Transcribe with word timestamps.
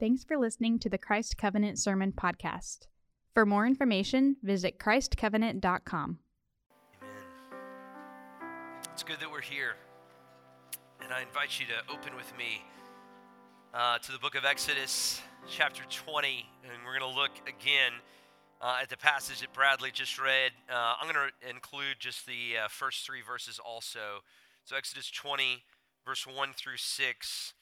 Thanks 0.00 0.22
for 0.22 0.36
listening 0.36 0.78
to 0.78 0.88
the 0.88 0.96
Christ 0.96 1.36
Covenant 1.36 1.76
Sermon 1.76 2.12
Podcast. 2.12 2.86
For 3.34 3.44
more 3.44 3.66
information, 3.66 4.36
visit 4.44 4.78
ChristCovenant.com. 4.78 6.18
Amen. 7.02 7.12
It's 8.92 9.02
good 9.02 9.18
that 9.18 9.28
we're 9.28 9.40
here. 9.40 9.74
And 11.02 11.12
I 11.12 11.22
invite 11.22 11.58
you 11.58 11.66
to 11.66 11.92
open 11.92 12.14
with 12.14 12.32
me 12.38 12.64
uh, 13.74 13.98
to 13.98 14.12
the 14.12 14.20
book 14.20 14.36
of 14.36 14.44
Exodus, 14.44 15.20
chapter 15.48 15.82
20. 15.90 16.46
And 16.62 16.72
we're 16.86 16.96
going 16.96 17.12
to 17.12 17.18
look 17.18 17.32
again 17.48 17.90
uh, 18.62 18.78
at 18.80 18.90
the 18.90 18.96
passage 18.96 19.40
that 19.40 19.52
Bradley 19.52 19.90
just 19.92 20.16
read. 20.16 20.52
Uh, 20.70 20.94
I'm 21.02 21.12
going 21.12 21.28
to 21.28 21.50
include 21.50 21.96
just 21.98 22.24
the 22.24 22.66
uh, 22.66 22.68
first 22.68 23.04
three 23.04 23.22
verses 23.26 23.58
also. 23.58 24.22
So, 24.64 24.76
Exodus 24.76 25.10
20, 25.10 25.64
verse 26.06 26.24
1 26.24 26.50
through 26.54 26.76
6. 26.76 27.54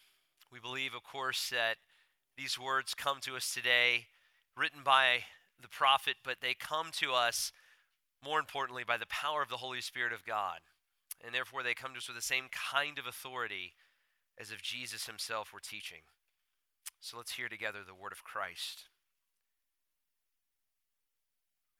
We 0.52 0.60
believe, 0.60 0.92
of 0.94 1.02
course, 1.02 1.48
that 1.48 1.76
these 2.36 2.58
words 2.58 2.94
come 2.94 3.18
to 3.22 3.36
us 3.36 3.52
today, 3.52 4.06
written 4.56 4.80
by 4.84 5.24
the 5.60 5.68
prophet, 5.68 6.16
but 6.24 6.36
they 6.40 6.54
come 6.54 6.88
to 6.92 7.12
us, 7.12 7.52
more 8.24 8.38
importantly, 8.38 8.84
by 8.86 8.96
the 8.96 9.06
power 9.06 9.42
of 9.42 9.48
the 9.48 9.56
Holy 9.56 9.80
Spirit 9.80 10.12
of 10.12 10.26
God. 10.26 10.58
And 11.24 11.34
therefore, 11.34 11.62
they 11.62 11.74
come 11.74 11.92
to 11.92 11.98
us 11.98 12.08
with 12.08 12.16
the 12.16 12.22
same 12.22 12.44
kind 12.52 12.98
of 12.98 13.06
authority 13.06 13.72
as 14.38 14.50
if 14.50 14.62
Jesus 14.62 15.06
himself 15.06 15.52
were 15.52 15.60
teaching. 15.60 16.00
So 17.00 17.16
let's 17.16 17.32
hear 17.32 17.48
together 17.48 17.78
the 17.86 17.94
word 17.94 18.12
of 18.12 18.24
Christ. 18.24 18.84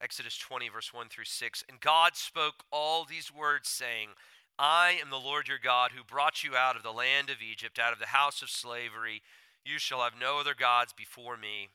Exodus 0.00 0.36
20, 0.38 0.68
verse 0.68 0.92
1 0.92 1.08
through 1.08 1.24
6. 1.24 1.64
And 1.68 1.80
God 1.80 2.16
spoke 2.16 2.64
all 2.70 3.04
these 3.04 3.32
words, 3.32 3.68
saying, 3.68 4.10
I 4.58 4.98
am 5.02 5.10
the 5.10 5.16
Lord 5.16 5.48
your 5.48 5.58
God 5.62 5.90
who 5.94 6.02
brought 6.02 6.44
you 6.44 6.56
out 6.56 6.76
of 6.76 6.82
the 6.82 6.92
land 6.92 7.28
of 7.28 7.42
Egypt, 7.42 7.78
out 7.78 7.92
of 7.92 7.98
the 7.98 8.06
house 8.06 8.40
of 8.42 8.50
slavery. 8.50 9.22
You 9.66 9.80
shall 9.80 10.02
have 10.02 10.12
no 10.18 10.38
other 10.38 10.54
gods 10.54 10.92
before 10.92 11.36
me. 11.36 11.70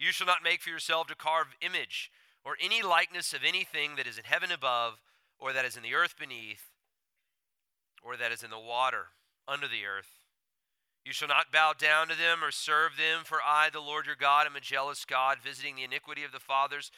You 0.00 0.10
shall 0.10 0.26
not 0.26 0.42
make 0.42 0.62
for 0.62 0.70
yourself 0.70 1.08
a 1.10 1.14
carved 1.14 1.54
image 1.60 2.10
or 2.44 2.56
any 2.60 2.82
likeness 2.82 3.32
of 3.32 3.44
anything 3.46 3.94
that 3.96 4.06
is 4.08 4.18
in 4.18 4.24
heaven 4.24 4.50
above, 4.50 5.00
or 5.38 5.52
that 5.52 5.64
is 5.64 5.76
in 5.76 5.84
the 5.84 5.94
earth 5.94 6.16
beneath, 6.18 6.70
or 8.02 8.16
that 8.16 8.32
is 8.32 8.42
in 8.42 8.50
the 8.50 8.58
water 8.58 9.06
under 9.46 9.68
the 9.68 9.86
earth. 9.86 10.10
You 11.04 11.12
shall 11.12 11.28
not 11.28 11.52
bow 11.52 11.72
down 11.78 12.08
to 12.08 12.16
them 12.16 12.42
or 12.42 12.50
serve 12.50 12.96
them, 12.96 13.24
for 13.24 13.38
I, 13.44 13.70
the 13.70 13.80
Lord 13.80 14.06
your 14.06 14.16
God, 14.16 14.46
am 14.46 14.56
a 14.56 14.60
jealous 14.60 15.04
God, 15.04 15.38
visiting 15.42 15.76
the 15.76 15.84
iniquity 15.84 16.24
of 16.24 16.32
the 16.32 16.40
fathers 16.40 16.90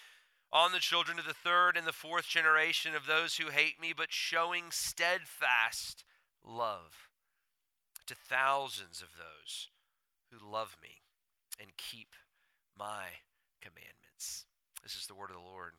on 0.52 0.72
the 0.72 0.78
children 0.78 1.18
of 1.18 1.26
the 1.26 1.34
third 1.34 1.76
and 1.76 1.86
the 1.86 1.92
fourth 1.92 2.26
generation 2.26 2.94
of 2.94 3.06
those 3.06 3.36
who 3.36 3.50
hate 3.50 3.80
me, 3.80 3.92
but 3.94 4.12
showing 4.12 4.70
steadfast 4.70 6.04
love 6.42 7.08
to 8.06 8.14
thousands 8.14 9.02
of 9.02 9.08
those 9.18 9.68
who 10.30 10.52
love 10.52 10.76
me 10.82 11.02
and 11.60 11.70
keep 11.76 12.08
my 12.78 13.22
commandments. 13.60 14.44
This 14.82 14.96
is 14.96 15.06
the 15.06 15.14
word 15.14 15.30
of 15.30 15.36
the 15.36 15.42
Lord. 15.42 15.72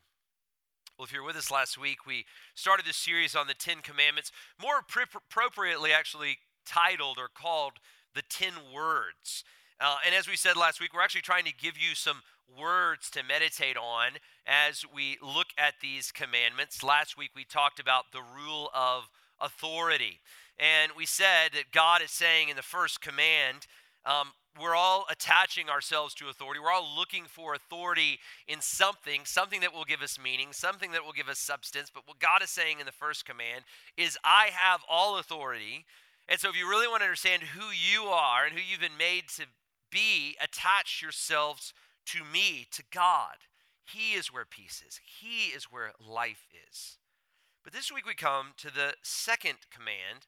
Well, 0.98 1.04
if 1.04 1.12
you 1.12 1.20
were 1.20 1.26
with 1.26 1.36
us 1.36 1.50
last 1.50 1.78
week, 1.78 2.06
we 2.06 2.24
started 2.54 2.84
this 2.84 2.96
series 2.96 3.36
on 3.36 3.46
the 3.46 3.54
Ten 3.54 3.82
Commandments, 3.82 4.32
more 4.60 4.80
appropriately, 4.80 5.92
actually 5.92 6.38
titled 6.66 7.18
or 7.18 7.28
called 7.28 7.74
the 8.14 8.22
Ten 8.28 8.52
Words. 8.74 9.44
Uh, 9.80 9.96
and 10.04 10.14
as 10.14 10.26
we 10.26 10.36
said 10.36 10.56
last 10.56 10.80
week, 10.80 10.92
we're 10.92 11.02
actually 11.02 11.20
trying 11.20 11.44
to 11.44 11.54
give 11.54 11.78
you 11.78 11.94
some 11.94 12.22
words 12.58 13.10
to 13.10 13.22
meditate 13.22 13.76
on 13.76 14.12
as 14.46 14.84
we 14.92 15.18
look 15.22 15.48
at 15.56 15.74
these 15.80 16.10
commandments. 16.10 16.82
Last 16.82 17.16
week, 17.16 17.30
we 17.36 17.44
talked 17.44 17.78
about 17.78 18.06
the 18.12 18.22
rule 18.22 18.70
of 18.74 19.08
authority. 19.40 20.20
And 20.58 20.92
we 20.96 21.06
said 21.06 21.50
that 21.52 21.70
God 21.72 22.02
is 22.02 22.10
saying 22.10 22.48
in 22.48 22.56
the 22.56 22.62
first 22.62 23.00
command, 23.00 23.68
um, 24.04 24.32
we're 24.60 24.74
all 24.74 25.06
attaching 25.10 25.68
ourselves 25.68 26.14
to 26.14 26.28
authority. 26.28 26.60
We're 26.60 26.72
all 26.72 26.88
looking 26.96 27.24
for 27.24 27.54
authority 27.54 28.18
in 28.48 28.60
something, 28.60 29.22
something 29.24 29.60
that 29.60 29.72
will 29.72 29.84
give 29.84 30.02
us 30.02 30.18
meaning, 30.22 30.48
something 30.52 30.90
that 30.92 31.04
will 31.04 31.12
give 31.12 31.28
us 31.28 31.38
substance. 31.38 31.90
But 31.92 32.06
what 32.06 32.18
God 32.18 32.42
is 32.42 32.50
saying 32.50 32.80
in 32.80 32.86
the 32.86 32.92
first 32.92 33.24
command 33.24 33.64
is, 33.96 34.18
I 34.24 34.50
have 34.52 34.80
all 34.88 35.18
authority. 35.18 35.84
And 36.28 36.40
so, 36.40 36.48
if 36.48 36.58
you 36.58 36.68
really 36.68 36.88
want 36.88 37.00
to 37.00 37.06
understand 37.06 37.42
who 37.42 37.66
you 37.66 38.08
are 38.08 38.44
and 38.44 38.54
who 38.54 38.60
you've 38.60 38.80
been 38.80 38.98
made 38.98 39.28
to 39.36 39.44
be, 39.90 40.36
attach 40.42 41.00
yourselves 41.02 41.72
to 42.06 42.24
me, 42.24 42.66
to 42.72 42.82
God. 42.92 43.36
He 43.84 44.14
is 44.14 44.32
where 44.32 44.44
peace 44.44 44.82
is, 44.86 45.00
He 45.04 45.54
is 45.54 45.64
where 45.64 45.92
life 45.98 46.46
is. 46.68 46.98
But 47.64 47.72
this 47.72 47.92
week 47.92 48.06
we 48.06 48.14
come 48.14 48.52
to 48.58 48.72
the 48.72 48.94
second 49.02 49.58
command 49.70 50.26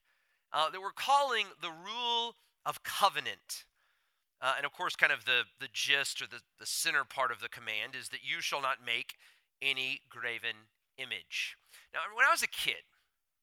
uh, 0.52 0.70
that 0.70 0.81
we're 0.81 0.92
calling 0.92 1.47
the 1.60 1.70
rule 1.70 2.37
of 2.65 2.82
covenant. 2.82 3.65
Uh, 4.41 4.54
and 4.56 4.65
of 4.65 4.72
course, 4.72 4.97
kind 4.97 5.12
of 5.12 5.25
the, 5.25 5.44
the 5.60 5.69
gist 5.72 6.22
or 6.22 6.26
the, 6.26 6.41
the 6.59 6.66
center 6.66 7.04
part 7.04 7.31
of 7.31 7.41
the 7.41 7.48
command 7.48 7.94
is 7.94 8.09
that 8.09 8.25
you 8.25 8.41
shall 8.41 8.62
not 8.62 8.78
make 8.84 9.16
any 9.60 10.00
graven 10.09 10.70
image. 10.97 11.56
Now, 11.93 12.00
when 12.16 12.25
I 12.25 12.32
was 12.32 12.43
a 12.43 12.49
kid, 12.49 12.88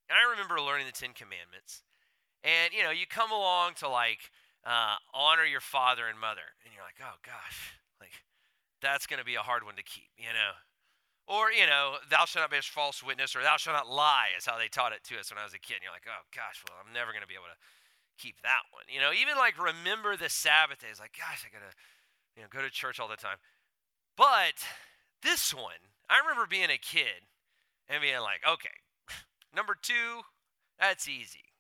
and 0.10 0.18
I 0.18 0.30
remember 0.30 0.60
learning 0.60 0.88
the 0.88 0.96
Ten 0.96 1.14
Commandments, 1.14 1.84
and 2.44 2.74
you 2.74 2.82
know, 2.82 2.92
you 2.92 3.06
come 3.06 3.32
along 3.32 3.76
to 3.80 3.90
like 3.90 4.32
uh, 4.66 4.98
honor 5.14 5.46
your 5.46 5.62
father 5.62 6.08
and 6.08 6.18
mother, 6.20 6.56
and 6.66 6.74
you're 6.74 6.86
like, 6.86 6.98
oh 7.02 7.22
gosh, 7.22 7.78
like 8.00 8.14
that's 8.82 9.06
going 9.06 9.20
to 9.20 9.26
be 9.26 9.36
a 9.36 9.46
hard 9.46 9.64
one 9.64 9.76
to 9.76 9.84
keep, 9.84 10.10
you 10.18 10.34
know. 10.34 10.58
Or, 11.28 11.52
you 11.52 11.68
know, 11.68 12.00
thou 12.08 12.24
shalt 12.24 12.48
not 12.48 12.56
be 12.56 12.58
a 12.58 12.64
false 12.64 13.04
witness, 13.04 13.36
or 13.36 13.44
thou 13.44 13.60
shalt 13.60 13.76
not 13.76 13.92
lie, 13.92 14.32
is 14.40 14.48
how 14.48 14.56
they 14.56 14.72
taught 14.72 14.96
it 14.96 15.04
to 15.12 15.20
us 15.20 15.28
when 15.28 15.36
I 15.36 15.44
was 15.44 15.52
a 15.52 15.60
kid. 15.60 15.76
And 15.76 15.84
you're 15.84 15.92
like, 15.92 16.08
oh 16.08 16.24
gosh, 16.32 16.64
well, 16.64 16.80
I'm 16.80 16.96
never 16.96 17.12
going 17.12 17.22
to 17.22 17.28
be 17.28 17.36
able 17.36 17.52
to 17.52 17.60
keep 18.18 18.42
that 18.42 18.68
one. 18.72 18.84
You 18.94 19.00
know, 19.00 19.12
even 19.14 19.38
like 19.38 19.62
remember 19.62 20.18
the 20.18 20.30
Sabbath 20.30 20.80
days. 20.80 21.00
Like, 21.00 21.16
gosh, 21.18 21.46
I 21.46 21.54
gotta, 21.54 21.72
you 22.36 22.42
know, 22.42 22.48
go 22.52 22.62
to 22.62 22.70
church 22.70 23.00
all 23.00 23.08
the 23.08 23.16
time. 23.16 23.38
But 24.16 24.66
this 25.22 25.54
one, 25.54 25.94
I 26.10 26.20
remember 26.20 26.48
being 26.48 26.70
a 26.70 26.78
kid 26.78 27.30
and 27.88 28.02
being 28.02 28.20
like, 28.20 28.42
okay, 28.48 28.82
number 29.56 29.76
two, 29.80 30.24
that's 30.80 31.08
easy. 31.08 31.54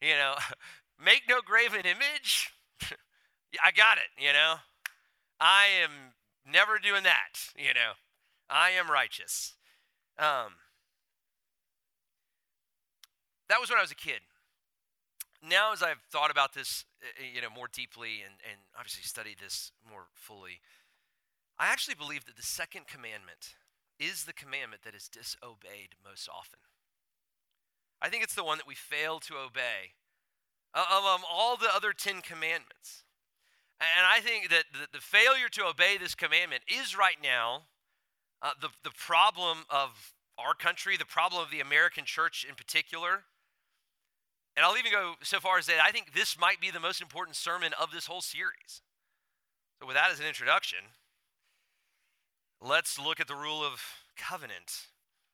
You 0.00 0.14
know, 0.14 0.34
make 1.04 1.22
no 1.28 1.40
graven 1.44 1.82
image. 1.82 2.52
I 3.64 3.70
got 3.70 3.98
it. 3.98 4.10
You 4.18 4.32
know, 4.32 4.56
I 5.40 5.66
am 5.82 6.14
never 6.50 6.78
doing 6.78 7.04
that. 7.04 7.38
You 7.56 7.74
know, 7.74 7.92
I 8.50 8.70
am 8.70 8.90
righteous. 8.90 9.54
Um, 10.18 10.56
that 13.48 13.60
was 13.60 13.68
when 13.68 13.78
I 13.78 13.82
was 13.82 13.90
a 13.90 13.96
kid 13.96 14.20
now 15.48 15.72
as 15.72 15.82
I've 15.82 16.00
thought 16.10 16.30
about 16.30 16.54
this, 16.54 16.84
uh, 17.02 17.22
uh, 17.22 17.26
you 17.34 17.40
know, 17.40 17.50
more 17.50 17.68
deeply 17.72 18.22
and, 18.24 18.34
and 18.48 18.60
obviously 18.76 19.02
studied 19.02 19.38
this 19.40 19.72
more 19.88 20.06
fully, 20.14 20.60
I 21.58 21.68
actually 21.68 21.94
believe 21.94 22.24
that 22.26 22.36
the 22.36 22.42
second 22.42 22.86
commandment 22.86 23.54
is 23.98 24.24
the 24.24 24.32
commandment 24.32 24.82
that 24.84 24.94
is 24.94 25.08
disobeyed 25.08 25.94
most 26.04 26.28
often. 26.28 26.60
I 28.02 28.08
think 28.08 28.22
it's 28.22 28.34
the 28.34 28.44
one 28.44 28.58
that 28.58 28.66
we 28.66 28.74
fail 28.74 29.20
to 29.20 29.34
obey 29.34 29.94
of 30.74 31.04
um, 31.04 31.22
all 31.30 31.56
the 31.56 31.70
other 31.74 31.92
Ten 31.92 32.20
Commandments. 32.20 33.04
And 33.80 34.06
I 34.06 34.20
think 34.20 34.50
that 34.50 34.64
the, 34.72 34.88
the 34.92 35.00
failure 35.00 35.48
to 35.52 35.66
obey 35.66 35.96
this 35.98 36.14
commandment 36.14 36.62
is 36.66 36.98
right 36.98 37.16
now 37.22 37.62
uh, 38.42 38.50
the, 38.60 38.68
the 38.82 38.90
problem 38.90 39.58
of 39.70 40.12
our 40.38 40.54
country, 40.54 40.96
the 40.96 41.04
problem 41.04 41.42
of 41.42 41.50
the 41.50 41.60
American 41.60 42.04
church 42.04 42.44
in 42.48 42.54
particular. 42.54 43.24
And 44.56 44.64
I'll 44.64 44.78
even 44.78 44.92
go 44.92 45.14
so 45.22 45.40
far 45.40 45.58
as 45.58 45.66
that 45.66 45.82
I 45.82 45.90
think 45.90 46.14
this 46.14 46.38
might 46.38 46.60
be 46.60 46.70
the 46.70 46.80
most 46.80 47.00
important 47.00 47.36
sermon 47.36 47.72
of 47.80 47.90
this 47.90 48.06
whole 48.06 48.20
series. 48.20 48.82
So, 49.80 49.86
with 49.86 49.96
that 49.96 50.10
as 50.12 50.20
an 50.20 50.26
introduction, 50.26 50.78
let's 52.60 52.98
look 52.98 53.20
at 53.20 53.26
the 53.26 53.34
rule 53.34 53.64
of 53.64 53.82
covenant. 54.16 54.86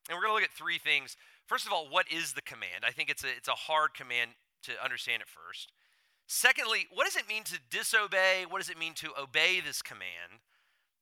And 0.08 0.16
we're 0.16 0.22
going 0.22 0.30
to 0.30 0.34
look 0.34 0.50
at 0.50 0.56
three 0.56 0.78
things. 0.78 1.16
First 1.46 1.66
of 1.66 1.72
all, 1.72 1.86
what 1.88 2.06
is 2.10 2.32
the 2.32 2.42
command? 2.42 2.84
I 2.86 2.92
think 2.92 3.10
it's 3.10 3.24
a, 3.24 3.28
it's 3.28 3.48
a 3.48 3.52
hard 3.52 3.92
command 3.94 4.30
to 4.62 4.72
understand 4.82 5.22
at 5.22 5.28
first. 5.28 5.72
Secondly, 6.26 6.86
what 6.92 7.04
does 7.04 7.16
it 7.16 7.28
mean 7.28 7.42
to 7.44 7.58
disobey? 7.70 8.44
What 8.48 8.60
does 8.60 8.70
it 8.70 8.78
mean 8.78 8.94
to 8.94 9.10
obey 9.20 9.60
this 9.60 9.82
command? 9.82 10.40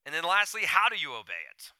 And 0.06 0.14
then 0.14 0.24
lastly, 0.24 0.62
how 0.64 0.88
do 0.88 0.96
you 0.96 1.12
obey 1.12 1.44
it? 1.54 1.72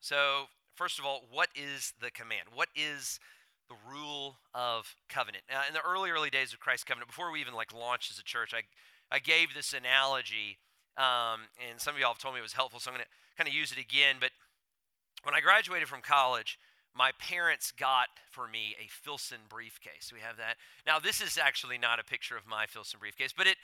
So, 0.00 0.46
first 0.74 0.98
of 0.98 1.04
all, 1.04 1.22
what 1.30 1.48
is 1.54 1.94
the 2.00 2.10
command? 2.10 2.48
What 2.52 2.68
is 2.74 3.20
the 3.68 3.76
rule 3.88 4.38
of 4.54 4.96
covenant. 5.08 5.44
Now, 5.50 5.62
in 5.66 5.74
the 5.74 5.80
early, 5.80 6.10
early 6.10 6.30
days 6.30 6.52
of 6.52 6.60
Christ's 6.60 6.84
Covenant, 6.84 7.08
before 7.08 7.30
we 7.30 7.40
even 7.40 7.54
like 7.54 7.72
launched 7.72 8.10
as 8.10 8.18
a 8.18 8.24
church, 8.24 8.54
I, 8.54 8.62
I 9.14 9.18
gave 9.18 9.54
this 9.54 9.72
analogy, 9.72 10.58
um, 10.96 11.48
and 11.68 11.80
some 11.80 11.94
of 11.94 12.00
y'all 12.00 12.12
have 12.12 12.18
told 12.18 12.34
me 12.34 12.40
it 12.40 12.42
was 12.42 12.54
helpful, 12.54 12.80
so 12.80 12.90
I'm 12.90 12.96
going 12.96 13.04
to 13.04 13.10
kind 13.36 13.48
of 13.48 13.54
use 13.54 13.72
it 13.72 13.78
again. 13.78 14.16
But 14.20 14.30
when 15.22 15.34
I 15.34 15.40
graduated 15.40 15.88
from 15.88 16.00
college, 16.00 16.58
my 16.96 17.12
parents 17.20 17.72
got 17.72 18.08
for 18.30 18.48
me 18.48 18.74
a 18.82 18.88
Filson 18.88 19.38
briefcase. 19.48 20.10
We 20.12 20.20
have 20.20 20.36
that. 20.38 20.56
Now, 20.86 20.98
this 20.98 21.20
is 21.20 21.38
actually 21.38 21.78
not 21.78 22.00
a 22.00 22.04
picture 22.04 22.36
of 22.36 22.46
my 22.46 22.66
Filson 22.66 22.98
briefcase, 23.00 23.32
but 23.36 23.46
it 23.46 23.56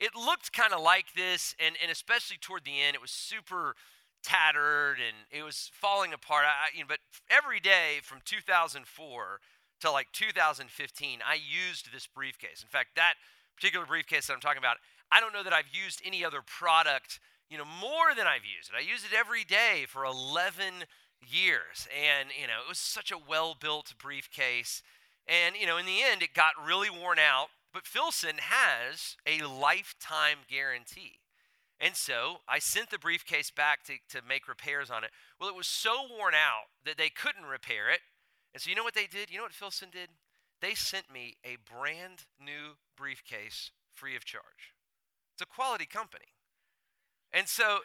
it 0.00 0.16
looked 0.16 0.52
kind 0.52 0.72
of 0.72 0.80
like 0.80 1.14
this, 1.14 1.54
and, 1.60 1.76
and 1.80 1.90
especially 1.90 2.36
toward 2.40 2.64
the 2.64 2.80
end, 2.80 2.96
it 2.96 3.00
was 3.00 3.12
super 3.12 3.76
tattered 4.22 4.96
and 4.96 5.16
it 5.30 5.42
was 5.42 5.70
falling 5.74 6.12
apart. 6.12 6.44
I, 6.44 6.74
you 6.74 6.80
know, 6.80 6.86
but 6.88 6.98
every 7.30 7.60
day 7.60 8.00
from 8.02 8.18
2004 8.24 9.40
to 9.82 9.90
like 9.90 10.10
2015, 10.12 11.18
I 11.26 11.34
used 11.34 11.92
this 11.92 12.06
briefcase. 12.06 12.62
In 12.62 12.68
fact, 12.68 12.90
that 12.96 13.14
particular 13.56 13.86
briefcase 13.86 14.26
that 14.26 14.32
I'm 14.32 14.40
talking 14.40 14.58
about, 14.58 14.78
I 15.10 15.20
don't 15.20 15.32
know 15.32 15.42
that 15.42 15.52
I've 15.52 15.70
used 15.72 16.00
any 16.04 16.24
other 16.24 16.40
product, 16.42 17.20
you 17.50 17.58
know, 17.58 17.64
more 17.64 18.14
than 18.16 18.26
I've 18.26 18.46
used 18.46 18.70
it. 18.70 18.76
I 18.76 18.80
use 18.80 19.04
it 19.04 19.16
every 19.16 19.44
day 19.44 19.84
for 19.86 20.04
11 20.04 20.86
years. 21.20 21.86
And, 21.92 22.30
you 22.40 22.46
know, 22.46 22.64
it 22.64 22.68
was 22.68 22.78
such 22.78 23.12
a 23.12 23.18
well 23.18 23.56
built 23.58 23.94
briefcase. 23.98 24.82
And, 25.28 25.54
you 25.54 25.66
know, 25.66 25.76
in 25.76 25.86
the 25.86 26.02
end, 26.02 26.22
it 26.22 26.34
got 26.34 26.52
really 26.64 26.90
worn 26.90 27.18
out. 27.18 27.48
But 27.72 27.86
Filson 27.86 28.36
has 28.38 29.16
a 29.26 29.46
lifetime 29.46 30.38
guarantee. 30.48 31.20
And 31.80 31.96
so 31.96 32.36
I 32.48 32.58
sent 32.58 32.90
the 32.90 32.98
briefcase 32.98 33.50
back 33.50 33.84
to, 33.84 33.94
to 34.10 34.24
make 34.26 34.46
repairs 34.46 34.90
on 34.90 35.04
it. 35.04 35.10
Well, 35.40 35.48
it 35.48 35.56
was 35.56 35.66
so 35.66 36.06
worn 36.08 36.34
out 36.34 36.70
that 36.84 36.96
they 36.96 37.08
couldn't 37.08 37.44
repair 37.44 37.90
it. 37.90 38.00
And 38.52 38.60
so 38.60 38.70
you 38.70 38.76
know 38.76 38.84
what 38.84 38.94
they 38.94 39.06
did? 39.06 39.30
You 39.30 39.38
know 39.38 39.44
what 39.44 39.52
Filson 39.52 39.88
did? 39.90 40.08
They 40.60 40.74
sent 40.74 41.12
me 41.12 41.36
a 41.44 41.56
brand 41.68 42.24
new 42.40 42.76
briefcase 42.96 43.70
free 43.94 44.16
of 44.16 44.24
charge. 44.24 44.74
It's 45.34 45.42
a 45.42 45.46
quality 45.46 45.86
company. 45.86 46.26
And 47.32 47.48
so, 47.48 47.78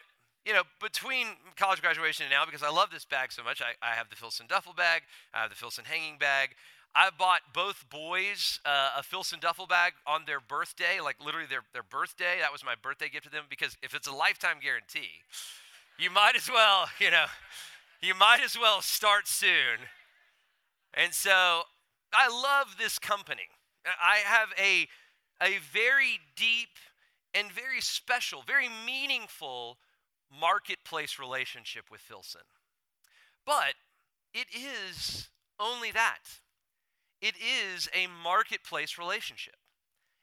you 0.44 0.52
know, 0.52 0.62
between 0.80 1.26
college 1.56 1.80
graduation 1.80 2.24
and 2.24 2.32
now, 2.32 2.44
because 2.44 2.62
I 2.62 2.70
love 2.70 2.90
this 2.90 3.04
bag 3.04 3.32
so 3.32 3.42
much, 3.42 3.62
I, 3.62 3.74
I 3.84 3.94
have 3.94 4.10
the 4.10 4.16
Filson 4.16 4.46
duffel 4.46 4.74
bag, 4.74 5.02
I 5.32 5.40
have 5.40 5.50
the 5.50 5.56
Filson 5.56 5.84
hanging 5.86 6.18
bag. 6.18 6.50
I 6.94 7.10
bought 7.16 7.40
both 7.52 7.84
boys 7.90 8.60
uh, 8.64 8.90
a 8.96 9.02
Filson 9.02 9.40
duffel 9.40 9.66
bag 9.66 9.92
on 10.06 10.22
their 10.26 10.40
birthday, 10.40 11.00
like 11.02 11.16
literally 11.24 11.46
their, 11.46 11.62
their 11.72 11.82
birthday. 11.82 12.36
That 12.40 12.52
was 12.52 12.64
my 12.64 12.74
birthday 12.80 13.08
gift 13.08 13.24
to 13.24 13.30
them 13.30 13.44
because 13.48 13.76
if 13.82 13.94
it's 13.94 14.08
a 14.08 14.14
lifetime 14.14 14.56
guarantee, 14.60 15.22
you 15.98 16.10
might 16.10 16.34
as 16.34 16.48
well, 16.48 16.88
you 16.98 17.10
know, 17.10 17.26
you 18.00 18.14
might 18.14 18.40
as 18.42 18.58
well 18.58 18.80
start 18.80 19.28
soon. 19.28 19.88
And 20.94 21.14
so 21.14 21.62
I 22.12 22.28
love 22.28 22.76
this 22.78 22.98
company. 22.98 23.48
I 23.86 24.18
have 24.24 24.48
a, 24.58 24.88
a 25.42 25.58
very 25.72 26.20
deep 26.36 26.78
and 27.34 27.52
very 27.52 27.80
special, 27.80 28.42
very 28.46 28.68
meaningful 28.86 29.78
marketplace 30.30 31.18
relationship 31.18 31.84
with 31.90 32.00
Filson. 32.00 32.42
But 33.46 33.74
it 34.34 34.46
is 34.54 35.28
only 35.58 35.90
that. 35.92 36.40
It 37.20 37.34
is 37.36 37.88
a 37.94 38.06
marketplace 38.22 38.98
relationship. 38.98 39.56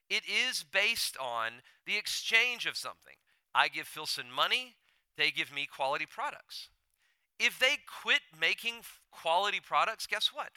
It 0.09 0.23
is 0.25 0.63
based 0.63 1.17
on 1.17 1.61
the 1.85 1.97
exchange 1.97 2.65
of 2.65 2.77
something. 2.77 3.15
I 3.53 3.67
give 3.67 3.87
Filson 3.87 4.31
money, 4.31 4.75
they 5.17 5.31
give 5.31 5.53
me 5.53 5.65
quality 5.65 6.05
products. 6.05 6.69
If 7.39 7.59
they 7.59 7.77
quit 8.01 8.21
making 8.39 8.75
quality 9.11 9.59
products, 9.59 10.07
guess 10.07 10.31
what? 10.33 10.51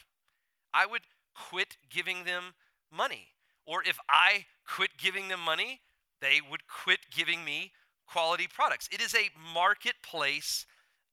I 0.72 0.86
would 0.86 1.02
quit 1.34 1.76
giving 1.90 2.24
them 2.24 2.54
money. 2.92 3.28
Or 3.66 3.82
if 3.82 3.98
I 4.08 4.46
quit 4.66 4.90
giving 4.96 5.28
them 5.28 5.40
money, 5.40 5.80
they 6.20 6.40
would 6.50 6.66
quit 6.66 7.00
giving 7.14 7.44
me 7.44 7.72
quality 8.06 8.46
products. 8.46 8.88
It 8.92 9.00
is 9.00 9.14
a 9.14 9.30
marketplace 9.54 10.66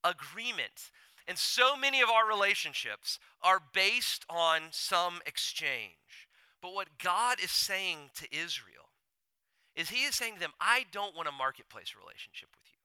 agreement. 0.04 0.92
And 1.28 1.38
so 1.38 1.76
many 1.76 2.02
of 2.02 2.10
our 2.10 2.28
relationships 2.28 3.20
are 3.42 3.60
based 3.74 4.26
on 4.30 4.62
some 4.72 5.20
exchange. 5.26 6.30
But 6.62 6.74
what 6.74 6.98
God 7.04 7.40
is 7.44 7.52
saying 7.52 8.12
to 8.16 8.28
Israel 8.32 8.90
is 9.76 9.90
He 9.90 10.04
is 10.04 10.16
saying 10.16 10.36
to 10.36 10.40
them, 10.40 10.54
I 10.60 10.86
don't 10.92 11.16
want 11.16 11.28
a 11.28 11.32
marketplace 11.32 11.94
relationship 12.00 12.50
with 12.56 12.66
you. 12.72 12.80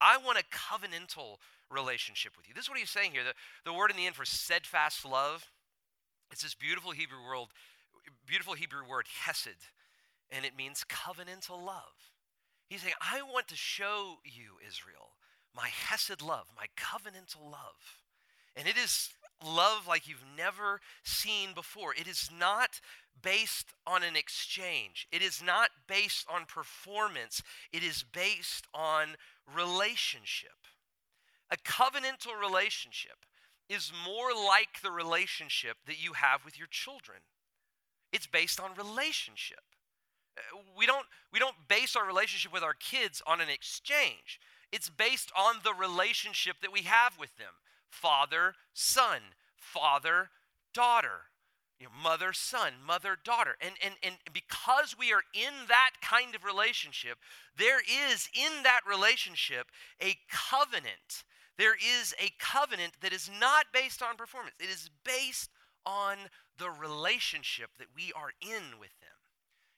I 0.00 0.16
want 0.18 0.38
a 0.38 0.44
covenantal 0.44 1.38
relationship 1.70 2.32
with 2.36 2.48
you. 2.48 2.54
This 2.54 2.64
is 2.64 2.70
what 2.70 2.78
He's 2.78 2.90
saying 2.90 3.12
here. 3.12 3.24
The, 3.24 3.34
the 3.70 3.76
word 3.76 3.90
in 3.90 3.96
the 3.96 4.06
end 4.06 4.14
for 4.14 4.24
steadfast 4.24 5.04
love, 5.04 5.50
it's 6.30 6.42
this 6.42 6.54
beautiful 6.54 6.90
Hebrew 6.90 7.18
word, 7.26 7.46
beautiful 8.26 8.54
Hebrew 8.54 8.88
word, 8.88 9.06
hesed, 9.24 9.70
and 10.30 10.44
it 10.44 10.56
means 10.56 10.84
covenantal 10.88 11.64
love. 11.64 12.12
He's 12.68 12.82
saying, 12.82 12.94
I 13.00 13.22
want 13.22 13.48
to 13.48 13.56
show 13.56 14.16
you, 14.24 14.58
Israel, 14.66 15.10
my 15.54 15.68
hesed 15.68 16.20
love, 16.20 16.46
my 16.56 16.66
covenantal 16.76 17.44
love. 17.44 18.02
And 18.56 18.66
it 18.66 18.76
is 18.76 19.10
love 19.44 19.86
like 19.86 20.08
you've 20.08 20.24
never 20.36 20.80
seen 21.04 21.50
before. 21.54 21.94
It 21.94 22.08
is 22.08 22.30
not 22.36 22.80
based 23.22 23.72
on 23.86 24.02
an 24.02 24.16
exchange, 24.16 25.06
it 25.10 25.22
is 25.22 25.42
not 25.42 25.70
based 25.86 26.26
on 26.32 26.44
performance, 26.44 27.42
it 27.72 27.82
is 27.82 28.04
based 28.12 28.66
on 28.74 29.16
relationship. 29.54 30.50
A 31.50 31.56
covenantal 31.56 32.38
relationship 32.40 33.24
is 33.68 33.92
more 34.04 34.30
like 34.32 34.80
the 34.82 34.90
relationship 34.90 35.76
that 35.86 36.02
you 36.02 36.14
have 36.14 36.44
with 36.44 36.58
your 36.58 36.68
children. 36.70 37.18
It's 38.12 38.26
based 38.26 38.60
on 38.60 38.70
relationship. 38.76 39.60
We 40.78 40.86
don't, 40.86 41.06
we 41.32 41.38
don't 41.38 41.56
base 41.68 41.96
our 41.96 42.06
relationship 42.06 42.52
with 42.52 42.62
our 42.62 42.74
kids 42.74 43.22
on 43.26 43.40
an 43.40 43.48
exchange. 43.48 44.40
It's 44.72 44.90
based 44.90 45.32
on 45.36 45.56
the 45.64 45.72
relationship 45.72 46.56
that 46.62 46.72
we 46.72 46.82
have 46.82 47.18
with 47.18 47.36
them 47.36 47.52
father, 47.88 48.54
son, 48.74 49.20
father, 49.56 50.30
daughter, 50.74 51.30
you 51.80 51.86
know, 51.86 51.92
mother, 52.02 52.32
son, 52.32 52.74
mother, 52.86 53.16
daughter. 53.22 53.56
And, 53.60 53.74
and, 53.82 53.94
and 54.02 54.16
because 54.32 54.96
we 54.98 55.12
are 55.12 55.22
in 55.34 55.52
that 55.68 55.92
kind 56.02 56.34
of 56.34 56.44
relationship, 56.44 57.18
there 57.56 57.80
is 57.80 58.28
in 58.34 58.62
that 58.64 58.80
relationship 58.88 59.68
a 60.00 60.16
covenant. 60.30 61.24
There 61.58 61.74
is 61.74 62.14
a 62.20 62.32
covenant 62.38 62.94
that 63.00 63.12
is 63.12 63.30
not 63.40 63.66
based 63.72 64.02
on 64.02 64.16
performance, 64.16 64.54
it 64.60 64.70
is 64.70 64.90
based 65.04 65.50
on 65.84 66.16
the 66.58 66.70
relationship 66.70 67.70
that 67.78 67.88
we 67.94 68.12
are 68.14 68.32
in 68.40 68.78
with 68.80 68.98
them. 69.00 69.16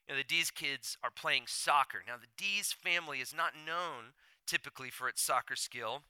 You 0.07 0.15
know, 0.15 0.17
the 0.17 0.23
Dees 0.23 0.49
kids 0.49 0.97
are 1.03 1.11
playing 1.11 1.43
soccer. 1.45 1.99
Now, 2.05 2.15
the 2.17 2.27
Dees 2.35 2.73
family 2.73 3.19
is 3.19 3.33
not 3.35 3.53
known 3.53 4.13
typically 4.47 4.89
for 4.89 5.07
its 5.07 5.21
soccer 5.21 5.55
skill. 5.55 6.01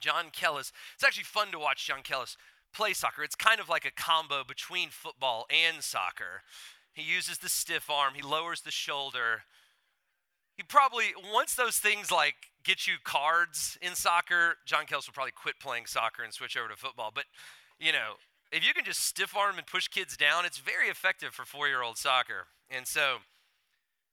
John 0.00 0.26
Kellis, 0.32 0.72
it's 0.94 1.04
actually 1.04 1.24
fun 1.24 1.52
to 1.52 1.58
watch 1.58 1.86
John 1.86 2.02
Kellis 2.02 2.36
play 2.72 2.94
soccer. 2.94 3.22
It's 3.22 3.34
kind 3.34 3.60
of 3.60 3.68
like 3.68 3.84
a 3.84 3.90
combo 3.90 4.42
between 4.42 4.88
football 4.88 5.46
and 5.50 5.82
soccer. 5.82 6.42
He 6.94 7.02
uses 7.02 7.38
the 7.38 7.48
stiff 7.48 7.90
arm, 7.90 8.14
he 8.14 8.22
lowers 8.22 8.62
the 8.62 8.70
shoulder. 8.70 9.42
He 10.62 10.66
probably, 10.68 11.06
once 11.34 11.56
those 11.56 11.78
things 11.78 12.12
like 12.12 12.36
get 12.62 12.86
you 12.86 12.94
cards 13.02 13.76
in 13.82 13.96
soccer, 13.96 14.58
John 14.64 14.86
Kellis 14.86 15.08
will 15.08 15.14
probably 15.14 15.32
quit 15.32 15.58
playing 15.58 15.86
soccer 15.86 16.22
and 16.22 16.32
switch 16.32 16.56
over 16.56 16.68
to 16.68 16.76
football. 16.76 17.10
But, 17.12 17.24
you 17.80 17.90
know, 17.90 18.14
if 18.52 18.64
you 18.64 18.72
can 18.72 18.84
just 18.84 19.00
stiff 19.00 19.36
arm 19.36 19.58
and 19.58 19.66
push 19.66 19.88
kids 19.88 20.16
down, 20.16 20.44
it's 20.44 20.58
very 20.58 20.86
effective 20.86 21.34
for 21.34 21.44
four 21.44 21.66
year 21.66 21.82
old 21.82 21.98
soccer. 21.98 22.46
And 22.70 22.86
so 22.86 23.16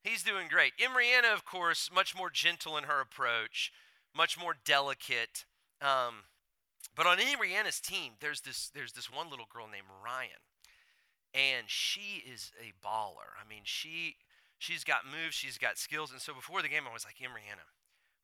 he's 0.03 0.23
doing 0.23 0.47
great. 0.49 0.73
Imriana, 0.79 1.31
of 1.31 1.45
course, 1.45 1.91
much 1.93 2.17
more 2.17 2.31
gentle 2.31 2.77
in 2.77 2.85
her 2.85 2.99
approach, 2.99 3.71
much 4.17 4.39
more 4.39 4.55
delicate. 4.65 5.45
Um, 5.83 6.23
but 6.95 7.05
on 7.05 7.19
Imriana's 7.19 7.79
team, 7.79 8.13
there's 8.21 8.41
this 8.41 8.71
there's 8.73 8.93
this 8.93 9.13
one 9.13 9.29
little 9.29 9.45
girl 9.53 9.67
named 9.71 9.85
Ryan, 10.03 10.41
and 11.31 11.65
she 11.67 12.23
is 12.27 12.51
a 12.59 12.73
baller. 12.83 13.37
I 13.39 13.47
mean, 13.47 13.61
she 13.65 14.15
she's 14.59 14.83
got 14.83 15.05
moves, 15.05 15.33
she's 15.33 15.57
got 15.57 15.77
skills, 15.77 16.11
and 16.11 16.21
so 16.21 16.33
before 16.33 16.61
the 16.61 16.69
game, 16.69 16.83
I 16.87 16.93
was 16.93 17.05
like, 17.05 17.15
Imriana, 17.15 17.65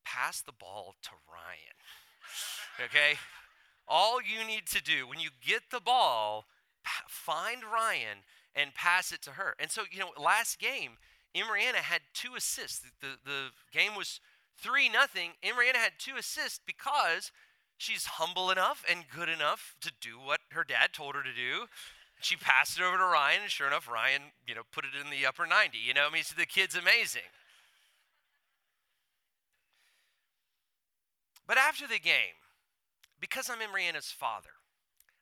pass 0.05 0.41
the 0.41 0.51
ball 0.51 0.95
to 1.03 1.09
Ryan. 1.27 1.75
okay, 2.85 3.17
all 3.87 4.19
you 4.21 4.45
need 4.45 4.67
to 4.67 4.83
do 4.83 5.07
when 5.07 5.19
you 5.19 5.29
get 5.45 5.63
the 5.71 5.79
ball, 5.79 6.45
find 7.07 7.63
Ryan 7.63 8.19
and 8.53 8.73
pass 8.73 9.11
it 9.11 9.21
to 9.23 9.31
her. 9.31 9.55
And 9.59 9.71
so, 9.71 9.83
you 9.91 9.99
know, 9.99 10.11
last 10.21 10.59
game, 10.59 10.97
Imriana 11.35 11.83
had 11.83 12.01
two 12.13 12.35
assists. 12.37 12.79
The, 12.79 12.89
the, 13.01 13.15
the 13.25 13.41
game 13.73 13.95
was 13.95 14.21
3 14.61 14.89
nothing. 14.89 15.31
Imriana 15.43 15.75
had 15.75 15.93
two 15.99 16.15
assists 16.17 16.59
because 16.65 17.31
she's 17.77 18.05
humble 18.05 18.49
enough 18.51 18.83
and 18.89 19.05
good 19.13 19.29
enough 19.29 19.75
to 19.81 19.91
do 19.99 20.19
what 20.19 20.39
her 20.51 20.63
dad 20.63 20.93
told 20.93 21.15
her 21.15 21.23
to 21.23 21.33
do. 21.33 21.67
She 22.21 22.35
passed 22.35 22.79
it 22.79 22.83
over 22.83 22.97
to 22.97 23.03
Ryan, 23.03 23.41
and 23.43 23.51
sure 23.51 23.67
enough, 23.67 23.89
Ryan, 23.89 24.33
you 24.47 24.55
know, 24.55 24.61
put 24.71 24.85
it 24.85 24.91
in 24.99 25.11
the 25.11 25.25
upper 25.25 25.45
90. 25.45 25.77
You 25.77 25.93
know, 25.93 26.07
I 26.09 26.13
mean, 26.13 26.23
so 26.23 26.33
the 26.37 26.45
kid's 26.45 26.75
amazing. 26.75 27.29
But 31.47 31.57
after 31.57 31.87
the 31.87 31.99
game, 31.99 32.41
because 33.19 33.49
I'm 33.49 33.59
Imriana's 33.59 34.11
father, 34.11 34.57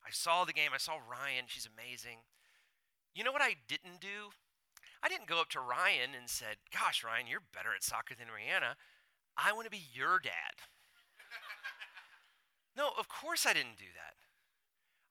I 0.06 0.12
saw 0.12 0.46
the 0.46 0.54
game, 0.54 0.72
I 0.74 0.78
saw 0.78 0.94
Ryan, 0.94 1.46
she's 1.48 1.68
amazing. 1.68 2.20
You 3.14 3.24
know 3.24 3.32
what 3.32 3.42
I 3.42 3.56
didn't 3.68 4.00
do? 4.00 4.32
I 5.04 5.10
didn't 5.10 5.28
go 5.28 5.42
up 5.42 5.50
to 5.50 5.60
Ryan 5.60 6.16
and 6.16 6.30
said, 6.30 6.58
"Gosh, 6.72 7.04
Ryan, 7.04 7.28
you're 7.28 7.42
better 7.42 7.76
at 7.76 7.84
soccer 7.84 8.16
than 8.16 8.28
Imriana. 8.28 8.76
I 9.36 9.52
want 9.52 9.66
to 9.66 9.72
be 9.72 9.86
your 9.94 10.18
dad." 10.18 10.64
no, 12.78 12.92
of 12.98 13.10
course 13.10 13.46
I 13.46 13.54
didn't 13.54 13.78
do 13.78 13.92
that. 13.94 14.16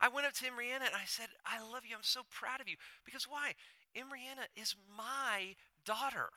I 0.02 0.08
went 0.08 0.26
up 0.26 0.34
to 0.34 0.44
Imriana 0.44 0.86
and 0.86 0.96
I 0.96 1.06
said, 1.06 1.28
I 1.46 1.62
love 1.62 1.84
you. 1.88 1.94
I'm 1.94 2.02
so 2.02 2.22
proud 2.28 2.60
of 2.60 2.68
you. 2.68 2.74
Because 3.04 3.24
why? 3.24 3.54
Imriana 3.96 4.50
is 4.60 4.74
my 4.96 5.54
daughter. 5.84 6.30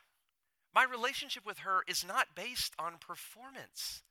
My 0.73 0.83
relationship 0.83 1.45
with 1.45 1.59
her 1.59 1.83
is 1.87 2.05
not 2.05 2.35
based 2.35 2.73
on 2.77 2.97
performance, 2.99 4.03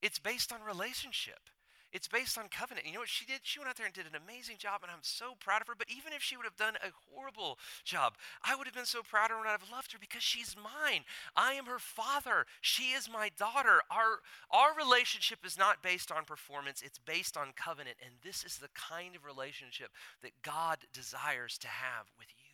it's 0.00 0.18
based 0.18 0.52
on 0.52 0.60
relationship. 0.62 1.50
It's 1.92 2.08
based 2.08 2.38
on 2.38 2.48
covenant. 2.48 2.86
You 2.86 2.94
know 2.94 3.00
what 3.00 3.08
she 3.08 3.26
did? 3.26 3.40
She 3.42 3.58
went 3.58 3.68
out 3.68 3.76
there 3.76 3.84
and 3.84 3.94
did 3.94 4.06
an 4.06 4.16
amazing 4.16 4.56
job, 4.56 4.80
and 4.82 4.90
I'm 4.90 5.02
so 5.02 5.34
proud 5.38 5.60
of 5.60 5.68
her. 5.68 5.74
But 5.76 5.88
even 5.94 6.14
if 6.14 6.22
she 6.22 6.36
would 6.36 6.46
have 6.46 6.56
done 6.56 6.76
a 6.76 6.88
horrible 7.12 7.58
job, 7.84 8.14
I 8.42 8.56
would 8.56 8.66
have 8.66 8.74
been 8.74 8.86
so 8.86 9.02
proud 9.02 9.30
of 9.30 9.36
her 9.36 9.42
and 9.42 9.48
I'd 9.48 9.60
have 9.60 9.70
loved 9.70 9.92
her 9.92 9.98
because 10.00 10.22
she's 10.22 10.56
mine. 10.56 11.02
I 11.36 11.52
am 11.52 11.66
her 11.66 11.78
father. 11.78 12.46
She 12.62 12.92
is 12.92 13.10
my 13.12 13.30
daughter. 13.36 13.82
Our, 13.90 14.24
our 14.50 14.74
relationship 14.74 15.40
is 15.44 15.58
not 15.58 15.82
based 15.82 16.10
on 16.10 16.24
performance, 16.24 16.80
it's 16.82 16.98
based 16.98 17.36
on 17.36 17.52
covenant. 17.54 17.96
And 18.04 18.14
this 18.22 18.42
is 18.42 18.56
the 18.56 18.70
kind 18.74 19.14
of 19.14 19.26
relationship 19.26 19.90
that 20.22 20.42
God 20.42 20.78
desires 20.94 21.58
to 21.58 21.68
have 21.68 22.06
with 22.18 22.28
you. 22.38 22.52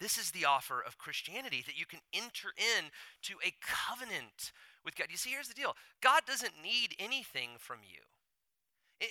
This 0.00 0.16
is 0.16 0.30
the 0.30 0.44
offer 0.44 0.80
of 0.86 0.98
Christianity 0.98 1.64
that 1.66 1.78
you 1.78 1.86
can 1.86 2.00
enter 2.12 2.54
in 2.56 2.90
to 3.22 3.34
a 3.44 3.52
covenant 3.60 4.52
with 4.84 4.96
God. 4.96 5.08
You 5.10 5.16
see, 5.16 5.30
here's 5.30 5.48
the 5.48 5.54
deal 5.54 5.74
God 6.02 6.22
doesn't 6.26 6.62
need 6.62 6.94
anything 6.98 7.50
from 7.58 7.78
you. 7.82 8.00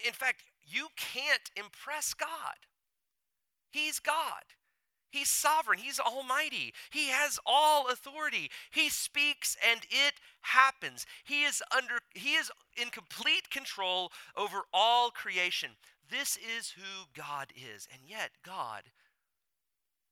In 0.06 0.14
fact, 0.14 0.44
you 0.66 0.88
can't 0.98 1.50
impress 1.56 2.14
God. 2.14 2.68
He's 3.72 4.00
God. 4.00 4.44
He's 5.10 5.30
sovereign. 5.30 5.80
He's 5.80 6.00
almighty. 6.00 6.74
He 6.92 7.08
has 7.08 7.40
all 7.46 7.88
authority. 7.88 8.52
He 8.72 8.90
speaks 8.90 9.56
and 9.70 9.82
it 9.90 10.16
happens. 10.42 11.06
He 11.24 11.44
is 11.44 11.64
under 11.76 12.00
he 12.14 12.34
is 12.34 12.52
in 12.76 12.90
complete 12.90 13.50
control 13.50 14.12
over 14.36 14.64
all 14.74 15.10
creation. 15.10 15.72
This 16.10 16.38
is 16.38 16.72
who 16.72 17.06
God 17.16 17.54
is. 17.56 17.88
And 17.92 18.02
yet 18.06 18.32
God 18.46 18.84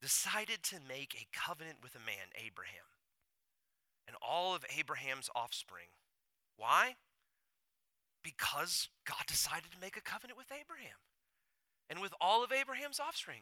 decided 0.02 0.64
to 0.64 0.78
make 0.88 1.14
a 1.16 1.38
covenant 1.38 1.78
with 1.84 1.96
a 1.96 2.00
man, 2.00 2.32
Abraham 2.36 2.95
and 4.08 4.16
all 4.22 4.56
of 4.56 4.66
Abraham's 4.78 5.30
offspring. 5.36 5.88
Why? 6.58 6.96
Because 8.24 8.90
God 9.06 9.26
decided 9.28 9.72
to 9.72 9.80
make 9.80 9.98
a 9.98 10.02
covenant 10.02 10.38
with 10.38 10.52
Abraham 10.52 10.98
and 11.90 12.00
with 12.02 12.14
all 12.20 12.44
of 12.44 12.52
Abraham's 12.52 13.00
offspring. 13.00 13.42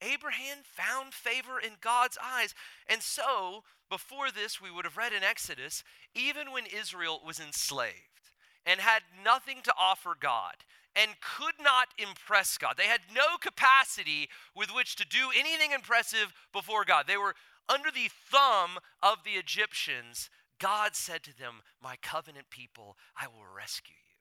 Abraham 0.00 0.58
found 0.62 1.12
favor 1.12 1.58
in 1.58 1.72
God's 1.80 2.18
eyes. 2.22 2.54
And 2.86 3.02
so, 3.02 3.64
before 3.90 4.30
this, 4.30 4.60
we 4.60 4.70
would 4.70 4.84
have 4.84 4.96
read 4.96 5.12
in 5.12 5.24
Exodus, 5.24 5.82
even 6.14 6.52
when 6.52 6.66
Israel 6.66 7.20
was 7.26 7.40
enslaved 7.40 8.30
and 8.64 8.80
had 8.80 9.02
nothing 9.24 9.58
to 9.64 9.72
offer 9.78 10.14
God 10.18 10.54
and 10.94 11.12
could 11.20 11.54
not 11.62 11.88
impress 11.98 12.58
God, 12.58 12.74
they 12.76 12.84
had 12.84 13.00
no 13.14 13.36
capacity 13.40 14.28
with 14.54 14.74
which 14.74 14.96
to 14.96 15.06
do 15.06 15.30
anything 15.36 15.72
impressive 15.72 16.32
before 16.52 16.84
God. 16.84 17.06
They 17.06 17.16
were 17.16 17.34
under 17.68 17.90
the 17.90 18.10
thumb 18.30 18.78
of 19.02 19.24
the 19.24 19.32
Egyptians, 19.32 20.30
God 20.58 20.94
said 20.94 21.22
to 21.24 21.36
them, 21.36 21.62
My 21.82 21.96
covenant 22.00 22.50
people, 22.50 22.96
I 23.16 23.26
will 23.26 23.44
rescue 23.54 23.94
you. 23.94 24.16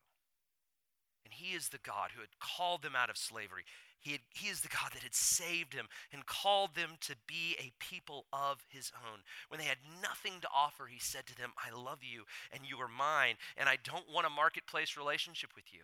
And 1.25 1.33
He 1.33 1.55
is 1.55 1.69
the 1.69 1.79
God 1.79 2.11
who 2.13 2.21
had 2.21 2.39
called 2.39 2.83
them 2.83 2.95
out 2.95 3.09
of 3.09 3.17
slavery. 3.17 3.63
He, 3.99 4.11
had, 4.11 4.21
he 4.29 4.47
is 4.47 4.61
the 4.61 4.69
God 4.69 4.91
that 4.93 5.03
had 5.03 5.15
saved 5.15 5.73
him 5.73 5.87
and 6.13 6.25
called 6.25 6.75
them 6.75 6.91
to 7.01 7.15
be 7.27 7.57
a 7.59 7.73
people 7.79 8.25
of 8.31 8.63
his 8.69 8.91
own. 8.95 9.19
When 9.49 9.59
they 9.59 9.65
had 9.65 9.79
nothing 10.01 10.39
to 10.41 10.47
offer, 10.55 10.85
he 10.85 10.99
said 10.99 11.25
to 11.27 11.35
them, 11.35 11.51
I 11.57 11.75
love 11.75 11.99
you 12.03 12.23
and 12.53 12.61
you 12.63 12.77
are 12.77 12.87
mine, 12.87 13.35
and 13.57 13.67
I 13.67 13.77
don't 13.83 14.09
want 14.13 14.27
a 14.27 14.29
marketplace 14.29 14.95
relationship 14.95 15.49
with 15.55 15.73
you. 15.73 15.81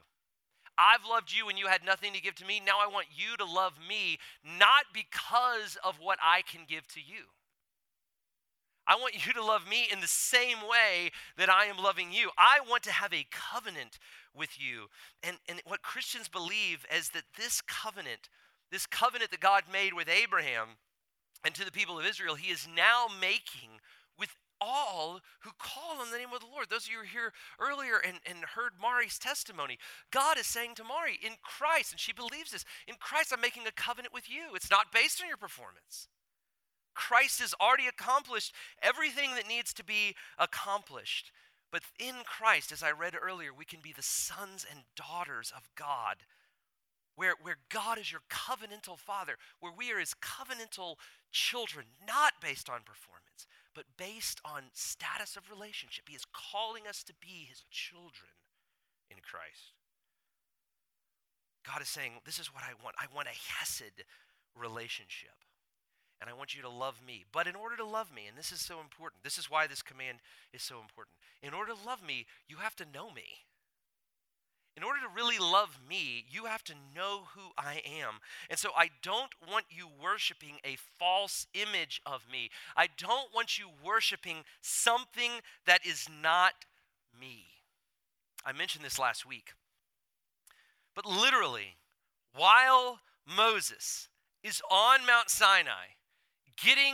I've 0.78 1.06
loved 1.10 1.34
you 1.34 1.46
when 1.46 1.58
you 1.58 1.68
had 1.68 1.86
nothing 1.86 2.14
to 2.14 2.22
give 2.22 2.36
to 2.36 2.46
me. 2.46 2.62
Now 2.64 2.80
I 2.82 2.88
want 2.88 3.08
you 3.14 3.36
to 3.38 3.46
love 3.46 3.74
me, 3.88 4.20
not 4.44 4.86
because 4.94 5.78
of 5.84 6.00
what 6.00 6.18
I 6.24 6.42
can 6.42 6.62
give 6.68 6.88
to 6.90 7.00
you. 7.00 7.26
I 8.88 8.96
want 8.96 9.26
you 9.26 9.34
to 9.34 9.44
love 9.44 9.68
me 9.68 9.88
in 9.92 10.02
the 10.02 10.08
same 10.08 10.58
way 10.70 11.12
that 11.38 11.50
I 11.50 11.66
am 11.66 11.78
loving 11.78 12.12
you. 12.12 12.32
I 12.38 12.60
want 12.70 12.84
to 12.84 12.92
have 12.92 13.14
a 13.14 13.26
covenant 13.32 13.98
with 14.36 14.60
you. 14.60 14.88
And, 15.22 15.38
and 15.48 15.62
what 15.66 15.82
Christians 15.82 16.28
believe 16.28 16.86
is 16.96 17.10
that 17.10 17.24
this 17.38 17.62
covenant, 17.62 18.30
this 18.72 18.86
covenant 18.86 19.32
that 19.32 19.40
God 19.40 19.64
made 19.72 19.94
with 19.94 20.10
Abraham 20.10 20.78
and 21.46 21.56
to 21.56 21.66
the 21.66 21.72
people 21.72 22.00
of 22.00 22.06
Israel, 22.06 22.36
he 22.36 22.52
is 22.52 22.68
now 22.68 23.08
making 23.22 23.80
with 24.20 24.36
all 24.60 25.22
who 25.42 25.52
call 25.58 26.00
on 26.00 26.12
the 26.12 26.18
name 26.18 26.34
of 26.34 26.42
the 26.42 26.48
Lord. 26.48 26.70
Those 26.70 26.86
of 26.86 26.92
you 26.92 26.98
who 26.98 27.04
were 27.04 27.06
here 27.06 27.34
earlier 27.60 28.02
and, 28.06 28.20
and 28.26 28.44
heard 28.56 28.74
Mari's 28.82 29.18
testimony, 29.18 29.78
God 30.12 30.38
is 30.38 30.48
saying 30.48 30.76
to 30.76 30.84
Mari, 30.84 31.20
in 31.24 31.34
Christ, 31.42 31.92
and 31.92 32.00
she 32.00 32.14
believes 32.14 32.52
this, 32.52 32.66
in 32.88 32.96
Christ, 33.00 33.32
I'm 33.34 33.42
making 33.42 33.68
a 33.68 33.72
covenant 33.72 34.14
with 34.14 34.30
you. 34.30 34.56
It's 34.56 34.72
not 34.72 34.92
based 34.92 35.22
on 35.22 35.28
your 35.28 35.38
performance. 35.38 36.08
Christ 36.94 37.40
has 37.40 37.54
already 37.60 37.88
accomplished 37.88 38.54
everything 38.82 39.36
that 39.36 39.48
needs 39.48 39.74
to 39.74 39.84
be 39.84 40.16
accomplished. 40.38 41.32
But 41.72 41.84
in 42.00 42.16
Christ, 42.26 42.72
as 42.72 42.84
I 42.84 42.92
read 42.92 43.16
earlier, 43.20 43.50
we 43.52 43.66
can 43.66 43.80
be 43.82 43.94
the 43.94 44.04
sons 44.04 44.66
and 44.70 44.82
daughters 44.96 45.52
of 45.56 45.70
God, 45.76 46.18
where, 47.16 47.34
where 47.42 47.58
God 47.70 47.98
is 47.98 48.12
your 48.12 48.22
covenantal 48.30 48.98
father, 48.98 49.38
where 49.60 49.74
we 49.76 49.92
are 49.92 50.00
his 50.00 50.14
covenantal 50.14 50.96
children, 51.32 51.86
not 52.06 52.34
based 52.42 52.70
on 52.70 52.82
performance, 52.86 53.48
but 53.74 53.86
based 53.98 54.40
on 54.46 54.66
status 54.74 55.36
of 55.36 55.50
relationship. 55.50 56.06
He 56.08 56.16
is 56.16 56.26
calling 56.32 56.84
us 56.88 57.04
to 57.04 57.14
be 57.20 57.48
his 57.50 57.64
children 57.72 58.38
in 59.10 59.18
Christ. 59.18 59.74
God 61.66 61.82
is 61.82 61.90
saying, 61.90 62.12
This 62.26 62.38
is 62.40 62.54
what 62.54 62.64
I 62.64 62.74
want. 62.84 62.96
I 63.00 63.06
want 63.16 63.30
a 63.30 63.32
Hesed 63.32 64.04
relationship 64.56 65.34
and 66.24 66.30
I 66.30 66.34
want 66.34 66.56
you 66.56 66.62
to 66.62 66.70
love 66.70 67.02
me. 67.06 67.26
But 67.34 67.48
in 67.48 67.56
order 67.56 67.76
to 67.76 67.84
love 67.84 68.10
me, 68.16 68.28
and 68.30 68.38
this 68.38 68.54
is 68.54 68.62
so 68.62 68.80
important, 68.80 69.24
this 69.26 69.38
is 69.38 69.52
why 69.52 69.68
this 69.68 69.82
command 69.82 70.20
is 70.54 70.64
so 70.64 70.76
important. 70.80 71.18
In 71.42 71.54
order 71.54 71.74
to 71.74 71.86
love 71.86 72.02
me, 72.02 72.28
you 72.48 72.56
have 72.58 72.78
to 72.78 72.86
know 72.94 73.12
me. 73.12 73.44
In 74.78 74.84
order 74.84 75.02
to 75.02 75.14
really 75.14 75.38
love 75.38 75.80
me, 75.88 76.24
you 76.32 76.46
have 76.46 76.64
to 76.64 76.74
know 76.96 77.24
who 77.36 77.52
I 77.58 77.82
am. 77.86 78.22
And 78.50 78.58
so 78.58 78.70
I 78.74 78.90
don't 79.02 79.32
want 79.52 79.66
you 79.70 79.90
worshiping 80.02 80.60
a 80.64 80.78
false 80.98 81.46
image 81.54 82.02
of 82.06 82.22
me. 82.32 82.52
I 82.78 82.88
don't 82.98 83.36
want 83.36 83.60
you 83.60 83.68
worshiping 83.86 84.46
something 84.62 85.32
that 85.66 85.86
is 85.86 86.08
not 86.10 86.54
me. 87.20 87.48
I 88.46 88.54
mentioned 88.54 88.86
this 88.86 88.98
last 88.98 89.26
week. 89.26 89.56
But 90.96 91.06
literally, 91.06 91.76
while 92.34 93.02
Moses 93.28 94.08
is 94.42 94.62
on 94.72 95.06
Mount 95.06 95.30
Sinai, 95.30 95.98
getting 96.62 96.94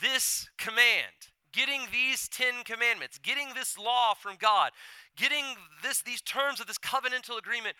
this 0.00 0.48
command, 0.58 1.30
getting 1.52 1.82
these 1.92 2.28
10 2.28 2.64
commandments, 2.64 3.18
getting 3.18 3.48
this 3.54 3.78
law 3.78 4.14
from 4.14 4.36
God, 4.38 4.70
getting 5.16 5.44
this 5.82 6.02
these 6.02 6.20
terms 6.20 6.60
of 6.60 6.66
this 6.66 6.78
covenantal 6.78 7.38
agreement, 7.38 7.76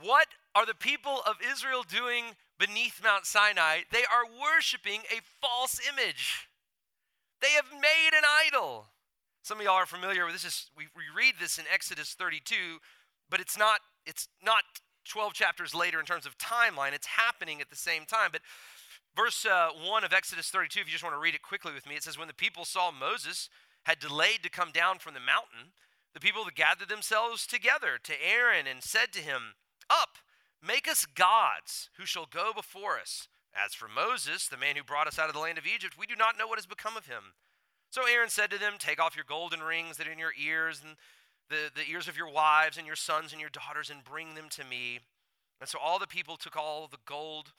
what 0.00 0.28
are 0.54 0.66
the 0.66 0.74
people 0.74 1.20
of 1.26 1.36
Israel 1.50 1.84
doing 1.86 2.24
beneath 2.58 3.02
Mount 3.02 3.26
Sinai? 3.26 3.80
They 3.90 4.04
are 4.04 4.24
worshiping 4.26 5.00
a 5.10 5.20
false 5.40 5.80
image. 5.88 6.48
They 7.40 7.50
have 7.50 7.72
made 7.72 8.10
an 8.16 8.24
idol. 8.46 8.86
Some 9.42 9.58
of 9.58 9.64
y'all 9.64 9.74
are 9.74 9.86
familiar 9.86 10.26
with 10.26 10.34
this. 10.34 10.44
Is, 10.44 10.70
we, 10.76 10.84
we 10.94 11.04
read 11.14 11.34
this 11.40 11.58
in 11.58 11.64
Exodus 11.72 12.14
32, 12.14 12.78
but 13.30 13.40
it's 13.40 13.56
not, 13.56 13.80
it's 14.06 14.28
not 14.44 14.62
12 15.08 15.32
chapters 15.32 15.74
later 15.74 15.98
in 15.98 16.06
terms 16.06 16.26
of 16.26 16.36
timeline. 16.38 16.92
It's 16.92 17.06
happening 17.06 17.60
at 17.60 17.70
the 17.70 17.76
same 17.76 18.04
time. 18.04 18.30
But 18.32 18.42
Verse 19.16 19.44
uh, 19.44 19.70
1 19.74 20.04
of 20.04 20.12
Exodus 20.12 20.50
32, 20.50 20.80
if 20.80 20.86
you 20.86 20.92
just 20.92 21.04
want 21.04 21.14
to 21.14 21.20
read 21.20 21.34
it 21.34 21.42
quickly 21.42 21.72
with 21.72 21.86
me, 21.86 21.96
it 21.96 22.02
says, 22.02 22.18
When 22.18 22.28
the 22.28 22.34
people 22.34 22.64
saw 22.64 22.90
Moses 22.90 23.48
had 23.84 23.98
delayed 23.98 24.42
to 24.42 24.50
come 24.50 24.70
down 24.72 24.98
from 24.98 25.14
the 25.14 25.20
mountain, 25.20 25.72
the 26.14 26.20
people 26.20 26.44
gathered 26.54 26.88
themselves 26.88 27.46
together 27.46 27.98
to 28.02 28.14
Aaron 28.24 28.66
and 28.66 28.82
said 28.82 29.12
to 29.12 29.20
him, 29.20 29.54
Up, 29.88 30.18
make 30.64 30.88
us 30.88 31.06
gods 31.06 31.90
who 31.96 32.06
shall 32.06 32.26
go 32.26 32.52
before 32.54 32.98
us. 32.98 33.28
As 33.54 33.74
for 33.74 33.88
Moses, 33.88 34.46
the 34.46 34.56
man 34.56 34.76
who 34.76 34.84
brought 34.84 35.08
us 35.08 35.18
out 35.18 35.28
of 35.28 35.34
the 35.34 35.40
land 35.40 35.58
of 35.58 35.66
Egypt, 35.66 35.98
we 35.98 36.06
do 36.06 36.14
not 36.16 36.38
know 36.38 36.46
what 36.46 36.58
has 36.58 36.66
become 36.66 36.96
of 36.96 37.06
him. 37.06 37.34
So 37.90 38.02
Aaron 38.06 38.28
said 38.28 38.50
to 38.50 38.58
them, 38.58 38.74
Take 38.78 39.00
off 39.00 39.16
your 39.16 39.24
golden 39.28 39.60
rings 39.60 39.96
that 39.96 40.06
are 40.06 40.12
in 40.12 40.18
your 40.18 40.34
ears 40.40 40.80
and 40.84 40.96
the, 41.48 41.70
the 41.74 41.90
ears 41.90 42.06
of 42.06 42.16
your 42.16 42.30
wives 42.30 42.78
and 42.78 42.86
your 42.86 42.96
sons 42.96 43.32
and 43.32 43.40
your 43.40 43.50
daughters 43.50 43.90
and 43.90 44.04
bring 44.04 44.34
them 44.34 44.48
to 44.50 44.64
me. 44.64 45.00
And 45.60 45.68
so 45.68 45.78
all 45.78 45.98
the 45.98 46.06
people 46.06 46.36
took 46.36 46.56
all 46.56 46.86
the 46.86 46.98
gold 47.04 47.52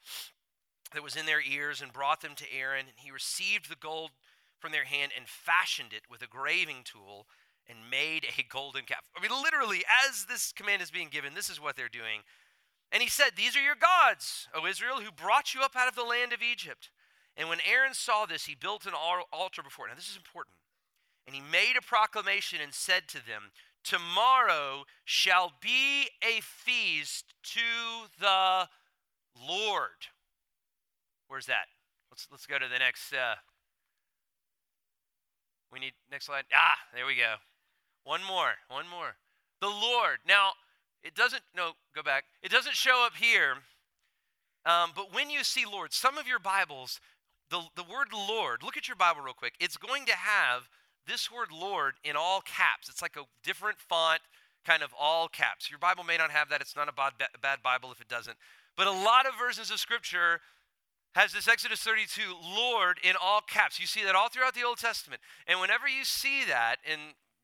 that 0.94 1.04
was 1.04 1.16
in 1.16 1.26
their 1.26 1.42
ears 1.42 1.82
and 1.82 1.94
brought 1.94 2.22
them 2.22 2.36
to 2.36 2.54
Aaron. 2.54 2.86
And 2.88 2.98
he 2.98 3.12
received 3.12 3.70
the 3.70 3.76
gold 3.76 4.12
from 4.60 4.72
their 4.72 4.86
hand 4.86 5.12
and 5.18 5.28
fashioned 5.28 5.94
it 5.94 6.04
with 6.10 6.22
a 6.22 6.28
graving 6.28 6.84
tool 6.84 7.28
and 7.68 7.90
made 7.90 8.26
a 8.38 8.44
golden 8.44 8.84
calf. 8.84 9.10
I 9.16 9.22
mean, 9.22 9.32
literally, 9.32 9.84
as 10.08 10.26
this 10.26 10.52
command 10.52 10.82
is 10.82 10.92
being 10.92 11.10
given, 11.10 11.34
this 11.34 11.50
is 11.50 11.62
what 11.62 11.76
they're 11.76 11.90
doing. 11.90 12.22
And 12.92 13.02
he 13.02 13.10
said, 13.10 13.32
These 13.36 13.56
are 13.56 13.62
your 13.62 13.76
gods, 13.76 14.48
O 14.54 14.66
Israel, 14.66 15.02
who 15.02 15.12
brought 15.12 15.54
you 15.54 15.62
up 15.62 15.76
out 15.76 15.88
of 15.88 15.96
the 15.96 16.04
land 16.04 16.34
of 16.34 16.42
Egypt. 16.42 16.90
And 17.38 17.48
when 17.48 17.60
Aaron 17.70 17.94
saw 17.94 18.26
this, 18.26 18.46
he 18.46 18.56
built 18.56 18.86
an 18.86 18.94
altar 18.94 19.64
before 19.64 19.88
it. 19.88 19.90
Now, 19.90 19.96
this 19.96 20.10
is 20.10 20.18
important. 20.18 20.56
And 21.26 21.36
he 21.36 21.42
made 21.42 21.76
a 21.78 21.82
proclamation 21.82 22.60
and 22.62 22.74
said 22.74 23.08
to 23.10 23.26
them, 23.26 23.52
Tomorrow 23.84 24.84
shall 25.06 25.54
be 25.62 26.10
a 26.22 26.42
feast 26.42 27.34
to 27.44 28.10
the 28.20 28.68
Lord. 29.40 30.10
Where's 31.32 31.46
that? 31.46 31.72
Let's 32.12 32.28
let's 32.30 32.46
go 32.46 32.60
to 32.60 32.68
the 32.68 32.78
next. 32.78 33.14
Uh, 33.14 33.36
we 35.72 35.80
need 35.80 35.94
next 36.12 36.26
slide. 36.26 36.44
Ah, 36.54 36.76
there 36.94 37.06
we 37.06 37.16
go. 37.16 37.36
One 38.04 38.20
more. 38.28 38.56
One 38.68 38.90
more. 38.90 39.16
The 39.62 39.70
Lord. 39.70 40.20
Now, 40.28 40.52
It 41.04 41.16
doesn't, 41.16 41.42
no, 41.56 41.72
go 41.96 42.04
back. 42.04 42.26
It 42.44 42.52
doesn't 42.52 42.76
show 42.76 43.06
up 43.06 43.16
here. 43.16 43.56
Um, 44.66 44.92
but 44.96 45.14
when 45.14 45.30
you 45.30 45.44
see 45.44 45.66
Lord, 45.66 45.94
some 45.94 46.18
of 46.18 46.28
your 46.28 46.40
Bibles, 46.40 47.00
the, 47.50 47.62
the 47.76 47.84
word 47.84 48.10
Lord, 48.14 48.62
look 48.64 48.78
at 48.78 48.88
your 48.88 48.98
Bible 48.98 49.22
real 49.22 49.34
quick. 49.34 49.54
It's 49.60 49.78
going 49.78 50.06
to 50.06 50.16
have 50.16 50.70
this 51.08 51.32
word 51.32 51.48
Lord 51.52 51.96
in 52.04 52.16
all 52.16 52.42
caps. 52.42 52.88
It's 52.90 53.02
like 53.02 53.16
a 53.18 53.24
different 53.44 53.80
font, 53.80 54.22
kind 54.66 54.84
of 54.84 54.94
all 55.00 55.28
caps. 55.28 55.70
Your 55.70 55.80
Bible 55.80 56.04
may 56.04 56.18
not 56.18 56.30
have 56.30 56.50
that. 56.50 56.62
It's 56.62 56.76
not 56.76 56.88
a 56.88 56.94
bad, 56.94 57.14
bad 57.42 57.64
Bible 57.64 57.92
if 57.92 58.00
it 58.02 58.08
doesn't. 58.08 58.38
But 58.78 58.88
a 58.88 58.92
lot 58.92 59.26
of 59.26 59.34
versions 59.40 59.72
of 59.72 59.80
Scripture 59.80 60.42
has 61.14 61.34
this 61.34 61.48
Exodus 61.48 61.82
32 61.82 62.22
Lord 62.56 62.98
in 63.04 63.16
all 63.22 63.42
caps. 63.42 63.80
You 63.80 63.86
see 63.86 64.04
that 64.04 64.16
all 64.16 64.30
throughout 64.30 64.56
the 64.56 64.64
Old 64.64 64.78
Testament. 64.78 65.22
And 65.48 65.60
whenever 65.60 65.88
you 65.88 66.06
see 66.06 66.46
that 66.46 66.78
in 66.86 67.00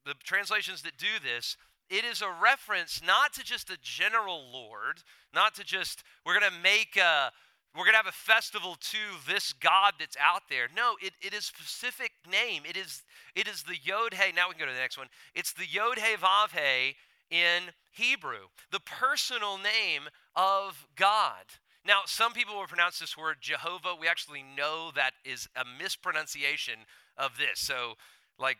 the 0.05 0.13
translations 0.23 0.81
that 0.83 0.97
do 0.97 1.19
this, 1.21 1.57
it 1.89 2.03
is 2.03 2.21
a 2.21 2.29
reference 2.41 3.01
not 3.05 3.33
to 3.33 3.43
just 3.43 3.69
a 3.69 3.77
general 3.81 4.43
Lord, 4.51 5.03
not 5.33 5.55
to 5.55 5.63
just, 5.63 6.03
we're 6.25 6.37
going 6.37 6.51
to 6.51 6.59
make 6.61 6.97
a, 6.97 7.31
we're 7.75 7.83
going 7.83 7.93
to 7.93 7.97
have 7.97 8.07
a 8.07 8.11
festival 8.11 8.75
to 8.75 8.97
this 9.27 9.53
God 9.53 9.93
that's 9.99 10.17
out 10.19 10.43
there. 10.49 10.67
No, 10.75 10.95
it, 11.01 11.13
it 11.21 11.33
is 11.33 11.45
specific 11.45 12.11
name. 12.29 12.63
It 12.67 12.75
is, 12.75 13.03
it 13.35 13.47
is 13.47 13.63
the 13.63 13.77
Yod 13.81 14.13
He. 14.13 14.31
Now 14.33 14.47
we 14.47 14.55
can 14.55 14.61
go 14.61 14.65
to 14.65 14.73
the 14.73 14.79
next 14.79 14.97
one. 14.97 15.07
It's 15.35 15.53
the 15.53 15.67
Yod 15.69 15.99
He 15.99 16.15
Vav 16.15 16.51
He 16.51 16.95
in 17.29 17.63
Hebrew, 17.91 18.47
the 18.71 18.79
personal 18.79 19.57
name 19.57 20.09
of 20.35 20.87
God. 20.95 21.45
Now, 21.87 22.01
some 22.05 22.33
people 22.33 22.55
will 22.55 22.67
pronounce 22.67 22.99
this 22.99 23.15
word 23.15 23.37
Jehovah. 23.39 23.95
We 23.97 24.09
actually 24.09 24.43
know 24.43 24.91
that 24.93 25.11
is 25.23 25.47
a 25.55 25.63
mispronunciation 25.81 26.79
of 27.17 27.37
this. 27.37 27.61
So, 27.61 27.93
like, 28.37 28.57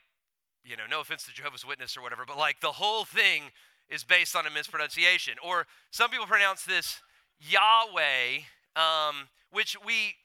you 0.64 0.78
know, 0.78 0.84
no 0.90 1.02
offense 1.02 1.26
to 1.26 1.34
Jehovah's 1.34 1.66
Witness 1.66 1.98
or 1.98 2.02
whatever, 2.02 2.24
but 2.26 2.38
like 2.38 2.62
the 2.62 2.72
whole 2.72 3.04
thing 3.04 3.52
is 3.90 4.06
based 4.06 4.34
on 4.34 4.48
a 4.48 4.50
mispronunciation. 4.50 5.34
Or 5.46 5.68
some 5.92 6.10
people 6.10 6.26
pronounce 6.26 6.64
this 6.64 7.02
Yahweh, 7.42 8.44
um, 8.78 9.28
which 9.52 9.76
we 9.86 10.16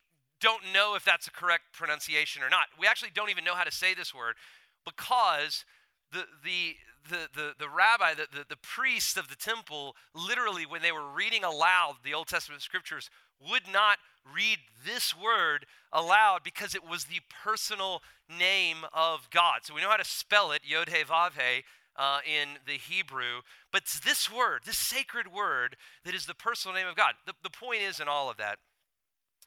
don't 0.40 0.62
know 0.72 0.94
if 0.94 1.04
that's 1.04 1.26
a 1.26 1.32
correct 1.32 1.72
pronunciation 1.72 2.42
or 2.42 2.50
not. 2.50 2.66
We 2.78 2.86
actually 2.86 3.10
don't 3.14 3.30
even 3.30 3.42
know 3.42 3.54
how 3.54 3.64
to 3.64 3.72
say 3.72 3.94
this 3.94 4.14
word 4.14 4.36
because 4.84 5.64
the, 6.12 6.24
the, 6.44 6.76
the, 7.08 7.28
the, 7.34 7.52
the 7.58 7.68
rabbi, 7.68 8.14
the, 8.14 8.26
the, 8.30 8.44
the 8.48 8.56
priest 8.56 9.16
of 9.16 9.28
the 9.28 9.36
temple, 9.36 9.96
literally, 10.14 10.66
when 10.66 10.82
they 10.82 10.92
were 10.92 11.08
reading 11.08 11.44
aloud 11.44 11.96
the 12.04 12.14
Old 12.14 12.28
Testament 12.28 12.62
scriptures, 12.62 13.10
would 13.40 13.62
not 13.72 13.98
read 14.34 14.58
this 14.86 15.16
word 15.16 15.66
aloud 15.92 16.40
because 16.44 16.74
it 16.74 16.88
was 16.88 17.04
the 17.04 17.20
personal 17.42 18.02
name 18.28 18.78
of 18.92 19.28
God. 19.30 19.60
So 19.62 19.74
we 19.74 19.80
know 19.80 19.90
how 19.90 19.96
to 19.96 20.04
spell 20.04 20.52
it, 20.52 20.62
Yod 20.64 20.88
He 20.88 21.02
Vav 21.02 21.32
He, 21.32 21.64
uh, 21.96 22.20
in 22.24 22.58
the 22.66 22.72
Hebrew. 22.72 23.42
But 23.72 23.82
it's 23.82 24.00
this 24.00 24.30
word, 24.30 24.60
this 24.64 24.78
sacred 24.78 25.32
word, 25.32 25.76
that 26.04 26.14
is 26.14 26.26
the 26.26 26.34
personal 26.34 26.76
name 26.76 26.86
of 26.86 26.96
God. 26.96 27.14
The, 27.26 27.34
the 27.42 27.50
point 27.50 27.82
is 27.82 28.00
in 28.00 28.08
all 28.08 28.30
of 28.30 28.36
that, 28.36 28.58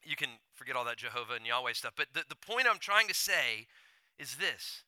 you 0.04 0.16
can 0.16 0.30
forget 0.54 0.76
all 0.76 0.86
that 0.86 0.98
Jehovah 0.98 1.34
and 1.34 1.46
Yahweh 1.46 1.74
stuff, 1.74 1.94
but 1.98 2.08
the, 2.14 2.24
the 2.30 2.36
point 2.36 2.68
I'm 2.70 2.80
trying 2.80 3.08
to 3.08 3.14
say 3.14 3.68
is 4.20 4.36
this. 4.36 4.84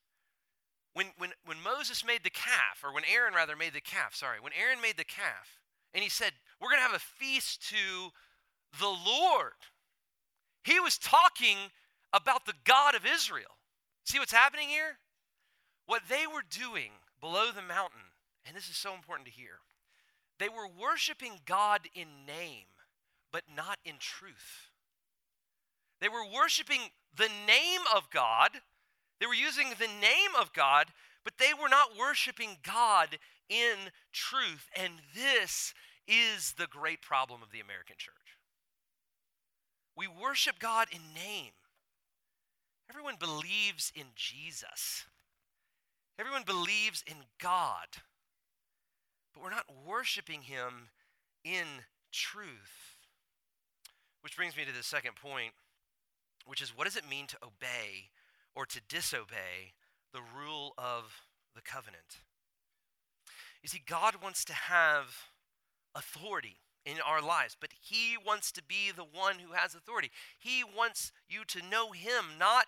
When, 0.98 1.12
when, 1.20 1.30
when 1.46 1.62
Moses 1.62 2.04
made 2.04 2.24
the 2.24 2.32
calf, 2.32 2.82
or 2.84 2.92
when 2.92 3.04
Aaron 3.06 3.36
rather 3.36 3.56
made 3.56 3.74
the 3.74 3.82
calf, 3.82 4.16
sorry, 4.16 4.40
when 4.42 4.52
Aaron 4.60 4.82
made 4.82 4.98
the 4.98 5.04
calf, 5.04 5.62
and 5.94 6.02
he 6.02 6.10
said, 6.10 6.32
We're 6.60 6.70
going 6.70 6.80
to 6.80 6.88
have 6.88 6.96
a 6.96 7.00
feast 7.00 7.70
to 7.70 8.10
the 8.80 8.88
Lord. 8.88 9.62
He 10.64 10.80
was 10.80 10.98
talking 10.98 11.58
about 12.12 12.48
the 12.48 12.56
God 12.64 12.96
of 12.96 13.06
Israel. 13.06 13.62
See 14.06 14.18
what's 14.18 14.32
happening 14.32 14.70
here? 14.70 14.98
What 15.86 16.02
they 16.10 16.26
were 16.26 16.42
doing 16.50 16.90
below 17.22 17.52
the 17.56 17.62
mountain, 17.62 18.10
and 18.48 18.58
this 18.58 18.68
is 18.68 18.76
so 18.76 18.96
important 18.96 19.28
to 19.28 19.32
hear, 19.32 19.60
they 20.40 20.50
were 20.50 20.68
worshiping 20.68 21.42
God 21.46 21.82
in 21.94 22.26
name, 22.26 22.74
but 23.32 23.44
not 23.56 23.78
in 23.86 23.98
truth. 24.00 24.72
They 26.02 26.10
were 26.10 26.26
worshiping 26.26 26.90
the 27.16 27.30
name 27.46 27.82
of 27.96 28.10
God, 28.10 28.62
they 29.20 29.26
were 29.26 29.34
using 29.34 29.70
the 29.70 29.88
name 29.88 30.36
of 30.40 30.54
God, 30.54 30.88
but 31.24 31.34
they 31.38 31.54
were 31.54 31.70
not 31.70 31.98
worshiping 31.98 32.58
God 32.64 33.18
in 33.50 33.92
truth. 34.14 34.70
And 34.76 34.94
this 35.16 35.74
is 36.08 36.54
the 36.54 36.68
great 36.68 37.02
problem 37.02 37.42
of 37.42 37.52
the 37.52 37.60
American 37.60 37.96
church. 37.98 38.14
We 39.96 40.08
worship 40.08 40.60
God 40.60 40.88
in 40.92 41.02
name. 41.16 41.52
Everyone 42.90 43.16
believes 43.20 43.92
in 43.96 44.06
Jesus. 44.16 45.06
Everyone 46.20 46.44
believes 46.46 47.04
in 47.06 47.18
God. 47.42 47.88
But 49.34 49.44
we're 49.44 49.50
not 49.50 49.66
worshiping 49.86 50.44
Him 50.44 50.90
in 51.44 51.66
truth. 52.12 52.98
Which 54.22 54.38
brings 54.38 54.56
me 54.56 54.66
to 54.66 54.72
the 54.72 54.84
second 54.84 55.16
point, 55.16 55.52
which 56.46 56.62
is 56.62 56.76
what 56.76 56.86
does 56.86 56.96
it 56.96 57.10
mean 57.10 57.28
to 57.28 57.38
obey 57.44 58.10
or 58.58 58.66
to 58.66 58.82
disobey 58.90 59.74
the 60.12 60.22
rule 60.22 60.74
of 60.80 61.22
the 61.56 61.62
covenant? 61.62 62.22
You 63.62 63.70
see, 63.70 63.82
God 63.86 64.16
wants 64.22 64.44
to 64.46 64.54
have 64.54 65.30
authority 65.94 66.58
in 66.84 66.96
our 67.06 67.22
lives, 67.22 67.56
but 67.60 67.70
He 67.80 68.18
wants 68.26 68.52
to 68.54 68.64
be 68.64 68.92
the 68.96 69.04
one 69.04 69.36
who 69.40 69.54
has 69.54 69.76
authority. 69.76 70.10
He 70.40 70.64
wants 70.64 71.12
you 71.30 71.44
to 71.50 71.62
know 71.70 71.92
Him, 71.92 72.40
not 72.40 72.66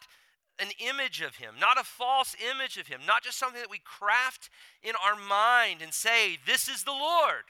an 0.59 0.69
image 0.77 1.21
of 1.21 1.37
Him, 1.37 1.55
not 1.59 1.79
a 1.79 1.83
false 1.83 2.35
image 2.51 2.77
of 2.77 2.87
Him, 2.87 3.01
not 3.07 3.23
just 3.23 3.39
something 3.39 3.61
that 3.61 3.71
we 3.71 3.81
craft 3.83 4.49
in 4.83 4.93
our 5.03 5.15
mind 5.15 5.81
and 5.81 5.93
say, 5.93 6.37
This 6.45 6.67
is 6.67 6.83
the 6.83 6.91
Lord. 6.91 7.45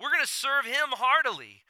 We're 0.00 0.12
going 0.12 0.24
to 0.24 0.26
serve 0.26 0.64
Him 0.64 0.92
heartily. 0.92 1.62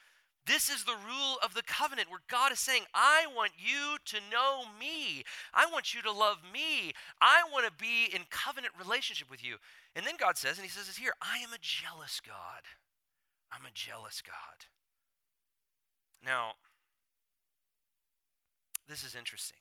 This 0.51 0.69
is 0.69 0.83
the 0.83 0.97
rule 1.07 1.37
of 1.45 1.55
the 1.55 1.63
covenant 1.63 2.11
where 2.11 2.27
God 2.29 2.51
is 2.51 2.59
saying, 2.59 2.83
I 2.93 3.27
want 3.37 3.53
you 3.57 3.99
to 4.07 4.17
know 4.33 4.63
me. 4.81 5.23
I 5.55 5.67
want 5.71 5.95
you 5.95 6.03
to 6.03 6.11
love 6.11 6.39
me. 6.53 6.93
I 7.21 7.43
want 7.53 7.67
to 7.67 7.73
be 7.81 8.13
in 8.13 8.23
covenant 8.31 8.73
relationship 8.77 9.31
with 9.31 9.45
you. 9.45 9.59
And 9.95 10.05
then 10.05 10.15
God 10.19 10.37
says, 10.37 10.57
and 10.57 10.65
He 10.65 10.69
says 10.69 10.89
this 10.89 10.97
here, 10.97 11.13
I 11.23 11.39
am 11.39 11.53
a 11.53 11.63
jealous 11.63 12.21
God. 12.27 12.67
I'm 13.53 13.65
a 13.65 13.71
jealous 13.73 14.25
God. 14.27 14.67
Now, 16.27 16.55
this 18.89 19.05
is 19.05 19.15
interesting. 19.15 19.59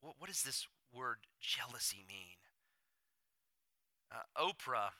What, 0.00 0.14
what 0.18 0.28
does 0.28 0.44
this 0.44 0.66
word 0.94 1.18
jealousy 1.42 2.06
mean? 2.08 2.40
Uh, 4.10 4.24
Oprah, 4.42 4.92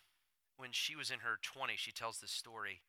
when 0.59 0.72
she 0.72 0.94
was 0.94 1.11
in 1.11 1.20
her 1.20 1.38
20s, 1.42 1.78
she 1.78 1.90
tells 1.90 2.18
this 2.18 2.33
story. 2.33 2.83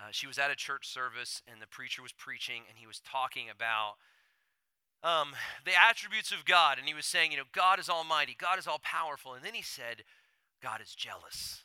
Uh, 0.00 0.08
she 0.10 0.26
was 0.26 0.38
at 0.38 0.50
a 0.50 0.56
church 0.56 0.88
service, 0.88 1.42
and 1.50 1.60
the 1.60 1.66
preacher 1.66 2.02
was 2.02 2.12
preaching, 2.12 2.62
and 2.68 2.78
he 2.78 2.86
was 2.86 3.00
talking 3.00 3.50
about 3.50 3.94
um, 5.02 5.32
the 5.64 5.72
attributes 5.76 6.32
of 6.32 6.44
God. 6.44 6.78
And 6.78 6.88
he 6.88 6.94
was 6.94 7.06
saying, 7.06 7.32
you 7.32 7.36
know, 7.36 7.44
God 7.52 7.78
is 7.78 7.90
almighty, 7.90 8.34
God 8.38 8.58
is 8.58 8.66
all 8.66 8.80
powerful. 8.82 9.34
And 9.34 9.44
then 9.44 9.54
he 9.54 9.62
said, 9.62 10.04
God 10.62 10.80
is 10.80 10.94
jealous. 10.94 11.64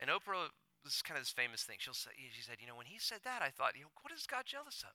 And 0.00 0.10
Oprah 0.10 0.50
this 0.84 0.96
is 0.96 1.02
kind 1.02 1.16
of 1.16 1.22
this 1.22 1.32
famous 1.32 1.62
thing. 1.62 1.76
She'll 1.78 1.94
say, 1.94 2.10
she 2.34 2.42
said, 2.42 2.56
you 2.60 2.66
know, 2.66 2.76
when 2.76 2.86
he 2.86 2.98
said 2.98 3.20
that, 3.24 3.42
I 3.42 3.50
thought, 3.50 3.76
you 3.76 3.82
know, 3.82 3.94
what 4.02 4.12
is 4.12 4.26
God 4.26 4.42
jealous 4.46 4.82
of? 4.82 4.94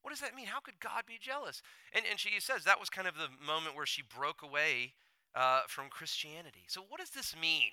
What 0.00 0.10
does 0.10 0.20
that 0.20 0.34
mean? 0.34 0.46
How 0.46 0.60
could 0.60 0.80
God 0.80 1.04
be 1.06 1.18
jealous? 1.20 1.62
And, 1.92 2.04
and 2.10 2.18
she 2.18 2.40
says 2.40 2.64
that 2.64 2.80
was 2.80 2.90
kind 2.90 3.06
of 3.06 3.14
the 3.14 3.28
moment 3.44 3.76
where 3.76 3.86
she 3.86 4.02
broke 4.02 4.42
away 4.42 4.94
uh, 5.34 5.60
from 5.68 5.88
Christianity. 5.90 6.64
So, 6.66 6.82
what 6.88 6.98
does 6.98 7.10
this 7.10 7.36
mean? 7.40 7.70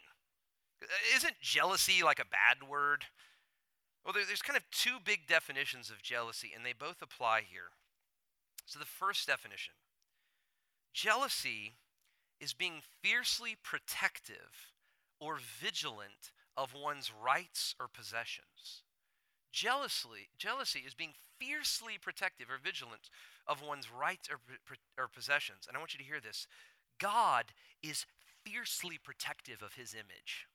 Uh, 0.81 0.85
isn't 1.15 1.41
jealousy 1.41 2.03
like 2.03 2.19
a 2.19 2.25
bad 2.25 2.69
word? 2.69 3.05
Well, 4.03 4.13
there, 4.13 4.25
there's 4.25 4.41
kind 4.41 4.57
of 4.57 4.63
two 4.71 4.97
big 5.03 5.27
definitions 5.27 5.89
of 5.89 6.01
jealousy, 6.01 6.51
and 6.55 6.65
they 6.65 6.73
both 6.73 7.01
apply 7.01 7.41
here. 7.41 7.71
So, 8.65 8.79
the 8.79 8.85
first 8.85 9.27
definition 9.27 9.73
jealousy 10.93 11.73
is 12.39 12.53
being 12.53 12.81
fiercely 13.01 13.55
protective 13.61 14.73
or 15.19 15.37
vigilant 15.37 16.31
of 16.55 16.73
one's 16.73 17.11
rights 17.11 17.75
or 17.79 17.87
possessions. 17.87 18.83
Jealously, 19.51 20.29
jealousy 20.37 20.83
is 20.85 20.93
being 20.93 21.13
fiercely 21.39 21.97
protective 21.99 22.47
or 22.49 22.57
vigilant 22.61 23.09
of 23.47 23.61
one's 23.61 23.91
rights 23.91 24.29
or, 24.29 24.39
or 24.97 25.07
possessions. 25.07 25.65
And 25.67 25.75
I 25.75 25.79
want 25.79 25.93
you 25.93 25.99
to 25.99 26.05
hear 26.05 26.19
this 26.19 26.47
God 26.99 27.45
is 27.81 28.05
fiercely 28.45 28.97
protective 29.01 29.61
of 29.61 29.73
his 29.73 29.93
image. 29.93 30.47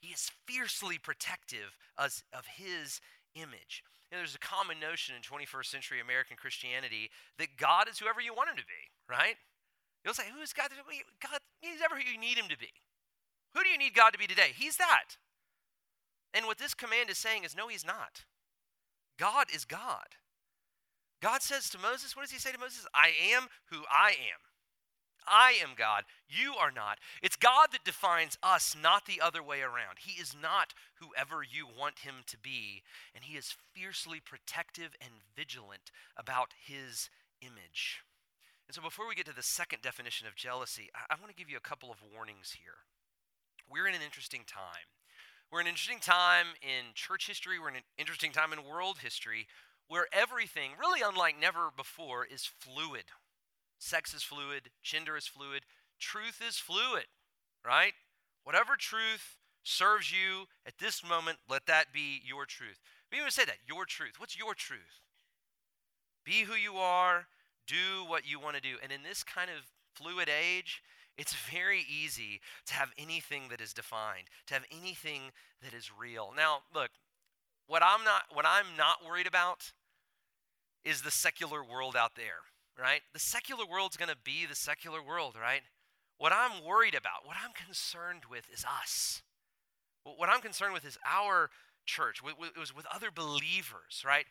He 0.00 0.12
is 0.12 0.30
fiercely 0.46 0.98
protective 0.98 1.76
of, 1.96 2.22
of 2.32 2.46
his 2.46 3.00
image. 3.34 3.84
You 4.10 4.16
know, 4.16 4.20
there's 4.20 4.34
a 4.34 4.42
common 4.42 4.80
notion 4.80 5.14
in 5.14 5.22
21st 5.22 5.66
century 5.66 6.00
American 6.00 6.36
Christianity 6.36 7.10
that 7.38 7.56
God 7.56 7.88
is 7.88 7.98
whoever 7.98 8.20
you 8.20 8.34
want 8.34 8.50
him 8.50 8.56
to 8.56 8.66
be, 8.66 8.90
right? 9.08 9.36
You'll 10.04 10.14
say, 10.14 10.24
Who 10.34 10.40
is 10.40 10.52
God? 10.52 10.70
God, 11.22 11.38
he's 11.60 11.84
ever 11.84 11.94
who 11.94 12.10
you 12.10 12.18
need 12.18 12.38
him 12.38 12.48
to 12.48 12.58
be. 12.58 12.72
Who 13.54 13.62
do 13.62 13.68
you 13.68 13.78
need 13.78 13.94
God 13.94 14.10
to 14.10 14.18
be 14.18 14.26
today? 14.26 14.50
He's 14.56 14.76
that. 14.76 15.16
And 16.32 16.46
what 16.46 16.58
this 16.58 16.74
command 16.74 17.10
is 17.10 17.18
saying 17.18 17.44
is 17.44 17.56
no, 17.56 17.68
he's 17.68 17.84
not. 17.84 18.24
God 19.18 19.46
is 19.54 19.64
God. 19.64 20.16
God 21.20 21.42
says 21.42 21.68
to 21.70 21.78
Moses, 21.78 22.16
what 22.16 22.22
does 22.22 22.30
he 22.30 22.38
say 22.38 22.52
to 22.52 22.58
Moses? 22.58 22.86
I 22.94 23.12
am 23.34 23.48
who 23.70 23.82
I 23.90 24.10
am. 24.10 24.40
I 25.26 25.54
am 25.62 25.70
God. 25.76 26.04
You 26.28 26.54
are 26.60 26.70
not. 26.70 26.98
It's 27.22 27.36
God 27.36 27.68
that 27.72 27.84
defines 27.84 28.38
us, 28.42 28.76
not 28.80 29.06
the 29.06 29.20
other 29.20 29.42
way 29.42 29.60
around. 29.60 29.98
He 30.00 30.20
is 30.20 30.34
not 30.40 30.74
whoever 30.94 31.42
you 31.42 31.66
want 31.66 32.00
him 32.00 32.22
to 32.26 32.38
be, 32.38 32.82
and 33.14 33.24
he 33.24 33.36
is 33.36 33.56
fiercely 33.74 34.20
protective 34.20 34.96
and 35.00 35.10
vigilant 35.36 35.90
about 36.16 36.54
his 36.66 37.10
image. 37.40 38.02
And 38.68 38.74
so, 38.74 38.82
before 38.82 39.08
we 39.08 39.14
get 39.14 39.26
to 39.26 39.34
the 39.34 39.42
second 39.42 39.82
definition 39.82 40.28
of 40.28 40.36
jealousy, 40.36 40.90
I, 40.94 41.14
I 41.14 41.16
want 41.20 41.30
to 41.30 41.36
give 41.36 41.50
you 41.50 41.56
a 41.56 41.60
couple 41.60 41.90
of 41.90 41.98
warnings 42.14 42.56
here. 42.62 42.86
We're 43.68 43.86
in 43.86 43.94
an 43.94 44.02
interesting 44.04 44.42
time. 44.46 44.86
We're 45.50 45.60
in 45.60 45.66
an 45.66 45.70
interesting 45.70 45.98
time 45.98 46.46
in 46.62 46.94
church 46.94 47.26
history, 47.26 47.58
we're 47.58 47.70
in 47.70 47.76
an 47.76 47.88
interesting 47.98 48.30
time 48.30 48.52
in 48.52 48.64
world 48.64 48.98
history 49.02 49.48
where 49.88 50.06
everything, 50.12 50.70
really 50.78 51.00
unlike 51.04 51.34
never 51.40 51.70
before, 51.76 52.24
is 52.24 52.44
fluid. 52.46 53.10
Sex 53.80 54.14
is 54.14 54.22
fluid, 54.22 54.70
gender 54.82 55.16
is 55.16 55.26
fluid, 55.26 55.62
truth 55.98 56.40
is 56.46 56.58
fluid, 56.58 57.06
right? 57.66 57.94
Whatever 58.44 58.76
truth 58.76 59.38
serves 59.62 60.12
you 60.12 60.44
at 60.66 60.78
this 60.78 61.02
moment, 61.02 61.38
let 61.48 61.66
that 61.66 61.86
be 61.92 62.20
your 62.24 62.44
truth. 62.44 62.78
We 63.10 63.18
even 63.18 63.30
say 63.30 63.46
that, 63.46 63.56
your 63.66 63.86
truth. 63.86 64.14
What's 64.18 64.38
your 64.38 64.54
truth? 64.54 65.00
Be 66.24 66.42
who 66.42 66.54
you 66.54 66.76
are, 66.76 67.26
do 67.66 68.04
what 68.06 68.28
you 68.28 68.38
want 68.38 68.56
to 68.56 68.62
do. 68.62 68.76
And 68.82 68.92
in 68.92 69.02
this 69.02 69.24
kind 69.24 69.50
of 69.50 69.64
fluid 69.94 70.28
age, 70.28 70.82
it's 71.16 71.34
very 71.34 71.84
easy 71.88 72.40
to 72.66 72.74
have 72.74 72.90
anything 72.98 73.44
that 73.50 73.62
is 73.62 73.72
defined, 73.72 74.28
to 74.46 74.54
have 74.54 74.64
anything 74.70 75.32
that 75.62 75.72
is 75.72 75.90
real. 75.98 76.32
Now, 76.36 76.58
look, 76.74 76.90
what 77.66 77.82
I'm 77.82 78.04
not 78.04 78.24
what 78.32 78.44
I'm 78.46 78.76
not 78.76 79.06
worried 79.06 79.26
about 79.26 79.72
is 80.84 81.02
the 81.02 81.10
secular 81.10 81.62
world 81.64 81.96
out 81.96 82.14
there, 82.14 82.42
right? 82.80 83.02
The 83.12 83.18
secular 83.18 83.64
world's 83.66 83.96
going 83.96 84.08
to 84.10 84.16
be 84.24 84.46
the 84.46 84.54
secular 84.54 85.02
world, 85.02 85.34
right? 85.40 85.60
What 86.18 86.32
I'm 86.32 86.64
worried 86.64 86.94
about, 86.94 87.24
what 87.24 87.36
I'm 87.42 87.52
concerned 87.52 88.22
with 88.30 88.48
is 88.52 88.64
us. 88.64 89.22
What 90.04 90.28
I'm 90.28 90.40
concerned 90.40 90.72
with 90.72 90.84
is 90.84 90.98
our 91.06 91.50
church. 91.86 92.20
It 92.24 92.58
was 92.58 92.74
with 92.74 92.86
other 92.92 93.10
believers, 93.14 94.02
right? 94.04 94.24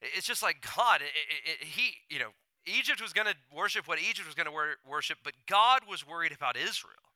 It's 0.00 0.26
just 0.26 0.42
like 0.42 0.66
God, 0.76 1.02
it, 1.02 1.12
it, 1.14 1.60
it, 1.60 1.66
He, 1.66 1.94
you 2.08 2.18
know, 2.18 2.30
Egypt 2.66 3.00
was 3.00 3.12
going 3.12 3.26
to 3.26 3.34
worship 3.54 3.86
what 3.86 3.98
Egypt 3.98 4.26
was 4.26 4.34
going 4.34 4.46
to 4.46 4.52
wor- 4.52 4.76
worship, 4.88 5.18
but 5.24 5.34
God 5.46 5.82
was 5.88 6.06
worried 6.06 6.32
about 6.32 6.56
Israel 6.56 7.09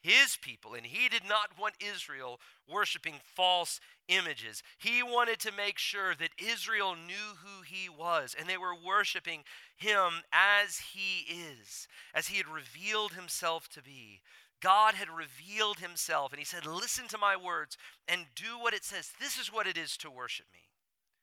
his 0.00 0.36
people, 0.40 0.74
and 0.74 0.86
he 0.86 1.08
did 1.08 1.22
not 1.28 1.58
want 1.58 1.74
Israel 1.80 2.40
worshiping 2.70 3.14
false 3.24 3.80
images. 4.08 4.62
He 4.78 5.02
wanted 5.02 5.38
to 5.40 5.52
make 5.52 5.78
sure 5.78 6.14
that 6.14 6.30
Israel 6.38 6.94
knew 6.94 7.36
who 7.42 7.62
he 7.62 7.88
was, 7.88 8.34
and 8.38 8.48
they 8.48 8.56
were 8.56 8.74
worshiping 8.74 9.42
him 9.76 10.22
as 10.32 10.78
he 10.92 11.32
is, 11.32 11.88
as 12.14 12.28
he 12.28 12.36
had 12.36 12.46
revealed 12.46 13.12
himself 13.12 13.68
to 13.70 13.82
be. 13.82 14.20
God 14.60 14.94
had 14.94 15.08
revealed 15.08 15.78
himself, 15.78 16.32
and 16.32 16.38
he 16.38 16.44
said, 16.44 16.66
Listen 16.66 17.06
to 17.08 17.18
my 17.18 17.36
words 17.36 17.76
and 18.06 18.26
do 18.34 18.58
what 18.58 18.74
it 18.74 18.84
says. 18.84 19.12
This 19.20 19.38
is 19.38 19.52
what 19.52 19.66
it 19.66 19.76
is 19.76 19.96
to 19.98 20.10
worship 20.10 20.46
me. 20.52 20.60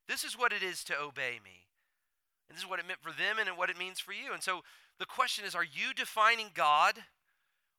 This 0.08 0.24
is 0.24 0.38
what 0.38 0.54
it 0.54 0.64
is 0.64 0.84
to 0.86 1.00
obey 1.00 1.40
me. 1.44 1.68
And 2.48 2.56
this 2.56 2.64
is 2.64 2.70
what 2.70 2.80
it 2.80 2.88
meant 2.88 3.02
for 3.02 3.12
them 3.12 3.40
and 3.40 3.58
what 3.58 3.70
it 3.70 3.78
means 3.78 4.00
for 4.00 4.14
you. 4.14 4.34
And 4.34 4.44
so 4.44 4.62
the 5.00 5.06
question 5.06 5.46
is 5.46 5.56
are 5.56 5.64
you 5.64 5.94
defining 5.96 6.48
God? 6.54 6.96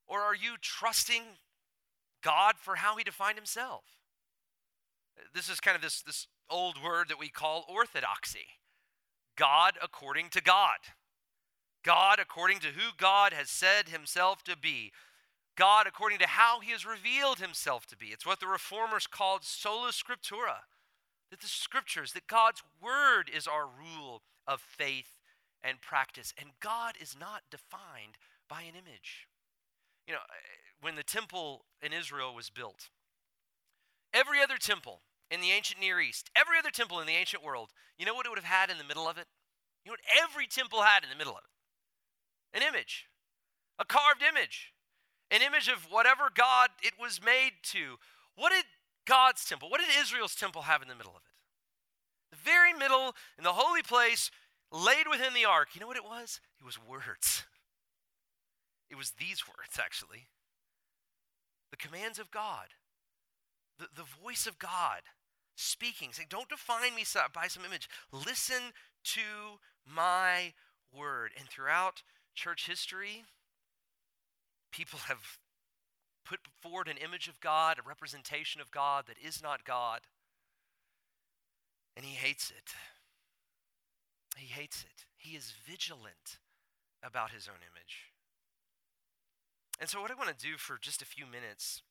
Or 0.07 0.21
are 0.21 0.35
you 0.35 0.55
trusting 0.61 1.23
God 2.23 2.55
for 2.57 2.75
how 2.75 2.95
he 2.95 3.03
defined 3.03 3.37
himself? 3.37 3.83
This 5.33 5.49
is 5.49 5.59
kind 5.59 5.75
of 5.75 5.81
this, 5.81 6.01
this 6.01 6.27
old 6.49 6.81
word 6.81 7.09
that 7.09 7.19
we 7.19 7.29
call 7.29 7.65
orthodoxy 7.67 8.47
God 9.35 9.73
according 9.81 10.29
to 10.29 10.41
God. 10.41 10.77
God 11.83 12.19
according 12.19 12.59
to 12.59 12.67
who 12.67 12.91
God 12.97 13.33
has 13.33 13.49
said 13.49 13.89
himself 13.89 14.43
to 14.43 14.57
be. 14.57 14.91
God 15.55 15.87
according 15.87 16.19
to 16.19 16.27
how 16.27 16.59
he 16.59 16.71
has 16.71 16.85
revealed 16.85 17.39
himself 17.39 17.85
to 17.87 17.97
be. 17.97 18.07
It's 18.07 18.25
what 18.25 18.39
the 18.39 18.47
reformers 18.47 19.07
called 19.07 19.43
sola 19.43 19.89
scriptura. 19.89 20.65
That 21.29 21.41
the 21.41 21.47
scriptures, 21.47 22.13
that 22.13 22.27
God's 22.27 22.63
word 22.81 23.29
is 23.33 23.47
our 23.47 23.65
rule 23.65 24.21
of 24.47 24.61
faith 24.61 25.19
and 25.63 25.81
practice. 25.81 26.33
And 26.39 26.49
God 26.59 26.95
is 26.99 27.15
not 27.19 27.43
defined 27.51 28.17
by 28.49 28.61
an 28.61 28.75
image. 28.75 29.27
You 30.07 30.13
know, 30.13 30.19
eh, 30.19 30.57
when 30.81 30.95
the 30.95 31.03
temple 31.03 31.65
in 31.81 31.93
Israel 31.93 32.33
was 32.33 32.49
built, 32.49 32.89
every 34.13 34.41
other 34.41 34.57
temple 34.57 35.01
in 35.29 35.41
the 35.41 35.51
ancient 35.51 35.79
Near 35.79 35.99
East, 35.99 36.29
every 36.35 36.57
other 36.57 36.71
temple 36.71 36.99
in 36.99 37.07
the 37.07 37.13
ancient 37.13 37.43
world, 37.43 37.71
you 37.97 38.05
know 38.05 38.15
what 38.15 38.25
it 38.25 38.29
would 38.29 38.39
have 38.39 38.45
had 38.45 38.69
in 38.69 38.77
the 38.77 38.83
middle 38.83 39.07
of 39.07 39.17
it? 39.17 39.27
You 39.83 39.91
know 39.91 39.93
what 39.93 40.23
every 40.23 40.47
temple 40.47 40.81
had 40.81 41.03
in 41.03 41.09
the 41.09 41.15
middle 41.15 41.33
of 41.33 41.43
it? 41.43 42.57
An 42.57 42.63
image, 42.63 43.07
a 43.77 43.85
carved 43.85 44.23
image, 44.23 44.73
an 45.29 45.41
image 45.41 45.67
of 45.67 45.87
whatever 45.91 46.29
God 46.33 46.69
it 46.81 46.93
was 46.99 47.21
made 47.23 47.51
to. 47.73 47.97
What 48.35 48.51
did 48.51 48.65
God's 49.05 49.45
temple, 49.45 49.69
what 49.69 49.81
did 49.81 49.89
Israel's 49.99 50.35
temple 50.35 50.63
have 50.63 50.81
in 50.81 50.87
the 50.87 50.95
middle 50.95 51.11
of 51.11 51.21
it? 51.23 52.35
The 52.35 52.43
very 52.43 52.73
middle, 52.73 53.15
in 53.37 53.43
the 53.43 53.53
holy 53.53 53.81
place, 53.81 54.31
laid 54.71 55.07
within 55.09 55.33
the 55.33 55.45
ark, 55.45 55.69
you 55.73 55.81
know 55.81 55.87
what 55.87 55.97
it 55.97 56.03
was? 56.03 56.39
It 56.59 56.65
was 56.65 56.77
words. 56.77 57.43
It 58.89 58.95
was 58.95 59.11
these 59.11 59.43
words, 59.47 59.79
actually 59.79 60.27
the 61.71 61.77
commands 61.77 62.19
of 62.19 62.31
God, 62.31 62.67
the, 63.79 63.87
the 63.95 64.07
voice 64.23 64.47
of 64.47 64.59
God 64.59 65.01
speaking, 65.55 66.09
saying, 66.11 66.27
Don't 66.29 66.49
define 66.49 66.95
me 66.95 67.03
by 67.33 67.47
some 67.47 67.65
image. 67.65 67.89
Listen 68.11 68.73
to 69.03 69.59
my 69.85 70.53
word. 70.95 71.31
And 71.37 71.47
throughout 71.49 72.03
church 72.35 72.67
history, 72.67 73.25
people 74.71 74.99
have 75.07 75.39
put 76.25 76.39
forward 76.61 76.87
an 76.87 76.97
image 76.97 77.27
of 77.27 77.39
God, 77.39 77.79
a 77.79 77.87
representation 77.87 78.61
of 78.61 78.71
God 78.71 79.05
that 79.07 79.17
is 79.23 79.41
not 79.41 79.65
God. 79.65 80.01
And 81.95 82.05
he 82.05 82.15
hates 82.15 82.51
it. 82.51 82.73
He 84.37 84.47
hates 84.47 84.83
it. 84.83 85.05
He 85.15 85.35
is 85.35 85.53
vigilant 85.65 86.37
about 87.01 87.31
his 87.31 87.47
own 87.47 87.61
image. 87.73 88.11
And 89.79 89.89
so, 89.89 90.01
what 90.01 90.11
I 90.11 90.15
want 90.15 90.29
to 90.29 90.45
do 90.45 90.57
for 90.57 90.77
just 90.81 91.01
a 91.01 91.05
few 91.05 91.25
minutes 91.25 91.83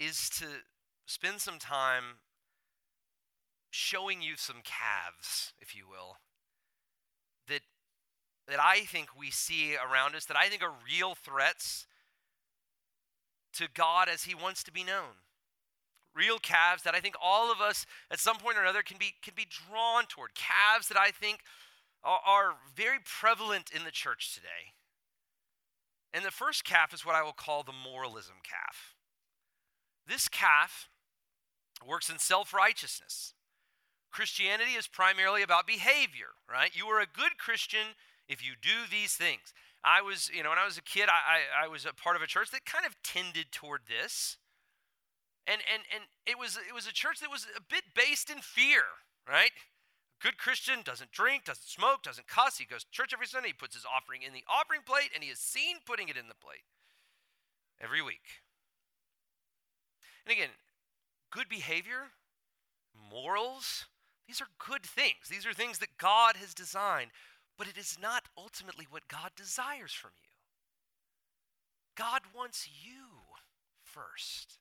is 0.00 0.30
to 0.30 0.46
spend 1.06 1.40
some 1.40 1.58
time 1.58 2.20
showing 3.70 4.22
you 4.22 4.34
some 4.36 4.62
calves, 4.64 5.52
if 5.60 5.76
you 5.76 5.84
will, 5.88 6.16
that, 7.48 7.60
that 8.48 8.58
I 8.60 8.80
think 8.80 9.08
we 9.18 9.30
see 9.30 9.76
around 9.76 10.14
us, 10.14 10.24
that 10.24 10.36
I 10.36 10.48
think 10.48 10.62
are 10.62 10.72
real 10.86 11.14
threats 11.14 11.86
to 13.54 13.68
God 13.72 14.08
as 14.08 14.24
He 14.24 14.34
wants 14.34 14.62
to 14.64 14.72
be 14.72 14.84
known. 14.84 15.20
Real 16.14 16.38
calves 16.38 16.82
that 16.84 16.94
I 16.94 17.00
think 17.00 17.14
all 17.22 17.52
of 17.52 17.60
us 17.60 17.84
at 18.10 18.18
some 18.18 18.38
point 18.38 18.56
or 18.56 18.62
another 18.62 18.82
can 18.82 18.96
be, 18.96 19.12
can 19.22 19.34
be 19.36 19.46
drawn 19.46 20.04
toward. 20.06 20.30
Calves 20.34 20.88
that 20.88 20.98
I 20.98 21.10
think 21.10 21.40
are, 22.02 22.20
are 22.26 22.54
very 22.74 22.98
prevalent 23.04 23.70
in 23.74 23.84
the 23.84 23.90
church 23.90 24.34
today. 24.34 24.72
And 26.14 26.24
the 26.24 26.30
first 26.30 26.64
calf 26.64 26.94
is 26.94 27.04
what 27.04 27.14
I 27.14 27.22
will 27.22 27.32
call 27.32 27.62
the 27.62 27.72
moralism 27.72 28.36
calf. 28.42 28.94
This 30.06 30.28
calf 30.28 30.88
works 31.86 32.08
in 32.08 32.18
self 32.18 32.54
righteousness. 32.54 33.34
Christianity 34.10 34.72
is 34.72 34.86
primarily 34.86 35.42
about 35.42 35.66
behavior, 35.66 36.28
right? 36.50 36.70
You 36.74 36.86
are 36.86 37.00
a 37.00 37.06
good 37.06 37.38
Christian 37.38 37.94
if 38.28 38.44
you 38.44 38.52
do 38.60 38.88
these 38.90 39.14
things. 39.14 39.52
I 39.84 40.00
was, 40.00 40.30
you 40.34 40.42
know, 40.42 40.50
when 40.50 40.58
I 40.58 40.64
was 40.64 40.78
a 40.78 40.82
kid, 40.82 41.08
I, 41.08 41.62
I, 41.62 41.64
I 41.64 41.68
was 41.68 41.84
a 41.84 41.92
part 41.92 42.16
of 42.16 42.22
a 42.22 42.26
church 42.26 42.50
that 42.50 42.64
kind 42.64 42.86
of 42.86 42.96
tended 43.04 43.52
toward 43.52 43.82
this. 43.88 44.38
And, 45.46 45.60
and, 45.72 45.82
and 45.94 46.04
it, 46.26 46.38
was, 46.38 46.56
it 46.56 46.74
was 46.74 46.88
a 46.88 46.92
church 46.92 47.20
that 47.20 47.30
was 47.30 47.46
a 47.56 47.60
bit 47.60 47.84
based 47.94 48.30
in 48.30 48.38
fear, 48.38 48.82
right? 49.28 49.52
Good 50.20 50.38
Christian 50.38 50.80
doesn't 50.84 51.12
drink, 51.12 51.44
doesn't 51.44 51.68
smoke, 51.68 52.02
doesn't 52.02 52.26
cuss. 52.26 52.58
He 52.58 52.64
goes 52.64 52.84
to 52.84 52.90
church 52.90 53.12
every 53.12 53.26
Sunday. 53.26 53.48
He 53.48 53.54
puts 53.54 53.74
his 53.74 53.86
offering 53.86 54.22
in 54.22 54.32
the 54.32 54.44
offering 54.48 54.80
plate, 54.84 55.10
and 55.14 55.22
he 55.22 55.30
is 55.30 55.38
seen 55.38 55.76
putting 55.84 56.08
it 56.08 56.16
in 56.16 56.28
the 56.28 56.34
plate 56.34 56.64
every 57.80 58.02
week. 58.02 58.42
And 60.26 60.32
again, 60.32 60.50
good 61.30 61.48
behavior, 61.48 62.10
morals, 63.10 63.86
these 64.26 64.40
are 64.40 64.48
good 64.58 64.82
things. 64.82 65.28
These 65.30 65.46
are 65.46 65.52
things 65.52 65.78
that 65.78 65.98
God 65.98 66.36
has 66.36 66.52
designed, 66.52 67.10
but 67.56 67.68
it 67.68 67.78
is 67.78 67.96
not 68.00 68.24
ultimately 68.36 68.86
what 68.90 69.08
God 69.08 69.30
desires 69.36 69.92
from 69.92 70.10
you. 70.22 70.30
God 71.96 72.22
wants 72.34 72.68
you 72.82 73.36
first. 73.82 74.58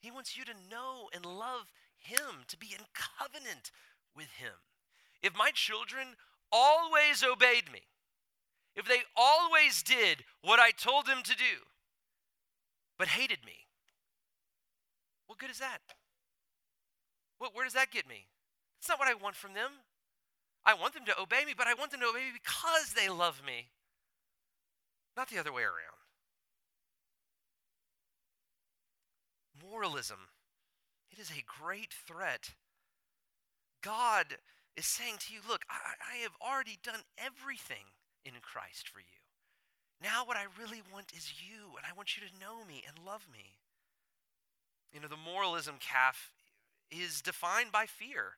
He 0.00 0.10
wants 0.10 0.36
you 0.36 0.44
to 0.44 0.52
know 0.68 1.08
and 1.14 1.24
love 1.24 1.72
Him, 1.98 2.44
to 2.48 2.56
be 2.58 2.74
in 2.76 2.84
covenant 2.92 3.70
with 4.16 4.30
him. 4.38 4.52
If 5.22 5.36
my 5.36 5.50
children 5.54 6.16
always 6.50 7.22
obeyed 7.22 7.72
me, 7.72 7.82
if 8.74 8.86
they 8.86 9.02
always 9.16 9.82
did 9.82 10.24
what 10.42 10.58
I 10.58 10.70
told 10.70 11.06
them 11.06 11.22
to 11.24 11.36
do, 11.36 11.66
but 12.98 13.08
hated 13.08 13.44
me, 13.44 13.66
what 15.26 15.38
good 15.38 15.50
is 15.50 15.58
that? 15.58 15.80
What, 17.38 17.54
where 17.54 17.64
does 17.64 17.74
that 17.74 17.90
get 17.90 18.08
me? 18.08 18.26
It's 18.78 18.88
not 18.88 18.98
what 18.98 19.08
I 19.08 19.14
want 19.14 19.36
from 19.36 19.54
them. 19.54 19.70
I 20.64 20.74
want 20.74 20.94
them 20.94 21.04
to 21.06 21.20
obey 21.20 21.44
me, 21.44 21.54
but 21.56 21.66
I 21.66 21.74
want 21.74 21.90
them 21.90 22.00
to 22.00 22.06
obey 22.06 22.20
me 22.20 22.32
because 22.32 22.94
they 22.94 23.08
love 23.08 23.42
me. 23.44 23.68
not 25.16 25.28
the 25.28 25.38
other 25.38 25.52
way 25.52 25.62
around. 25.62 25.98
Moralism, 29.62 30.18
it 31.10 31.18
is 31.18 31.30
a 31.30 31.44
great 31.46 31.92
threat. 31.92 32.50
God 33.82 34.38
is 34.76 34.86
saying 34.86 35.16
to 35.26 35.34
you, 35.34 35.40
Look, 35.46 35.62
I, 35.68 35.74
I 36.00 36.22
have 36.22 36.32
already 36.40 36.78
done 36.82 37.00
everything 37.18 37.92
in 38.24 38.32
Christ 38.40 38.88
for 38.88 39.00
you. 39.00 39.20
Now, 40.02 40.24
what 40.24 40.36
I 40.36 40.46
really 40.58 40.82
want 40.92 41.12
is 41.16 41.34
you, 41.38 41.76
and 41.76 41.86
I 41.86 41.94
want 41.96 42.16
you 42.16 42.26
to 42.26 42.40
know 42.40 42.64
me 42.66 42.82
and 42.86 43.04
love 43.06 43.26
me. 43.32 43.58
You 44.92 45.00
know, 45.00 45.08
the 45.08 45.16
moralism 45.16 45.76
calf 45.78 46.32
is 46.90 47.22
defined 47.22 47.72
by 47.72 47.86
fear 47.86 48.36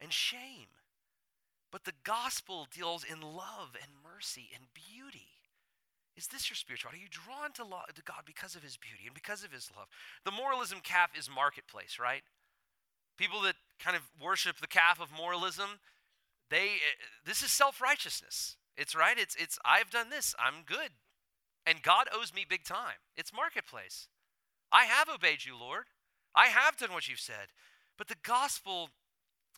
and 0.00 0.12
shame. 0.12 0.68
But 1.70 1.84
the 1.84 1.96
gospel 2.04 2.66
deals 2.72 3.04
in 3.04 3.20
love 3.20 3.76
and 3.80 3.90
mercy 4.04 4.50
and 4.54 4.64
beauty. 4.74 5.28
Is 6.16 6.28
this 6.28 6.48
your 6.48 6.56
spirituality? 6.56 7.00
Are 7.00 7.02
you 7.02 7.08
drawn 7.10 7.52
to, 7.52 7.64
to 7.64 8.02
God 8.02 8.22
because 8.24 8.56
of 8.56 8.62
his 8.62 8.76
beauty 8.76 9.04
and 9.04 9.14
because 9.14 9.44
of 9.44 9.52
his 9.52 9.70
love? 9.76 9.88
The 10.24 10.30
moralism 10.30 10.78
calf 10.82 11.10
is 11.16 11.28
marketplace, 11.28 11.98
right? 12.00 12.22
People 13.16 13.40
that 13.42 13.54
kind 13.78 13.96
of 13.96 14.02
worship 14.22 14.58
the 14.58 14.66
calf 14.66 15.00
of 15.00 15.10
moralism, 15.16 15.80
they 16.50 16.66
eh, 16.66 17.04
this 17.24 17.42
is 17.42 17.50
self-righteousness. 17.50 18.56
It's 18.76 18.94
right. 18.94 19.18
It's 19.18 19.34
it's 19.36 19.58
I've 19.64 19.90
done 19.90 20.10
this. 20.10 20.34
I'm 20.38 20.62
good. 20.64 20.90
And 21.66 21.82
God 21.82 22.06
owes 22.14 22.32
me 22.32 22.44
big 22.48 22.64
time. 22.64 23.00
It's 23.16 23.32
marketplace. 23.32 24.08
I 24.70 24.84
have 24.84 25.08
obeyed 25.08 25.44
you, 25.44 25.58
Lord. 25.58 25.84
I 26.34 26.46
have 26.46 26.76
done 26.76 26.92
what 26.92 27.08
you've 27.08 27.18
said. 27.18 27.48
But 27.98 28.08
the 28.08 28.16
gospel 28.22 28.90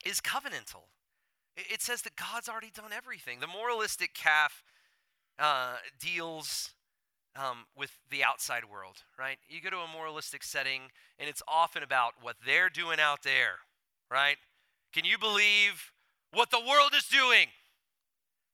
is 0.05 0.21
covenantal. 0.21 0.85
It 1.57 1.83
says 1.83 2.03
that 2.03 2.15
God's 2.15 2.49
already 2.49 2.71
done 2.71 2.93
everything. 2.97 3.41
The 3.41 3.49
moralistic 3.49 4.15
calf 4.15 4.63
uh, 5.39 5.77
deals 5.99 6.71
um, 7.37 7.67
with 7.77 7.93
the 8.11 8.25
outside 8.25 8.65
world, 8.71 9.05
right? 9.19 9.39
You 9.49 9.61
go 9.61 9.71
to 9.71 9.79
a 9.79 9.89
moralistic 9.89 10.43
setting, 10.43 10.83
and 11.19 11.29
it's 11.29 11.43
often 11.47 11.83
about 11.83 12.15
what 12.21 12.37
they're 12.45 12.71
doing 12.71 12.99
out 13.01 13.23
there, 13.23 13.61
right? 14.11 14.37
Can 14.93 15.05
you 15.05 15.19
believe 15.19 15.93
what 16.33 16.51
the 16.51 16.61
world 16.61 16.93
is 16.95 17.05
doing? 17.05 17.49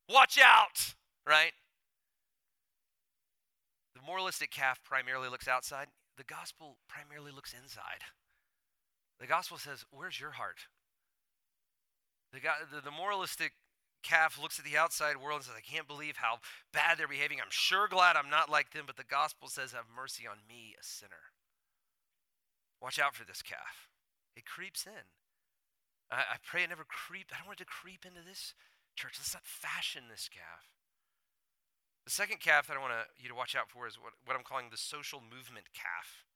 Watch 0.09 0.39
out, 0.39 0.95
right? 1.27 1.53
The 3.95 4.03
moralistic 4.07 4.51
calf 4.51 4.81
primarily 4.85 5.29
looks 5.29 5.49
outside, 5.49 5.89
the 6.17 6.25
gospel 6.25 6.77
primarily 6.89 7.33
looks 7.33 7.55
inside. 7.55 8.03
The 9.21 9.27
gospel 9.27 9.59
says, 9.59 9.85
Where's 9.91 10.21
your 10.21 10.33
heart? 10.33 10.59
The, 12.33 12.41
the, 12.75 12.81
the 12.83 12.91
moralistic 12.91 13.53
calf 14.05 14.39
looks 14.41 14.59
at 14.59 14.65
the 14.65 14.77
outside 14.77 15.17
world 15.17 15.39
and 15.41 15.45
says, 15.47 15.57
I 15.57 15.65
can't 15.65 15.89
believe 15.89 16.17
how 16.17 16.39
bad 16.73 16.99
they're 16.99 17.09
behaving. 17.09 17.39
I'm 17.41 17.51
sure 17.51 17.89
glad 17.89 18.17
I'm 18.17 18.31
not 18.31 18.51
like 18.51 18.73
them, 18.73 18.85
but 18.87 18.97
the 18.97 19.09
gospel 19.09 19.49
says, 19.49 19.73
Have 19.73 19.87
mercy 19.89 20.27
on 20.29 20.45
me, 20.47 20.77
a 20.79 20.85
sinner. 20.85 21.33
Watch 22.81 23.01
out 23.01 23.15
for 23.15 23.25
this 23.25 23.43
calf. 23.43 23.89
It 24.37 24.45
creeps 24.45 24.87
in. 24.87 25.09
I, 26.11 26.17
I 26.17 26.37
pray 26.45 26.63
it 26.63 26.69
never 26.69 26.85
creep. 26.85 27.33
I 27.33 27.39
don't 27.39 27.49
want 27.49 27.61
it 27.61 27.65
to 27.65 27.71
creep 27.71 28.05
into 28.05 28.21
this 28.21 28.55
church. 28.95 29.17
Let's 29.19 29.35
not 29.35 29.47
fashion 29.47 30.05
this 30.11 30.29
calf. 30.29 30.69
The 32.05 32.11
second 32.11 32.41
calf 32.41 32.67
that 32.69 32.77
I 32.77 32.81
want 32.81 32.93
you 33.17 33.29
to 33.29 33.35
watch 33.35 33.57
out 33.57 33.71
for 33.71 33.89
is 33.89 33.97
what, 33.97 34.13
what 34.27 34.37
I'm 34.37 34.45
calling 34.45 34.69
the 34.71 34.77
social 34.77 35.21
movement 35.21 35.73
calf. 35.73 36.29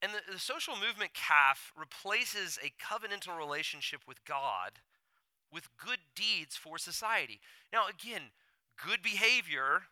And 0.00 0.12
the, 0.12 0.34
the 0.34 0.38
social 0.38 0.74
movement 0.76 1.14
calf 1.14 1.72
replaces 1.76 2.58
a 2.62 2.70
covenantal 2.78 3.36
relationship 3.36 4.02
with 4.06 4.24
God 4.24 4.78
with 5.52 5.76
good 5.76 5.98
deeds 6.14 6.56
for 6.56 6.78
society. 6.78 7.40
Now, 7.72 7.84
again, 7.88 8.30
good 8.82 9.02
behavior, 9.02 9.82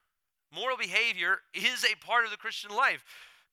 moral 0.54 0.76
behavior, 0.76 1.38
is 1.52 1.84
a 1.84 2.04
part 2.04 2.24
of 2.24 2.30
the 2.30 2.36
Christian 2.36 2.70
life 2.70 3.04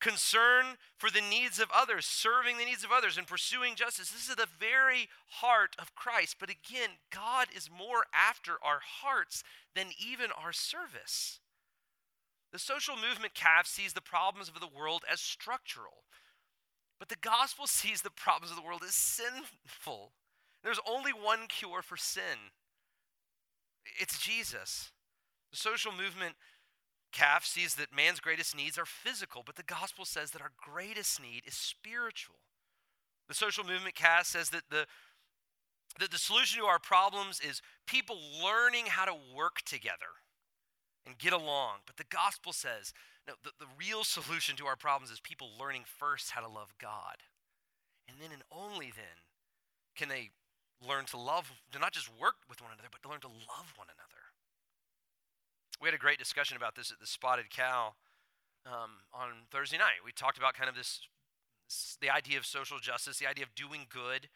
concern 0.02 0.76
for 0.98 1.10
the 1.10 1.20
needs 1.20 1.60
of 1.60 1.70
others, 1.72 2.04
serving 2.04 2.58
the 2.58 2.64
needs 2.64 2.84
of 2.84 2.90
others, 2.90 3.16
and 3.16 3.26
pursuing 3.26 3.76
justice. 3.76 4.10
This 4.10 4.28
is 4.28 4.34
the 4.34 4.48
very 4.58 5.08
heart 5.40 5.76
of 5.78 5.94
Christ. 5.94 6.36
But 6.40 6.50
again, 6.50 6.90
God 7.10 7.46
is 7.54 7.70
more 7.70 8.04
after 8.12 8.52
our 8.62 8.80
hearts 8.82 9.44
than 9.74 9.86
even 10.04 10.30
our 10.36 10.52
service. 10.52 11.38
The 12.52 12.58
social 12.58 12.96
movement 12.96 13.34
calf 13.34 13.66
sees 13.66 13.94
the 13.94 14.02
problems 14.02 14.48
of 14.48 14.60
the 14.60 14.66
world 14.66 15.04
as 15.10 15.20
structural, 15.20 16.04
but 16.98 17.08
the 17.08 17.16
gospel 17.16 17.66
sees 17.68 18.02
the 18.02 18.10
problems 18.10 18.50
of 18.50 18.56
the 18.56 18.66
world 18.66 18.82
as 18.86 18.94
sinful. 18.94 20.12
There's 20.62 20.80
only 20.88 21.12
one 21.12 21.46
cure 21.48 21.82
for 21.82 21.96
sin 21.96 22.52
it's 23.98 24.18
Jesus. 24.18 24.90
The 25.50 25.56
social 25.56 25.92
movement 25.92 26.34
calf 27.12 27.44
sees 27.44 27.74
that 27.74 27.94
man's 27.94 28.20
greatest 28.20 28.56
needs 28.56 28.78
are 28.78 28.86
physical, 28.86 29.42
but 29.44 29.56
the 29.56 29.62
gospel 29.62 30.04
says 30.04 30.30
that 30.30 30.42
our 30.42 30.52
greatest 30.56 31.20
need 31.20 31.42
is 31.46 31.54
spiritual. 31.54 32.36
The 33.28 33.34
social 33.34 33.64
movement 33.64 33.94
calf 33.94 34.26
says 34.26 34.50
that 34.50 34.64
the 34.70 34.86
that 35.98 36.10
the 36.10 36.18
solution 36.18 36.58
to 36.58 36.64
our 36.64 36.78
problems 36.78 37.38
is 37.38 37.60
people 37.86 38.16
learning 38.42 38.86
how 38.86 39.04
to 39.04 39.14
work 39.36 39.60
together 39.66 40.16
and 41.06 41.18
get 41.18 41.34
along. 41.34 41.80
But 41.84 41.98
the 41.98 42.04
gospel 42.04 42.54
says 42.54 42.94
no, 43.28 43.34
the, 43.44 43.50
the 43.60 43.70
real 43.78 44.02
solution 44.02 44.56
to 44.56 44.66
our 44.66 44.76
problems 44.76 45.12
is 45.12 45.20
people 45.20 45.50
learning 45.60 45.82
first 45.98 46.30
how 46.30 46.40
to 46.40 46.48
love 46.48 46.72
God. 46.80 47.16
And 48.08 48.16
then 48.20 48.30
and 48.32 48.42
only 48.50 48.86
then 48.86 49.20
can 49.94 50.08
they 50.08 50.30
learn 50.86 51.04
to 51.06 51.16
love, 51.18 51.52
to 51.72 51.78
not 51.78 51.92
just 51.92 52.08
work 52.20 52.36
with 52.48 52.60
one 52.60 52.70
another, 52.72 52.88
but 52.90 53.02
to 53.02 53.08
learn 53.08 53.20
to 53.20 53.28
love 53.28 53.72
one 53.76 53.88
another. 53.88 54.22
We 55.80 55.88
had 55.88 55.94
a 55.94 55.98
great 55.98 56.18
discussion 56.18 56.56
about 56.56 56.76
this 56.76 56.92
at 56.92 57.00
the 57.00 57.06
Spotted 57.06 57.50
Cow 57.50 57.94
um, 58.66 59.02
on 59.12 59.46
Thursday 59.50 59.78
night. 59.78 60.04
We 60.04 60.12
talked 60.12 60.38
about 60.38 60.54
kind 60.54 60.68
of 60.68 60.76
this, 60.76 61.00
the 62.00 62.10
idea 62.10 62.38
of 62.38 62.46
social 62.46 62.78
justice, 62.78 63.18
the 63.18 63.26
idea 63.26 63.44
of 63.44 63.54
doing 63.54 63.86
good. 63.90 64.28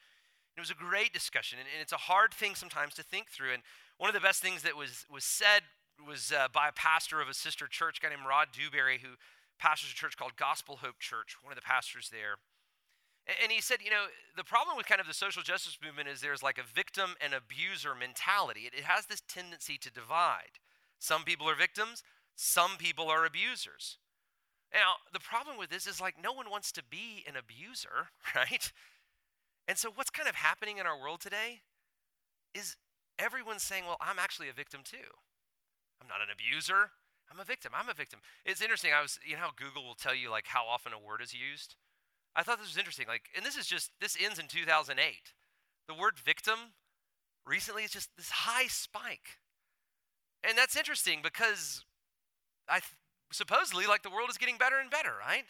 It 0.56 0.60
was 0.60 0.70
a 0.70 0.74
great 0.74 1.12
discussion, 1.12 1.58
and, 1.58 1.68
and, 1.72 1.82
it's 1.82 1.92
a 1.92 2.08
hard 2.08 2.32
thing 2.32 2.54
sometimes 2.54 2.94
to 2.94 3.02
think 3.02 3.28
through. 3.30 3.52
And 3.52 3.62
one 3.98 4.08
of 4.08 4.14
the 4.14 4.24
best 4.24 4.40
things 4.42 4.62
that 4.62 4.74
was 4.74 5.04
was 5.12 5.22
said 5.22 5.62
was 6.04 6.32
uh, 6.32 6.48
by 6.52 6.68
a 6.68 6.72
pastor 6.72 7.20
of 7.20 7.28
a 7.28 7.34
sister 7.34 7.66
church, 7.66 7.98
a 7.98 8.00
guy 8.00 8.08
named 8.08 8.26
Rod 8.26 8.48
Dewberry, 8.52 8.98
who 9.02 9.16
pastors 9.58 9.92
a 9.92 9.94
church 9.94 10.16
called 10.16 10.36
Gospel 10.36 10.76
Hope 10.76 10.98
Church. 10.98 11.36
One 11.42 11.52
of 11.52 11.56
the 11.56 11.62
pastors 11.62 12.10
there. 12.10 12.36
And 13.42 13.50
he 13.50 13.60
said, 13.60 13.78
you 13.82 13.90
know, 13.90 14.06
the 14.36 14.44
problem 14.44 14.76
with 14.76 14.86
kind 14.86 15.00
of 15.00 15.08
the 15.08 15.14
social 15.14 15.42
justice 15.42 15.78
movement 15.84 16.08
is 16.08 16.20
there's 16.20 16.44
like 16.44 16.58
a 16.58 16.74
victim 16.74 17.14
and 17.20 17.34
abuser 17.34 17.94
mentality. 17.94 18.60
It, 18.60 18.74
it 18.78 18.84
has 18.84 19.06
this 19.06 19.22
tendency 19.26 19.76
to 19.78 19.90
divide. 19.90 20.62
Some 20.98 21.24
people 21.24 21.48
are 21.50 21.56
victims, 21.56 22.04
some 22.36 22.76
people 22.78 23.08
are 23.08 23.26
abusers. 23.26 23.98
Now, 24.72 24.94
the 25.12 25.20
problem 25.20 25.56
with 25.58 25.70
this 25.70 25.86
is 25.86 26.00
like 26.00 26.14
no 26.22 26.32
one 26.32 26.50
wants 26.50 26.70
to 26.72 26.82
be 26.88 27.24
an 27.26 27.34
abuser, 27.36 28.10
right? 28.34 28.70
And 29.66 29.76
so, 29.76 29.90
what's 29.94 30.10
kind 30.10 30.28
of 30.28 30.36
happening 30.36 30.78
in 30.78 30.86
our 30.86 30.98
world 30.98 31.20
today 31.20 31.62
is 32.54 32.76
everyone's 33.18 33.62
saying, 33.62 33.84
well, 33.86 33.98
I'm 34.00 34.18
actually 34.18 34.48
a 34.48 34.52
victim 34.52 34.80
too. 34.84 35.18
I'm 36.00 36.08
not 36.08 36.20
an 36.20 36.28
abuser. 36.32 36.90
I'm 37.30 37.40
a 37.40 37.44
victim. 37.44 37.72
I'm 37.74 37.88
a 37.88 37.94
victim. 37.94 38.20
It's 38.44 38.62
interesting. 38.62 38.92
I 38.96 39.02
was, 39.02 39.18
you 39.26 39.34
know, 39.34 39.40
how 39.40 39.50
Google 39.56 39.84
will 39.84 39.94
tell 39.94 40.14
you 40.14 40.30
like 40.30 40.46
how 40.46 40.64
often 40.66 40.92
a 40.92 40.98
word 40.98 41.20
is 41.20 41.34
used. 41.34 41.74
I 42.36 42.42
thought 42.42 42.58
this 42.58 42.68
was 42.68 42.76
interesting. 42.76 43.06
Like, 43.08 43.30
and 43.34 43.44
this 43.44 43.56
is 43.56 43.66
just 43.66 43.90
this 44.00 44.16
ends 44.22 44.38
in 44.38 44.46
2008. 44.46 45.32
The 45.88 45.94
word 45.94 46.18
victim 46.18 46.58
recently 47.46 47.82
is 47.82 47.90
just 47.90 48.10
this 48.16 48.28
high 48.28 48.66
spike. 48.66 49.40
And 50.46 50.56
that's 50.56 50.76
interesting 50.76 51.20
because 51.22 51.84
I 52.68 52.80
th- 52.80 52.92
supposedly 53.32 53.86
like 53.86 54.02
the 54.02 54.10
world 54.10 54.28
is 54.30 54.36
getting 54.36 54.58
better 54.58 54.78
and 54.78 54.90
better, 54.90 55.12
right? 55.18 55.44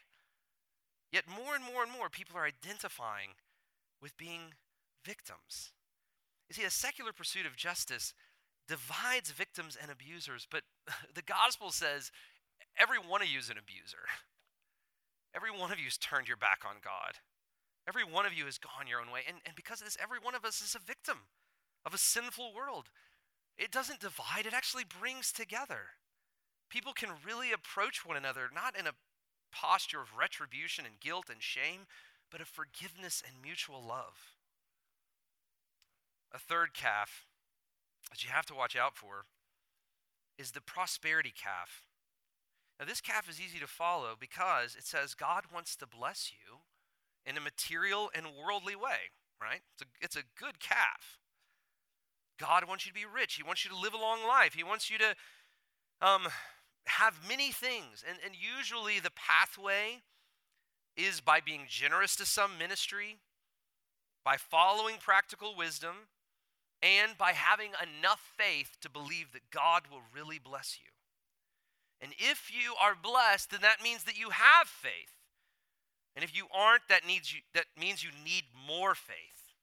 Yet 1.13 1.25
more 1.29 1.55
and 1.55 1.65
more 1.65 1.83
and 1.83 1.93
more 1.93 2.09
people 2.09 2.37
are 2.39 2.47
identifying 2.47 3.31
with 4.01 4.17
being 4.17 4.55
victims. 5.05 5.73
You 6.49 6.55
see, 6.55 6.65
a 6.65 6.71
secular 6.71 7.13
pursuit 7.13 7.47
of 7.47 7.57
justice 7.57 8.15
divides 8.69 9.31
victims 9.31 9.77
and 9.81 9.91
abusers, 9.91 10.47
but 10.49 10.63
the 11.15 11.23
gospel 11.23 11.71
says 11.71 12.13
every 12.79 12.99
one 12.99 13.23
of 13.23 13.29
you 13.29 13.39
is 13.39 13.51
an 13.51 13.59
abuser. 13.59 14.07
Every 15.37 15.51
one 15.51 15.71
of 15.71 15.79
you 15.79 15.85
has 15.85 15.99
turned 15.99 16.29
your 16.29 16.39
back 16.39 16.63
on 16.67 16.77
God. 16.83 17.21
Every 17.87 18.05
one 18.05 18.25
of 18.25 18.33
you 18.33 18.47
has 18.47 18.59
gone 18.59 18.89
your 18.89 19.01
own 19.01 19.13
way. 19.13 19.21
And, 19.29 19.37
and 19.45 19.55
because 19.55 19.81
of 19.81 19.87
this, 19.87 19.99
every 20.03 20.19
one 20.19 20.35
of 20.35 20.45
us 20.45 20.63
is 20.63 20.75
a 20.75 20.85
victim 20.85 21.29
of 21.85 21.93
a 21.93 21.99
sinful 21.99 22.55
world. 22.55 22.89
It 23.59 23.71
doesn't 23.71 24.01
divide, 24.01 24.47
it 24.47 24.55
actually 24.55 24.85
brings 24.85 25.33
together. 25.33 25.95
People 26.71 26.93
can 26.93 27.11
really 27.25 27.53
approach 27.53 28.05
one 28.05 28.17
another, 28.17 28.49
not 28.53 28.79
in 28.79 28.87
a 28.87 28.97
posture 29.53 30.01
of 30.01 30.17
retribution 30.19 30.85
and 30.85 31.01
guilt 31.01 31.27
and 31.31 31.43
shame, 31.43 31.87
but 32.31 32.41
of 32.41 32.49
forgiveness 32.49 33.23
and 33.25 33.43
mutual 33.43 33.83
love. 33.87 34.35
A 36.35 36.39
third 36.39 36.75
calf 36.75 37.25
that 38.11 38.25
you 38.25 38.31
have 38.31 38.47
to 38.47 38.55
watch 38.55 38.77
out 38.77 38.97
for 38.97 39.27
is 40.39 40.51
the 40.51 40.61
prosperity 40.61 41.33
calf. 41.35 41.83
Now, 42.79 42.87
this 42.87 43.01
calf 43.01 43.29
is 43.29 43.41
easy 43.41 43.59
to 43.59 43.67
follow 43.67 44.15
because 44.19 44.75
it 44.77 44.85
says 44.85 45.15
God 45.15 45.45
wants 45.53 45.77
to 45.77 45.87
bless 45.87 46.31
you 46.31 46.59
in 47.25 47.37
a 47.37 47.41
material 47.41 48.11
and 48.15 48.27
worldly 48.27 48.77
way, 48.77 49.11
right? 49.41 49.61
It's 49.73 49.83
a, 49.83 49.87
it's 50.01 50.17
a 50.17 50.29
good 50.39 50.61
calf. 50.61 51.19
God 52.39 52.69
wants 52.69 52.85
you 52.85 52.93
to 52.93 52.99
be 52.99 53.07
rich. 53.07 53.35
He 53.35 53.43
wants 53.43 53.65
you 53.65 53.71
to 53.71 53.79
live 53.79 53.95
a 53.95 53.99
long 53.99 54.27
life. 54.27 54.55
He 54.55 54.63
wants 54.63 54.91
you 54.91 54.99
to 54.99 55.15
um, 56.07 56.29
have 56.87 57.19
many 57.27 57.51
things. 57.51 58.05
And, 58.07 58.19
and 58.25 58.35
usually 58.35 59.01
the 59.01 59.11
pathway 59.11 60.03
is 60.97 61.21
by 61.21 61.41
being 61.41 61.65
generous 61.69 62.15
to 62.17 62.27
some 62.27 62.59
ministry, 62.59 63.19
by 64.25 64.37
following 64.37 64.97
practical 65.01 65.57
wisdom, 65.57 66.09
and 66.83 67.17
by 67.17 67.33
having 67.33 67.71
enough 67.83 68.35
faith 68.37 68.77
to 68.83 68.91
believe 68.91 69.33
that 69.33 69.51
God 69.51 69.85
will 69.91 70.03
really 70.15 70.39
bless 70.39 70.79
you. 70.81 70.91
And 72.01 72.13
if 72.19 72.51
you 72.51 72.75
are 72.81 72.95
blessed, 72.95 73.51
then 73.51 73.61
that 73.63 73.83
means 73.83 74.05
that 74.05 74.19
you 74.19 74.31
have 74.31 74.69
faith. 74.69 75.13
And 76.15 76.25
if 76.25 76.35
you 76.37 76.47
aren't, 76.55 76.89
that, 76.89 77.07
needs 77.07 77.33
you, 77.33 77.41
that 77.55 77.67
means 77.79 78.03
you 78.03 78.11
need 78.25 78.45
more 78.67 78.95
faith. 78.95 79.55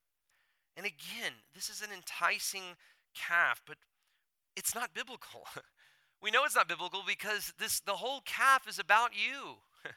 And 0.76 0.86
again, 0.86 1.34
this 1.54 1.70
is 1.70 1.82
an 1.82 1.90
enticing 1.94 2.78
calf, 3.16 3.62
but 3.66 3.78
it's 4.56 4.74
not 4.74 4.94
biblical. 4.94 5.46
we 6.22 6.32
know 6.32 6.46
it's 6.46 6.56
not 6.56 6.68
biblical 6.68 7.02
because 7.06 7.54
this 7.60 7.80
the 7.80 7.94
whole 7.94 8.22
calf 8.26 8.68
is 8.68 8.80
about 8.80 9.12
you. 9.14 9.58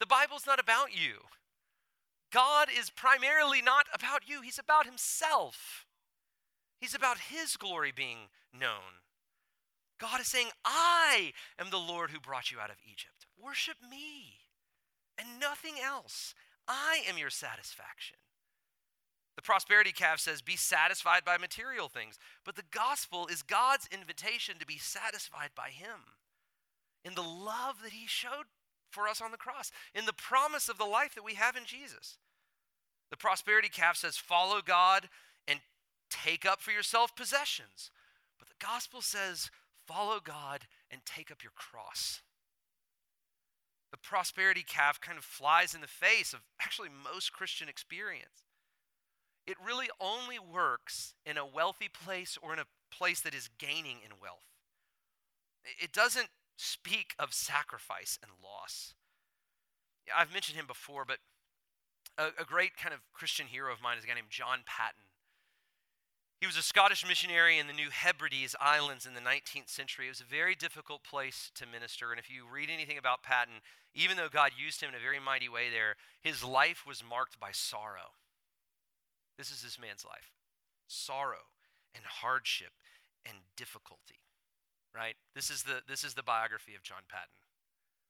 the 0.00 0.06
Bible's 0.06 0.46
not 0.46 0.60
about 0.60 0.92
you. 0.92 1.20
God 2.32 2.68
is 2.74 2.88
primarily 2.90 3.60
not 3.60 3.86
about 3.94 4.28
you, 4.28 4.40
he's 4.42 4.58
about 4.58 4.86
himself. 4.86 5.86
He's 6.80 6.94
about 6.94 7.18
his 7.30 7.56
glory 7.56 7.92
being 7.94 8.28
known. 8.58 9.01
God 10.02 10.20
is 10.20 10.26
saying, 10.26 10.48
I 10.64 11.32
am 11.60 11.70
the 11.70 11.78
Lord 11.78 12.10
who 12.10 12.18
brought 12.18 12.50
you 12.50 12.58
out 12.58 12.70
of 12.70 12.76
Egypt. 12.84 13.24
Worship 13.40 13.76
me 13.88 14.40
and 15.16 15.38
nothing 15.38 15.74
else. 15.80 16.34
I 16.66 17.02
am 17.08 17.18
your 17.18 17.30
satisfaction. 17.30 18.16
The 19.36 19.42
prosperity 19.42 19.92
calf 19.92 20.18
says, 20.18 20.42
Be 20.42 20.56
satisfied 20.56 21.24
by 21.24 21.38
material 21.38 21.88
things. 21.88 22.18
But 22.44 22.56
the 22.56 22.64
gospel 22.72 23.28
is 23.28 23.42
God's 23.42 23.88
invitation 23.92 24.56
to 24.58 24.66
be 24.66 24.76
satisfied 24.76 25.50
by 25.56 25.68
Him 25.68 26.18
in 27.04 27.14
the 27.14 27.22
love 27.22 27.76
that 27.84 27.92
He 27.92 28.08
showed 28.08 28.50
for 28.90 29.06
us 29.06 29.20
on 29.20 29.30
the 29.30 29.36
cross, 29.36 29.70
in 29.94 30.04
the 30.06 30.12
promise 30.12 30.68
of 30.68 30.78
the 30.78 30.84
life 30.84 31.14
that 31.14 31.24
we 31.24 31.34
have 31.34 31.56
in 31.56 31.64
Jesus. 31.64 32.18
The 33.12 33.16
prosperity 33.16 33.68
calf 33.68 33.96
says, 33.96 34.16
Follow 34.16 34.62
God 34.64 35.08
and 35.46 35.60
take 36.10 36.44
up 36.44 36.60
for 36.60 36.72
yourself 36.72 37.14
possessions. 37.14 37.92
But 38.36 38.48
the 38.48 38.66
gospel 38.66 39.00
says, 39.00 39.52
Follow 39.92 40.20
God 40.22 40.66
and 40.90 41.02
take 41.04 41.30
up 41.30 41.42
your 41.42 41.52
cross. 41.54 42.22
The 43.90 43.98
prosperity 43.98 44.64
calf 44.66 45.00
kind 45.00 45.18
of 45.18 45.24
flies 45.24 45.74
in 45.74 45.82
the 45.82 45.86
face 45.86 46.32
of 46.32 46.40
actually 46.60 46.88
most 46.88 47.32
Christian 47.32 47.68
experience. 47.68 48.46
It 49.46 49.56
really 49.64 49.88
only 50.00 50.38
works 50.38 51.14
in 51.26 51.36
a 51.36 51.44
wealthy 51.44 51.88
place 51.88 52.38
or 52.40 52.54
in 52.54 52.58
a 52.58 52.64
place 52.90 53.20
that 53.20 53.34
is 53.34 53.50
gaining 53.58 53.98
in 54.04 54.12
wealth. 54.20 54.46
It 55.80 55.92
doesn't 55.92 56.28
speak 56.56 57.14
of 57.18 57.34
sacrifice 57.34 58.18
and 58.22 58.32
loss. 58.42 58.94
I've 60.16 60.32
mentioned 60.32 60.58
him 60.58 60.66
before, 60.66 61.04
but 61.04 61.18
a, 62.16 62.42
a, 62.42 62.44
great 62.44 62.76
kind 62.76 62.94
of 62.94 63.00
Christian 63.12 63.46
hero 63.46 63.72
of 63.72 63.82
mine 63.82 63.98
is 63.98 64.04
a 64.04 64.06
guy 64.06 64.14
named 64.14 64.30
John 64.30 64.60
Paton. 64.66 65.04
He 66.42 66.46
was 66.46 66.56
a 66.56 66.62
Scottish 66.62 67.06
missionary 67.06 67.60
in 67.60 67.68
the 67.68 67.72
New 67.72 67.90
Hebrides 67.90 68.56
Islands 68.58 69.06
in 69.06 69.14
the 69.14 69.20
19th 69.20 69.70
century. 69.70 70.06
It 70.06 70.18
was 70.18 70.20
a 70.20 70.24
very 70.24 70.56
difficult 70.56 71.04
place 71.04 71.52
to 71.54 71.68
minister. 71.70 72.10
And 72.10 72.18
if 72.18 72.28
you 72.28 72.42
read 72.52 72.68
anything 72.68 72.98
about 72.98 73.22
Paton, 73.22 73.62
even 73.94 74.16
though 74.16 74.28
God 74.28 74.50
used 74.58 74.80
him 74.80 74.88
in 74.88 74.96
a 74.96 74.98
very 74.98 75.20
mighty 75.20 75.48
way 75.48 75.70
there, 75.70 75.94
his 76.20 76.42
life 76.42 76.82
was 76.84 77.04
marked 77.08 77.38
by 77.38 77.50
sorrow. 77.52 78.18
This 79.38 79.52
is 79.52 79.62
this 79.62 79.78
man's 79.78 80.04
life 80.04 80.32
sorrow 80.88 81.46
and 81.94 82.04
hardship 82.04 82.72
and 83.24 83.38
difficulty. 83.56 84.18
Right? 84.92 85.14
This 85.36 85.48
is 85.48 85.62
the, 85.62 85.82
this 85.86 86.02
is 86.02 86.14
the 86.14 86.24
biography 86.24 86.74
of 86.74 86.82
John 86.82 87.06
Paton 87.08 87.38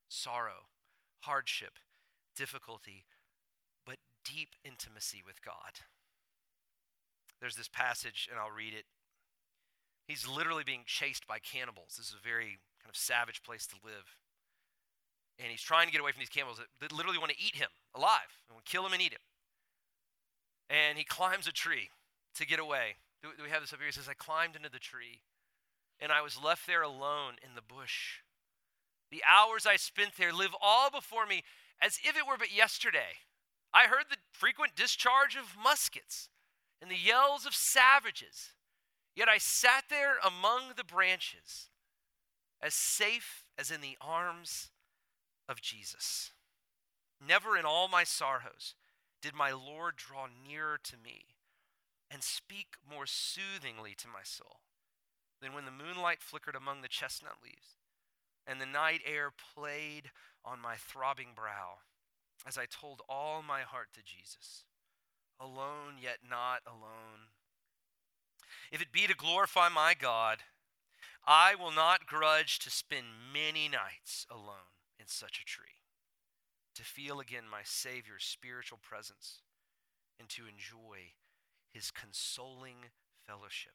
sorrow, 0.09 0.73
hardship, 1.21 1.75
difficulty, 2.35 3.05
but 3.85 3.99
deep 4.25 4.57
intimacy 4.65 5.21
with 5.23 5.45
God. 5.45 5.85
There's 7.43 7.57
this 7.57 7.69
passage, 7.69 8.29
and 8.31 8.39
I'll 8.39 8.55
read 8.55 8.73
it. 8.73 8.85
He's 10.07 10.29
literally 10.29 10.63
being 10.63 10.85
chased 10.87 11.27
by 11.27 11.41
cannibals. 11.41 11.99
This 11.99 12.07
is 12.07 12.15
a 12.15 12.23
very 12.23 12.63
kind 12.79 12.89
of 12.89 12.95
savage 12.95 13.43
place 13.43 13.67
to 13.67 13.75
live. 13.83 14.15
And 15.41 15.51
he's 15.51 15.61
trying 15.61 15.87
to 15.87 15.93
get 15.93 16.01
away 16.01 16.13
from 16.13 16.21
these 16.21 16.29
cannibals 16.29 16.61
that 16.81 16.93
literally 16.93 17.19
want 17.19 17.33
to 17.33 17.43
eat 17.43 17.57
him 17.57 17.69
alive 17.97 18.31
and 18.47 18.55
want 18.55 18.65
to 18.65 18.71
kill 18.71 18.87
him 18.87 18.93
and 18.93 19.03
eat 19.03 19.13
him. 19.13 19.27
And 20.71 20.97
he 20.97 21.03
climbs 21.03 21.49
a 21.49 21.53
tree 21.53 21.91
to 22.37 22.47
get 22.47 22.61
away. 22.61 22.95
Do, 23.23 23.31
we 23.43 23.51
have 23.51 23.61
this 23.61 23.73
up 23.73 23.81
here? 23.81 23.87
He 23.87 23.93
says, 23.93 24.09
I 24.09 24.15
climbed 24.15 24.55
into 24.55 24.71
the 24.71 24.79
tree 24.79 25.23
and 25.99 26.13
I 26.13 26.23
was 26.23 26.39
left 26.41 26.69
there 26.69 26.83
alone 26.83 27.35
in 27.43 27.57
the 27.57 27.63
bush. 27.63 28.23
The 29.11 29.23
hours 29.27 29.67
I 29.67 29.77
spent 29.77 30.17
there 30.17 30.33
live 30.33 30.55
all 30.63 30.91
before 30.91 31.27
me 31.27 31.43
as 31.81 31.99
if 32.05 32.17
it 32.17 32.27
were 32.27 32.39
but 32.39 32.55
yesterday. 32.55 33.19
I 33.75 33.89
heard 33.89 34.07
the 34.11 34.19
frequent 34.31 34.77
discharge 34.77 35.35
of 35.35 35.57
muskets 35.61 36.29
and 36.83 36.91
the 36.91 36.97
yells 36.97 37.47
of 37.47 37.55
savages. 37.55 38.51
Yet 39.15 39.29
I 39.29 39.39
sat 39.39 39.85
there 39.89 40.17
among 40.25 40.73
the 40.77 40.85
branches, 40.85 41.69
as 42.61 42.75
safe 42.75 43.45
as 43.57 43.71
in 43.71 43.81
the 43.81 43.97
arms 44.01 44.71
of 45.49 45.61
Jesus. 45.61 46.33
Never 47.25 47.57
in 47.57 47.65
all 47.65 47.87
my 47.87 48.03
sorrows 48.03 48.75
did 49.21 49.35
my 49.35 49.53
Lord 49.53 49.95
draw 49.97 50.27
nearer 50.27 50.79
to 50.83 50.97
me 50.97 51.27
and 52.11 52.23
speak 52.23 52.75
more 52.89 53.07
soothingly 53.07 53.95
to 53.99 54.09
my 54.09 54.23
soul 54.25 54.61
than 55.41 55.53
when 55.53 55.65
the 55.65 55.71
moonlight 55.71 56.21
flickered 56.21 56.57
among 56.57 56.83
the 56.83 56.89
chestnut 56.89 57.37
leaves 57.43 57.77
and 58.47 58.61
the 58.61 58.67
night 58.67 59.03
air 59.07 59.31
played 59.55 60.11
on 60.45 60.61
my 60.61 60.75
throbbing 60.75 61.29
brow 61.35 61.79
as 62.47 62.59
I 62.59 62.67
told 62.67 63.03
all 63.09 63.43
my 63.43 63.61
heart 63.61 63.89
to 63.95 64.01
Jesus 64.03 64.65
alone 65.43 65.95
yet 66.01 66.19
not 66.29 66.61
alone. 66.67 67.33
If 68.71 68.81
it 68.81 68.93
be 68.93 69.07
to 69.07 69.15
glorify 69.15 69.69
my 69.69 69.95
God, 69.99 70.39
I 71.27 71.55
will 71.55 71.73
not 71.73 72.07
grudge 72.07 72.59
to 72.61 72.71
spend 72.71 73.07
many 73.33 73.69
nights 73.69 74.27
alone 74.31 74.73
in 74.99 75.07
such 75.07 75.41
a 75.41 75.45
tree, 75.45 75.83
to 76.75 76.83
feel 76.83 77.21
again 77.21 77.45
my 77.51 77.61
Savior's 77.65 78.25
spiritual 78.25 78.79
presence, 78.81 79.43
and 80.19 80.29
to 80.31 80.43
enjoy 80.43 81.15
his 81.71 81.91
consoling 81.91 82.91
fellowship. 83.27 83.75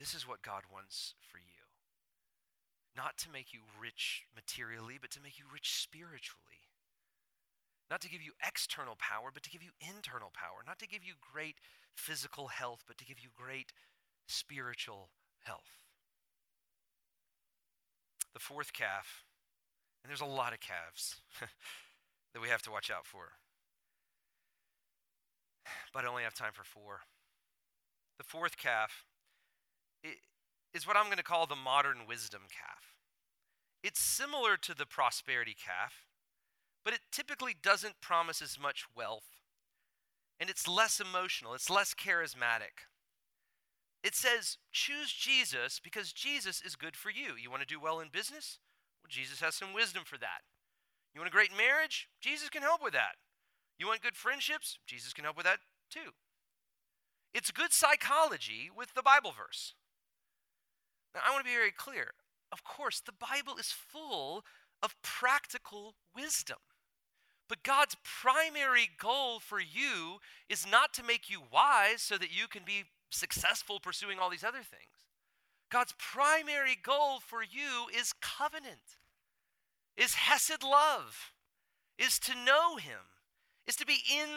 This 0.00 0.14
is 0.14 0.26
what 0.26 0.42
God 0.42 0.62
wants 0.72 1.14
for 1.20 1.38
you. 1.38 1.44
Not 2.96 3.16
to 3.18 3.30
make 3.30 3.52
you 3.52 3.60
rich 3.80 4.24
materially, 4.34 4.98
but 5.00 5.10
to 5.12 5.20
make 5.20 5.38
you 5.38 5.44
rich 5.52 5.74
spiritually. 5.74 6.64
Not 7.90 8.00
to 8.00 8.08
give 8.08 8.22
you 8.22 8.32
external 8.46 8.96
power, 8.98 9.30
but 9.32 9.42
to 9.42 9.50
give 9.50 9.62
you 9.62 9.70
internal 9.80 10.32
power. 10.32 10.64
Not 10.66 10.78
to 10.80 10.88
give 10.88 11.04
you 11.04 11.14
great 11.20 11.56
physical 11.94 12.48
health, 12.48 12.82
but 12.86 12.98
to 12.98 13.04
give 13.04 13.20
you 13.20 13.28
great 13.36 13.72
spiritual 14.26 15.10
health. 15.44 15.78
The 18.32 18.40
fourth 18.40 18.72
calf, 18.72 19.22
and 20.02 20.10
there's 20.10 20.20
a 20.20 20.24
lot 20.24 20.52
of 20.52 20.60
calves 20.60 21.16
that 22.32 22.42
we 22.42 22.48
have 22.48 22.62
to 22.62 22.70
watch 22.70 22.90
out 22.90 23.06
for, 23.06 23.32
but 25.92 26.04
I 26.04 26.08
only 26.08 26.24
have 26.24 26.34
time 26.34 26.52
for 26.52 26.64
four. 26.64 27.00
The 28.18 28.24
fourth 28.24 28.56
calf 28.56 29.04
is 30.72 30.86
what 30.86 30.96
I'm 30.96 31.06
going 31.06 31.18
to 31.18 31.22
call 31.22 31.46
the 31.46 31.56
modern 31.56 32.06
wisdom 32.08 32.42
calf. 32.50 32.94
It's 33.82 34.00
similar 34.00 34.56
to 34.56 34.74
the 34.74 34.86
prosperity 34.86 35.54
calf 35.54 35.92
but 36.84 36.92
it 36.94 37.00
typically 37.10 37.56
doesn't 37.60 38.00
promise 38.00 38.42
as 38.42 38.58
much 38.60 38.84
wealth. 38.94 39.40
And 40.38 40.50
it's 40.50 40.68
less 40.68 41.00
emotional, 41.00 41.54
it's 41.54 41.70
less 41.70 41.94
charismatic. 41.94 42.86
It 44.02 44.14
says, 44.14 44.58
choose 44.70 45.10
Jesus 45.12 45.80
because 45.82 46.12
Jesus 46.12 46.60
is 46.60 46.76
good 46.76 46.94
for 46.94 47.10
you. 47.10 47.36
You 47.40 47.50
want 47.50 47.62
to 47.62 47.66
do 47.66 47.80
well 47.80 48.00
in 48.00 48.08
business? 48.12 48.58
Well, 49.02 49.08
Jesus 49.08 49.40
has 49.40 49.54
some 49.54 49.72
wisdom 49.72 50.02
for 50.04 50.18
that. 50.18 50.42
You 51.14 51.20
want 51.20 51.28
a 51.28 51.32
great 51.32 51.56
marriage? 51.56 52.08
Jesus 52.20 52.50
can 52.50 52.60
help 52.62 52.82
with 52.82 52.92
that. 52.92 53.16
You 53.78 53.86
want 53.86 54.02
good 54.02 54.16
friendships? 54.16 54.78
Jesus 54.86 55.14
can 55.14 55.24
help 55.24 55.36
with 55.36 55.46
that 55.46 55.60
too. 55.90 56.12
It's 57.32 57.50
good 57.50 57.72
psychology 57.72 58.70
with 58.76 58.94
the 58.94 59.02
Bible 59.02 59.32
verse. 59.36 59.74
Now, 61.14 61.22
I 61.26 61.30
want 61.30 61.44
to 61.44 61.50
be 61.50 61.56
very 61.56 61.72
clear. 61.72 62.12
Of 62.52 62.62
course, 62.62 63.00
the 63.00 63.12
Bible 63.12 63.56
is 63.58 63.72
full 63.72 64.44
of 64.82 64.94
practical 65.02 65.94
wisdom. 66.14 66.58
But 67.48 67.62
God's 67.62 67.96
primary 68.02 68.88
goal 68.98 69.38
for 69.38 69.60
you 69.60 70.20
is 70.48 70.66
not 70.70 70.94
to 70.94 71.02
make 71.02 71.28
you 71.28 71.42
wise 71.52 72.00
so 72.00 72.16
that 72.16 72.34
you 72.34 72.48
can 72.48 72.62
be 72.64 72.84
successful 73.10 73.78
pursuing 73.80 74.18
all 74.18 74.30
these 74.30 74.44
other 74.44 74.58
things. 74.58 75.04
God's 75.70 75.94
primary 75.98 76.76
goal 76.80 77.20
for 77.20 77.42
you 77.42 77.86
is 77.94 78.14
covenant, 78.20 78.98
is 79.96 80.14
Hesed 80.14 80.62
love, 80.62 81.32
is 81.98 82.18
to 82.20 82.32
know 82.34 82.76
Him, 82.76 83.00
is 83.66 83.76
to 83.76 83.86
be 83.86 83.98
in 84.10 84.28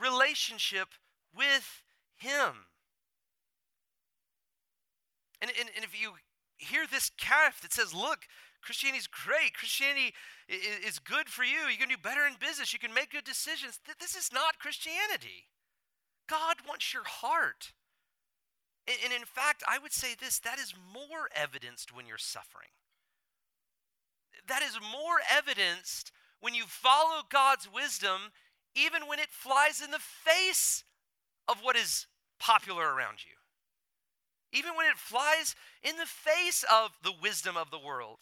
relationship 0.00 0.88
with 1.36 1.82
Him. 2.16 2.66
And, 5.40 5.50
and, 5.58 5.68
and 5.74 5.84
if 5.84 6.00
you 6.00 6.12
hear 6.56 6.86
this 6.90 7.10
calf 7.18 7.60
that 7.60 7.72
says, 7.72 7.94
look, 7.94 8.20
Christianity's 8.66 9.06
great. 9.06 9.54
Christianity 9.54 10.12
is 10.48 10.98
good 10.98 11.28
for 11.28 11.44
you. 11.44 11.70
You 11.70 11.78
can 11.78 11.88
do 11.88 11.96
better 11.96 12.26
in 12.26 12.34
business. 12.40 12.72
You 12.72 12.80
can 12.80 12.92
make 12.92 13.12
good 13.12 13.24
decisions. 13.24 13.78
This 14.00 14.16
is 14.16 14.30
not 14.32 14.58
Christianity. 14.58 15.46
God 16.28 16.56
wants 16.68 16.92
your 16.92 17.04
heart. 17.04 17.72
And 18.88 19.12
in 19.12 19.24
fact, 19.24 19.62
I 19.68 19.78
would 19.78 19.92
say 19.92 20.14
this 20.18 20.40
that 20.40 20.58
is 20.58 20.74
more 20.92 21.28
evidenced 21.34 21.94
when 21.94 22.06
you're 22.06 22.18
suffering. 22.18 22.68
That 24.48 24.62
is 24.62 24.78
more 24.80 25.18
evidenced 25.30 26.12
when 26.40 26.54
you 26.54 26.64
follow 26.66 27.22
God's 27.30 27.68
wisdom, 27.72 28.32
even 28.74 29.08
when 29.08 29.18
it 29.18 29.30
flies 29.30 29.80
in 29.80 29.90
the 29.90 29.98
face 29.98 30.84
of 31.48 31.58
what 31.62 31.76
is 31.76 32.06
popular 32.38 32.92
around 32.92 33.24
you. 33.24 33.32
Even 34.52 34.76
when 34.76 34.86
it 34.86 34.96
flies 34.96 35.54
in 35.82 35.96
the 35.96 36.06
face 36.06 36.64
of 36.72 36.90
the 37.02 37.12
wisdom 37.20 37.56
of 37.56 37.70
the 37.70 37.78
world. 37.78 38.18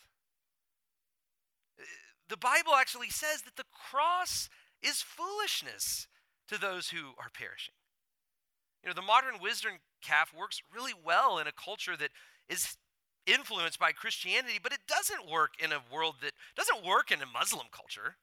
The 2.28 2.36
Bible 2.36 2.74
actually 2.74 3.10
says 3.10 3.42
that 3.42 3.56
the 3.56 3.64
cross 3.72 4.48
is 4.82 5.02
foolishness 5.02 6.08
to 6.48 6.58
those 6.58 6.90
who 6.90 7.12
are 7.18 7.30
perishing. 7.32 7.74
You 8.82 8.88
know, 8.88 8.94
the 8.94 9.02
modern 9.02 9.40
wisdom 9.40 9.72
calf 10.02 10.32
works 10.36 10.60
really 10.74 10.92
well 10.92 11.38
in 11.38 11.46
a 11.46 11.52
culture 11.52 11.96
that 11.96 12.10
is 12.48 12.76
influenced 13.26 13.78
by 13.78 13.92
Christianity, 13.92 14.58
but 14.62 14.72
it 14.72 14.80
doesn't 14.86 15.30
work 15.30 15.54
in 15.58 15.72
a 15.72 15.80
world 15.92 16.16
that 16.22 16.32
doesn't 16.54 16.84
work 16.84 17.10
in 17.10 17.22
a 17.22 17.26
Muslim 17.26 17.66
culture. 17.72 18.16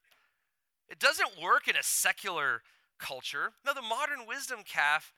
It 0.87 0.99
doesn't 0.99 1.41
work 1.41 1.67
in 1.67 1.75
a 1.75 1.83
secular 1.83 2.61
culture. 2.99 3.53
No, 3.65 3.73
the 3.73 3.81
modern 3.81 4.27
wisdom 4.27 4.59
calf 4.65 5.13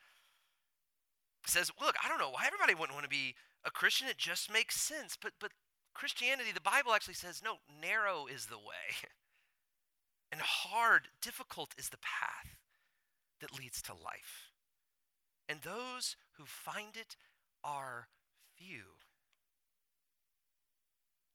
says, 1.46 1.72
look, 1.82 1.96
I 2.04 2.08
don't 2.08 2.20
know 2.20 2.30
why 2.30 2.46
everybody 2.48 2.74
wouldn't 2.74 2.96
want 2.96 3.04
to 3.04 3.10
be 3.10 3.36
a 3.66 3.72
Christian. 3.72 4.08
It 4.08 4.18
just 4.18 4.52
makes 4.52 4.80
sense. 4.80 5.18
But 5.22 5.34
but 5.40 5.52
Christianity, 5.94 6.52
the 6.54 6.62
Bible 6.62 6.94
actually 6.94 7.14
says, 7.14 7.42
no, 7.44 7.56
narrow 7.82 8.26
is 8.28 8.48
the 8.48 8.58
way. 8.58 8.96
And 10.32 10.42
hard, 10.42 11.10
difficult 11.22 11.76
is 11.78 11.90
the 11.90 11.98
path 11.98 12.56
that 13.40 13.56
leads 13.56 13.84
to 13.84 13.94
life. 13.94 14.50
And 15.48 15.62
those 15.62 16.16
who 16.38 16.46
find 16.46 16.98
it 16.98 17.16
are 17.64 18.08
few. 18.58 18.98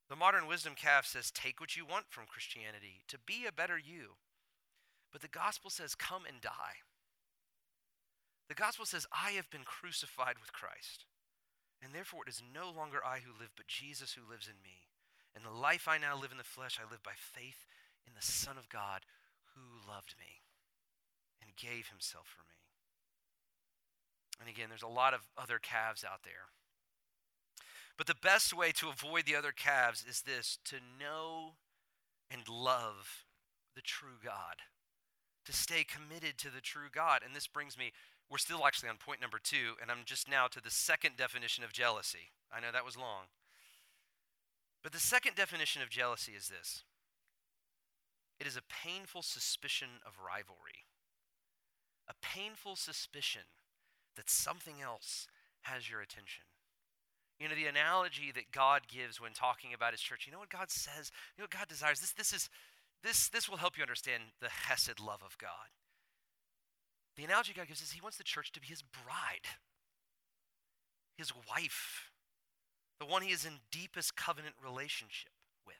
The 0.09 0.17
modern 0.17 0.49
wisdom 0.49 0.73
calf 0.75 1.07
says, 1.07 1.31
take 1.31 1.61
what 1.61 1.77
you 1.77 1.87
want 1.87 2.07
from 2.09 2.27
Christianity 2.27 3.03
to 3.07 3.19
be 3.25 3.47
a 3.47 3.53
better 3.53 3.79
you. 3.79 4.15
But 5.13 5.23
the 5.23 5.29
gospel 5.29 5.71
says, 5.71 5.95
come 5.95 6.23
and 6.27 6.41
die. 6.41 6.83
The 8.49 8.57
gospel 8.57 8.85
says, 8.85 9.07
I 9.13 9.31
have 9.33 9.49
been 9.49 9.65
crucified 9.65 10.37
with 10.41 10.53
Christ. 10.53 11.05
And 11.83 11.95
therefore 11.95 12.23
it 12.27 12.31
is 12.31 12.43
no 12.43 12.71
longer 12.71 12.99
I 13.05 13.21
who 13.21 13.39
live, 13.39 13.51
but 13.57 13.69
Jesus 13.69 14.15
who 14.15 14.29
lives 14.29 14.47
in 14.47 14.63
me. 14.63 14.89
And 15.35 15.45
the 15.45 15.51
life 15.51 15.87
I 15.87 15.99
now 15.99 16.19
live 16.19 16.33
in 16.33 16.39
the 16.39 16.45
flesh, 16.45 16.79
I 16.81 16.91
live 16.91 17.03
by 17.03 17.15
faith 17.17 17.67
in 18.07 18.15
the 18.15 18.25
Son 18.25 18.59
of 18.59 18.69
God 18.69 19.03
who 19.55 19.89
loved 19.89 20.15
me 20.19 20.43
and 21.41 21.55
gave 21.57 21.89
himself 21.89 22.27
for 22.27 22.43
me. 22.43 22.59
And 24.41 24.49
again, 24.49 24.69
there's 24.69 24.83
a 24.83 24.89
lot 24.89 25.15
of 25.15 25.27
other 25.37 25.59
calves 25.61 26.05
out 26.05 26.23
there. 26.25 26.51
But 27.97 28.07
the 28.07 28.15
best 28.15 28.55
way 28.55 28.71
to 28.73 28.89
avoid 28.89 29.27
the 29.27 29.35
other 29.35 29.53
calves 29.53 30.05
is 30.09 30.23
this 30.23 30.59
to 30.67 30.77
know 30.99 31.55
and 32.31 32.49
love 32.49 33.25
the 33.75 33.83
true 33.83 34.19
God, 34.23 34.63
to 35.45 35.53
stay 35.53 35.85
committed 35.85 36.39
to 36.39 36.51
the 36.51 36.61
true 36.61 36.89
God. 36.93 37.23
And 37.25 37.35
this 37.35 37.49
brings 37.49 37.77
me, 37.77 37.93
we're 38.31 38.39
still 38.39 38.67
actually 38.67 38.91
on 38.91 38.97
point 38.97 39.21
number 39.21 39.39
two, 39.43 39.75
and 39.81 39.91
I'm 39.91 40.05
just 40.05 40.29
now 40.29 40.47
to 40.49 40.61
the 40.61 40.71
second 40.71 41.17
definition 41.17 41.65
of 41.65 41.73
jealousy. 41.73 42.31
I 42.53 42.61
know 42.61 42.73
that 42.73 42.85
was 42.85 42.97
long. 42.97 43.33
But 44.83 44.93
the 44.93 45.01
second 45.01 45.35
definition 45.35 45.83
of 45.83 45.91
jealousy 45.91 46.33
is 46.33 46.49
this 46.49 46.85
it 48.39 48.47
is 48.47 48.57
a 48.57 48.63
painful 48.63 49.23
suspicion 49.23 49.89
of 50.07 50.19
rivalry, 50.25 50.87
a 52.09 52.15
painful 52.23 52.77
suspicion 52.77 53.43
that 54.17 54.31
something 54.31 54.81
else 54.83 55.27
has 55.63 55.91
your 55.91 56.01
attention. 56.01 56.45
You 57.41 57.49
know, 57.49 57.55
the 57.55 57.67
analogy 57.67 58.33
that 58.35 58.51
God 58.53 58.83
gives 58.89 59.21
when 59.21 59.33
talking 59.33 59.73
about 59.73 59.93
his 59.93 60.01
church, 60.01 60.27
you 60.27 60.33
know 60.33 60.41
what 60.41 60.51
God 60.51 60.71
says? 60.71 61.13
You 61.37 61.43
know 61.43 61.45
what 61.45 61.59
God 61.59 61.69
desires? 61.69 62.01
This, 62.01 62.13
this, 62.13 62.33
is, 62.33 62.51
this, 63.05 63.29
this 63.29 63.49
will 63.49 63.59
help 63.59 63.77
you 63.77 63.83
understand 63.83 64.25
the 64.41 64.49
Hesed 64.49 64.99
love 64.99 65.23
of 65.25 65.39
God. 65.39 65.71
The 67.19 67.25
analogy 67.25 67.53
God 67.53 67.67
gives 67.67 67.83
is 67.83 67.91
he 67.91 68.01
wants 68.01 68.17
the 68.17 68.23
church 68.23 68.53
to 68.53 68.61
be 68.61 68.69
his 68.69 68.81
bride, 68.81 69.45
his 71.17 71.33
wife, 71.51 72.13
the 73.01 73.07
one 73.07 73.23
he 73.23 73.33
is 73.33 73.45
in 73.45 73.55
deepest 73.73 74.15
covenant 74.17 74.55
relationship 74.65 75.33
with. 75.67 75.75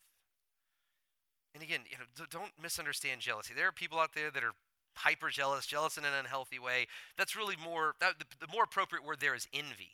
And 1.55 1.63
again, 1.63 1.83
you 1.89 1.97
know, 1.97 2.27
don't 2.29 2.51
misunderstand 2.61 3.21
jealousy. 3.21 3.55
There 3.55 3.69
are 3.69 3.73
people 3.73 4.01
out 4.01 4.17
there 4.17 4.33
that 4.33 4.43
are 4.43 4.51
hyper 4.97 5.29
jealous, 5.29 5.65
jealous 5.65 5.97
in 5.97 6.05
an 6.05 6.11
unhealthy 6.19 6.59
way. 6.59 6.89
That's 7.17 7.37
really 7.37 7.55
more, 7.63 7.95
that, 8.01 8.19
the, 8.19 8.25
the 8.41 8.53
more 8.53 8.65
appropriate 8.65 9.05
word 9.05 9.19
there 9.21 9.37
is 9.37 9.47
envy. 9.53 9.93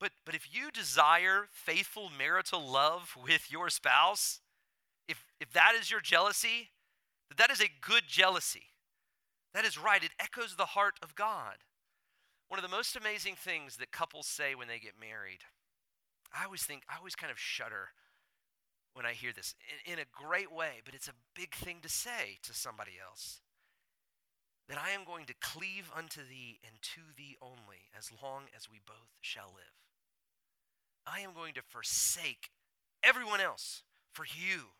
But, 0.00 0.10
but 0.26 0.34
if 0.34 0.52
you 0.52 0.72
desire 0.72 1.46
faithful 1.52 2.10
marital 2.18 2.60
love 2.60 3.16
with 3.24 3.52
your 3.52 3.70
spouse, 3.70 4.40
if, 5.06 5.24
if 5.40 5.52
that 5.52 5.74
is 5.80 5.92
your 5.92 6.00
jealousy, 6.00 6.70
that 7.36 7.52
is 7.52 7.60
a 7.60 7.70
good 7.80 8.02
jealousy. 8.08 8.71
That 9.54 9.64
is 9.64 9.78
right. 9.78 10.02
It 10.02 10.12
echoes 10.18 10.56
the 10.56 10.66
heart 10.66 10.94
of 11.02 11.14
God. 11.14 11.56
One 12.48 12.58
of 12.58 12.68
the 12.68 12.76
most 12.76 12.96
amazing 12.96 13.36
things 13.36 13.76
that 13.76 13.92
couples 13.92 14.26
say 14.26 14.54
when 14.54 14.68
they 14.68 14.78
get 14.78 15.00
married, 15.00 15.40
I 16.38 16.44
always 16.44 16.62
think, 16.62 16.82
I 16.88 16.98
always 16.98 17.14
kind 17.14 17.30
of 17.30 17.38
shudder 17.38 17.88
when 18.94 19.06
I 19.06 19.12
hear 19.12 19.32
this 19.32 19.54
in, 19.86 19.94
in 19.94 19.98
a 19.98 20.04
great 20.12 20.52
way, 20.52 20.82
but 20.84 20.94
it's 20.94 21.08
a 21.08 21.24
big 21.34 21.54
thing 21.54 21.78
to 21.82 21.88
say 21.88 22.38
to 22.42 22.54
somebody 22.54 22.92
else. 23.02 23.40
That 24.68 24.78
I 24.78 24.90
am 24.90 25.04
going 25.04 25.26
to 25.26 25.34
cleave 25.40 25.90
unto 25.94 26.20
thee 26.20 26.60
and 26.66 26.80
to 26.82 27.00
thee 27.16 27.36
only 27.42 27.88
as 27.96 28.10
long 28.22 28.44
as 28.56 28.70
we 28.70 28.80
both 28.86 29.16
shall 29.20 29.48
live. 29.48 29.76
I 31.06 31.20
am 31.20 31.34
going 31.34 31.54
to 31.54 31.62
forsake 31.62 32.50
everyone 33.02 33.40
else 33.40 33.82
for 34.12 34.24
you. 34.24 34.76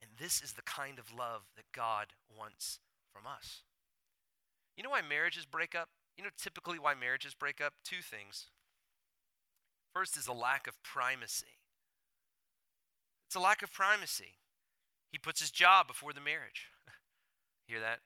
And 0.00 0.10
this 0.18 0.40
is 0.40 0.52
the 0.52 0.62
kind 0.62 0.98
of 0.98 1.12
love 1.12 1.42
that 1.56 1.72
God 1.72 2.08
wants 2.34 2.78
from 3.12 3.26
us. 3.26 3.62
You 4.76 4.82
know 4.82 4.90
why 4.90 5.02
marriages 5.02 5.44
break 5.44 5.74
up? 5.74 5.88
You 6.16 6.24
know 6.24 6.30
typically 6.38 6.78
why 6.78 6.94
marriages 6.94 7.34
break 7.34 7.60
up? 7.60 7.74
Two 7.84 8.02
things. 8.02 8.46
First 9.94 10.16
is 10.16 10.26
a 10.26 10.32
lack 10.32 10.66
of 10.66 10.82
primacy. 10.82 11.58
It's 13.26 13.36
a 13.36 13.40
lack 13.40 13.62
of 13.62 13.72
primacy. 13.72 14.38
He 15.10 15.18
puts 15.18 15.40
his 15.40 15.50
job 15.50 15.86
before 15.86 16.12
the 16.12 16.20
marriage. 16.20 16.68
Hear 17.66 17.80
that? 17.80 18.00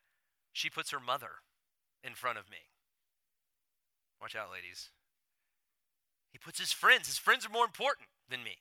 She 0.53 0.71
puts 0.71 0.91
her 0.91 1.01
mother 1.01 1.43
in 2.03 2.15
front 2.15 2.39
of 2.39 2.51
me. 2.51 2.71
Watch 4.21 4.35
out, 4.35 4.51
ladies. 4.51 4.91
He 6.33 6.39
puts 6.39 6.59
his 6.59 6.73
friends. 6.73 7.07
His 7.07 7.19
friends 7.19 7.47
are 7.47 7.51
more 7.51 7.65
important 7.65 8.09
than 8.29 8.43
me. 8.43 8.59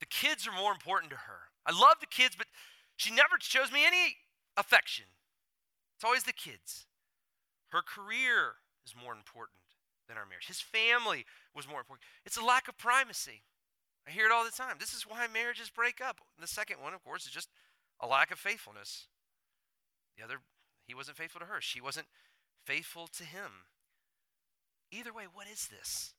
The 0.00 0.06
kids 0.06 0.46
are 0.46 0.52
more 0.52 0.72
important 0.72 1.10
to 1.10 1.18
her. 1.18 1.50
I 1.66 1.72
love 1.72 1.96
the 2.00 2.06
kids, 2.06 2.34
but 2.36 2.46
she 2.96 3.10
never 3.10 3.36
shows 3.40 3.70
me 3.70 3.84
any 3.86 4.16
affection. 4.56 5.04
It's 6.00 6.04
always 6.06 6.24
the 6.24 6.32
kids. 6.32 6.86
Her 7.72 7.82
career 7.82 8.54
is 8.86 8.94
more 8.96 9.12
important 9.12 9.60
than 10.08 10.16
our 10.16 10.24
marriage. 10.24 10.46
His 10.46 10.58
family 10.58 11.26
was 11.54 11.68
more 11.68 11.78
important. 11.78 12.06
It's 12.24 12.38
a 12.38 12.42
lack 12.42 12.68
of 12.68 12.78
primacy. 12.78 13.42
I 14.08 14.10
hear 14.10 14.24
it 14.24 14.32
all 14.32 14.42
the 14.42 14.50
time. 14.50 14.76
This 14.80 14.94
is 14.94 15.02
why 15.02 15.26
marriages 15.26 15.68
break 15.68 16.00
up. 16.00 16.16
And 16.38 16.42
the 16.42 16.48
second 16.48 16.80
one, 16.80 16.94
of 16.94 17.04
course, 17.04 17.26
is 17.26 17.32
just 17.32 17.50
a 18.00 18.06
lack 18.06 18.30
of 18.30 18.38
faithfulness. 18.38 19.08
The 20.16 20.24
other, 20.24 20.36
he 20.86 20.94
wasn't 20.94 21.18
faithful 21.18 21.40
to 21.40 21.46
her. 21.46 21.60
She 21.60 21.82
wasn't 21.82 22.06
faithful 22.64 23.06
to 23.18 23.24
him. 23.24 23.68
Either 24.90 25.12
way, 25.12 25.24
what 25.30 25.48
is 25.52 25.68
this? 25.68 26.14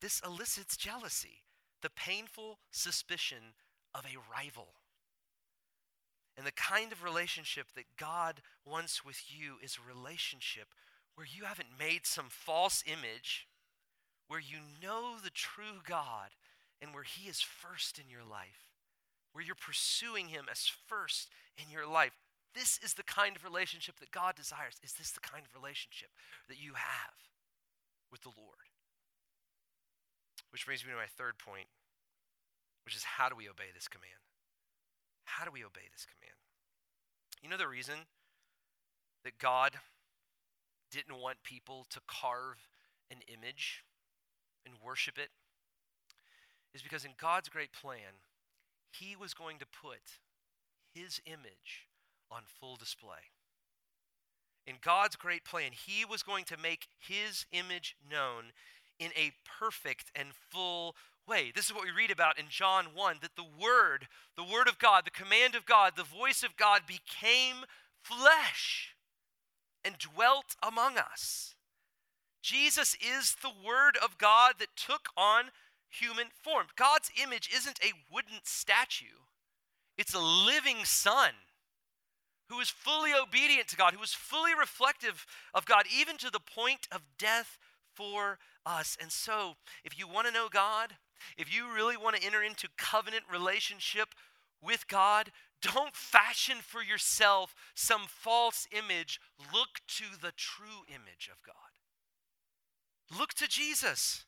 This 0.00 0.22
elicits 0.24 0.76
jealousy, 0.76 1.42
the 1.82 1.90
painful 1.90 2.60
suspicion 2.70 3.54
of 3.92 4.04
a 4.04 4.22
rival. 4.32 4.68
And 6.36 6.46
the 6.46 6.52
kind 6.52 6.90
of 6.92 7.04
relationship 7.04 7.66
that 7.76 7.96
God 7.96 8.42
wants 8.66 9.04
with 9.04 9.22
you 9.28 9.56
is 9.62 9.78
a 9.78 9.88
relationship 9.88 10.68
where 11.14 11.26
you 11.26 11.44
haven't 11.44 11.78
made 11.78 12.06
some 12.06 12.26
false 12.28 12.82
image, 12.86 13.46
where 14.26 14.40
you 14.40 14.58
know 14.82 15.16
the 15.22 15.30
true 15.30 15.80
God 15.86 16.30
and 16.82 16.92
where 16.92 17.04
He 17.04 17.28
is 17.28 17.40
first 17.40 17.98
in 17.98 18.10
your 18.10 18.24
life, 18.28 18.74
where 19.32 19.44
you're 19.44 19.54
pursuing 19.54 20.28
Him 20.28 20.46
as 20.50 20.70
first 20.86 21.28
in 21.56 21.70
your 21.70 21.86
life. 21.86 22.12
This 22.54 22.78
is 22.82 22.94
the 22.94 23.04
kind 23.04 23.36
of 23.36 23.44
relationship 23.44 24.00
that 24.00 24.10
God 24.10 24.34
desires. 24.34 24.74
Is 24.82 24.94
this 24.94 25.10
the 25.10 25.20
kind 25.20 25.44
of 25.46 25.54
relationship 25.54 26.10
that 26.48 26.60
you 26.60 26.74
have 26.74 27.14
with 28.10 28.22
the 28.22 28.34
Lord? 28.36 28.70
Which 30.50 30.66
brings 30.66 30.84
me 30.84 30.90
to 30.90 30.96
my 30.96 31.10
third 31.16 31.38
point, 31.38 31.66
which 32.84 32.94
is 32.94 33.02
how 33.02 33.28
do 33.28 33.34
we 33.34 33.48
obey 33.48 33.74
this 33.74 33.88
command? 33.88 34.22
How 35.24 35.44
do 35.44 35.50
we 35.50 35.64
obey 35.64 35.88
this 35.92 36.06
command? 36.06 36.38
You 37.42 37.48
know 37.48 37.56
the 37.56 37.68
reason 37.68 38.06
that 39.24 39.38
God 39.38 39.72
didn't 40.90 41.20
want 41.20 41.42
people 41.42 41.86
to 41.90 42.00
carve 42.06 42.68
an 43.10 43.18
image 43.26 43.84
and 44.64 44.74
worship 44.84 45.18
it 45.18 45.30
is 46.74 46.82
because 46.82 47.04
in 47.04 47.12
God's 47.20 47.48
great 47.48 47.72
plan, 47.72 48.22
He 48.90 49.16
was 49.16 49.34
going 49.34 49.58
to 49.58 49.66
put 49.66 50.20
His 50.94 51.20
image 51.26 51.88
on 52.30 52.42
full 52.46 52.76
display. 52.76 53.30
In 54.66 54.76
God's 54.82 55.16
great 55.16 55.44
plan, 55.44 55.72
He 55.72 56.04
was 56.04 56.22
going 56.22 56.44
to 56.46 56.56
make 56.56 56.88
His 56.98 57.46
image 57.52 57.96
known 58.08 58.52
in 58.98 59.10
a 59.16 59.32
perfect 59.58 60.10
and 60.14 60.28
full 60.50 60.94
way. 61.26 61.52
This 61.54 61.66
is 61.66 61.74
what 61.74 61.84
we 61.84 61.90
read 61.90 62.10
about 62.10 62.38
in 62.38 62.46
John 62.48 62.86
1 62.94 63.16
that 63.22 63.36
the 63.36 63.42
Word, 63.42 64.08
the 64.36 64.44
Word 64.44 64.68
of 64.68 64.78
God, 64.78 65.04
the 65.04 65.10
command 65.10 65.54
of 65.54 65.66
God, 65.66 65.92
the 65.96 66.04
voice 66.04 66.42
of 66.42 66.56
God 66.56 66.82
became 66.86 67.64
flesh 68.02 68.94
and 69.84 69.96
dwelt 69.98 70.56
among 70.62 70.98
us. 70.98 71.54
Jesus 72.42 72.96
is 73.00 73.36
the 73.40 73.52
Word 73.66 73.96
of 74.02 74.18
God 74.18 74.54
that 74.58 74.76
took 74.76 75.08
on 75.16 75.46
human 75.88 76.26
form. 76.42 76.66
God's 76.76 77.10
image 77.22 77.48
isn't 77.54 77.78
a 77.82 77.92
wooden 78.12 78.40
statue, 78.42 79.24
it's 79.96 80.14
a 80.14 80.20
living 80.20 80.84
Son 80.84 81.30
who 82.50 82.58
was 82.58 82.68
fully 82.68 83.12
obedient 83.14 83.68
to 83.68 83.76
God, 83.76 83.94
who 83.94 84.00
was 84.00 84.12
fully 84.12 84.52
reflective 84.54 85.26
of 85.54 85.64
God, 85.64 85.86
even 85.96 86.18
to 86.18 86.30
the 86.30 86.40
point 86.40 86.86
of 86.92 87.00
death 87.18 87.58
for 87.94 88.38
us. 88.66 88.96
And 89.00 89.10
so, 89.10 89.54
if 89.84 89.98
you 89.98 90.08
want 90.08 90.26
to 90.26 90.32
know 90.32 90.48
God, 90.50 90.94
if 91.38 91.54
you 91.54 91.72
really 91.72 91.96
want 91.96 92.16
to 92.16 92.24
enter 92.24 92.42
into 92.42 92.68
covenant 92.76 93.24
relationship 93.30 94.08
with 94.62 94.88
God, 94.88 95.30
don't 95.62 95.94
fashion 95.94 96.58
for 96.60 96.82
yourself 96.82 97.54
some 97.74 98.02
false 98.06 98.66
image. 98.72 99.20
Look 99.52 99.80
to 99.96 100.04
the 100.20 100.32
true 100.36 100.84
image 100.88 101.30
of 101.32 101.42
God. 101.42 101.54
Look 103.18 103.34
to 103.34 103.48
Jesus. 103.48 104.24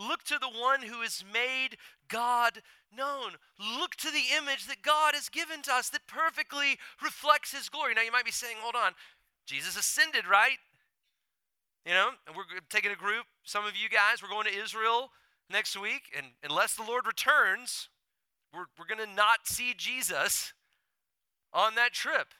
Look 0.00 0.22
to 0.24 0.38
the 0.38 0.48
one 0.48 0.82
who 0.82 1.00
has 1.00 1.24
made 1.32 1.76
God 2.08 2.62
known. 2.96 3.32
Look 3.58 3.96
to 3.96 4.10
the 4.10 4.36
image 4.36 4.66
that 4.66 4.82
God 4.82 5.14
has 5.14 5.28
given 5.28 5.62
to 5.62 5.72
us 5.72 5.88
that 5.90 6.06
perfectly 6.06 6.78
reflects 7.02 7.52
his 7.52 7.68
glory. 7.68 7.94
Now, 7.94 8.02
you 8.02 8.12
might 8.12 8.24
be 8.24 8.30
saying, 8.30 8.56
hold 8.60 8.76
on, 8.76 8.92
Jesus 9.44 9.76
ascended, 9.76 10.26
right? 10.26 10.58
You 11.88 11.94
know, 11.94 12.10
and 12.26 12.36
we're 12.36 12.44
taking 12.68 12.92
a 12.92 12.96
group, 12.96 13.24
some 13.44 13.64
of 13.64 13.72
you 13.74 13.88
guys, 13.88 14.22
we're 14.22 14.28
going 14.28 14.44
to 14.44 14.54
Israel 14.54 15.10
next 15.50 15.74
week, 15.80 16.02
and 16.14 16.26
unless 16.44 16.74
the 16.74 16.82
Lord 16.82 17.06
returns, 17.06 17.88
we're, 18.52 18.66
we're 18.78 18.84
going 18.84 19.08
to 19.08 19.14
not 19.14 19.46
see 19.46 19.72
Jesus 19.74 20.52
on 21.50 21.76
that 21.76 21.94
trip. 21.94 22.34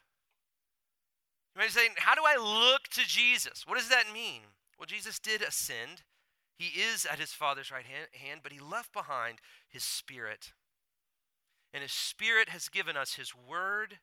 You 1.55 1.61
might 1.61 1.69
be 1.69 1.73
saying, 1.73 1.93
how 1.97 2.15
do 2.15 2.21
I 2.27 2.37
look 2.37 2.89
to 2.89 3.09
Jesus? 3.09 3.65
What 3.67 3.79
does 3.79 3.89
that 3.89 4.13
mean? 4.13 4.43
Well, 4.79 4.85
Jesus 4.85 5.19
did 5.19 5.41
ascend. 5.41 6.03
He 6.59 6.79
is 6.79 7.07
at 7.11 7.19
his 7.19 7.33
Father's 7.33 7.71
right 7.71 7.87
hand, 7.87 8.41
but 8.43 8.53
he 8.53 8.61
left 8.61 8.93
behind 8.93 9.39
his 9.67 9.83
Spirit. 9.83 10.53
And 11.73 11.83
his 11.83 11.93
Spirit 11.93 12.51
has 12.51 12.69
given 12.69 12.99
us 12.99 13.15
his 13.15 13.33
word, 13.35 13.95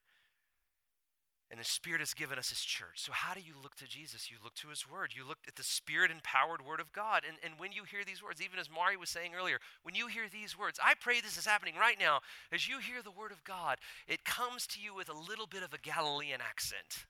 and 1.51 1.59
the 1.59 1.63
Spirit 1.63 1.99
has 1.99 2.13
given 2.13 2.39
us 2.39 2.49
his 2.49 2.61
church. 2.61 2.95
So, 2.95 3.11
how 3.11 3.33
do 3.33 3.39
you 3.39 3.53
look 3.61 3.75
to 3.75 3.87
Jesus? 3.87 4.31
You 4.31 4.37
look 4.43 4.55
to 4.55 4.69
his 4.69 4.89
word. 4.89 5.13
You 5.15 5.27
look 5.27 5.37
at 5.47 5.55
the 5.55 5.63
Spirit 5.63 6.09
empowered 6.09 6.65
word 6.65 6.79
of 6.79 6.91
God. 6.91 7.21
And, 7.27 7.37
and 7.43 7.59
when 7.59 7.71
you 7.71 7.83
hear 7.83 8.03
these 8.03 8.23
words, 8.23 8.41
even 8.41 8.59
as 8.59 8.69
Mari 8.69 8.97
was 8.97 9.09
saying 9.09 9.31
earlier, 9.37 9.59
when 9.83 9.93
you 9.93 10.07
hear 10.07 10.25
these 10.31 10.57
words, 10.57 10.79
I 10.83 10.93
pray 10.99 11.21
this 11.21 11.37
is 11.37 11.45
happening 11.45 11.75
right 11.79 11.97
now. 11.99 12.21
As 12.51 12.67
you 12.67 12.79
hear 12.79 13.03
the 13.03 13.11
word 13.11 13.31
of 13.31 13.43
God, 13.43 13.77
it 14.07 14.25
comes 14.25 14.65
to 14.67 14.79
you 14.79 14.95
with 14.95 15.09
a 15.09 15.13
little 15.13 15.47
bit 15.47 15.61
of 15.61 15.73
a 15.73 15.77
Galilean 15.77 16.41
accent. 16.41 17.05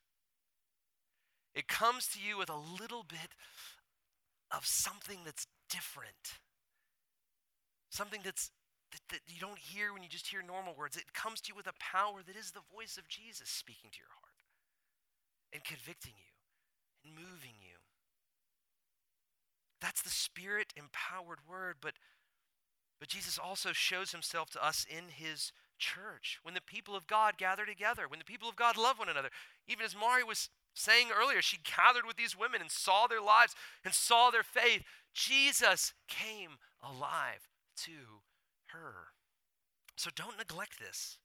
It 1.54 1.70
comes 1.70 2.08
to 2.08 2.20
you 2.20 2.38
with 2.38 2.50
a 2.50 2.60
little 2.82 3.04
bit 3.08 3.32
of 4.52 4.66
something 4.66 5.20
that's 5.24 5.48
different. 5.70 6.40
Something 7.90 8.20
that's 8.24 8.52
that, 8.92 9.02
that 9.10 9.22
you 9.28 9.40
don't 9.40 9.60
hear 9.60 9.94
when 9.94 10.04
you 10.04 10.10
just 10.10 10.28
hear 10.28 10.42
normal 10.42 10.76
words. 10.78 10.98
It 10.98 11.14
comes 11.14 11.42
to 11.42 11.50
you 11.50 11.56
with 11.56 11.68
a 11.68 11.80
power 11.80 12.22
that 12.26 12.36
is 12.36 12.52
the 12.52 12.66
voice 12.74 12.98
of 12.98 13.08
Jesus 13.08 13.50
speaking 13.50 13.90
to 13.92 14.00
your 14.00 14.12
heart 14.12 14.40
and 15.54 15.64
convicting 15.64 16.14
you 16.18 16.34
and 17.04 17.16
moving 17.16 17.58
you. 17.62 17.78
That's 19.82 20.02
the 20.02 20.10
spirit 20.10 20.74
empowered 20.76 21.40
word, 21.48 21.76
but 21.82 21.94
but 23.00 23.10
Jesus 23.10 23.38
also 23.38 23.74
shows 23.74 24.12
himself 24.12 24.50
to 24.52 24.66
us 24.66 24.86
in 24.90 25.10
his 25.10 25.52
church. 25.78 26.40
When 26.44 26.54
the 26.54 26.62
people 26.62 26.96
of 26.96 27.08
God 27.08 27.38
gather 27.38 27.66
together, 27.66 28.08
when 28.08 28.20
the 28.20 28.26
people 28.26 28.48
of 28.48 28.56
God 28.56 28.78
love 28.78 29.00
one 29.00 29.10
another. 29.10 29.30
Even 29.68 29.86
as 29.86 29.96
Mari 29.96 30.24
was 30.24 30.50
saying 30.74 31.08
earlier, 31.16 31.42
she 31.42 31.60
gathered 31.64 32.06
with 32.06 32.16
these 32.16 32.38
women 32.38 32.62
and 32.62 32.72
saw 32.72 33.08
their 33.08 33.22
lives 33.22 33.56
and 33.84 33.94
saw 33.94 34.30
their 34.30 34.44
faith. 34.44 34.84
Jesus 35.14 35.94
came 36.08 36.52
alive 36.82 37.48
to 37.84 38.22
her. 38.72 39.08
So 39.96 40.10
don't 40.16 40.38
neglect 40.38 40.80
this. 40.80 41.18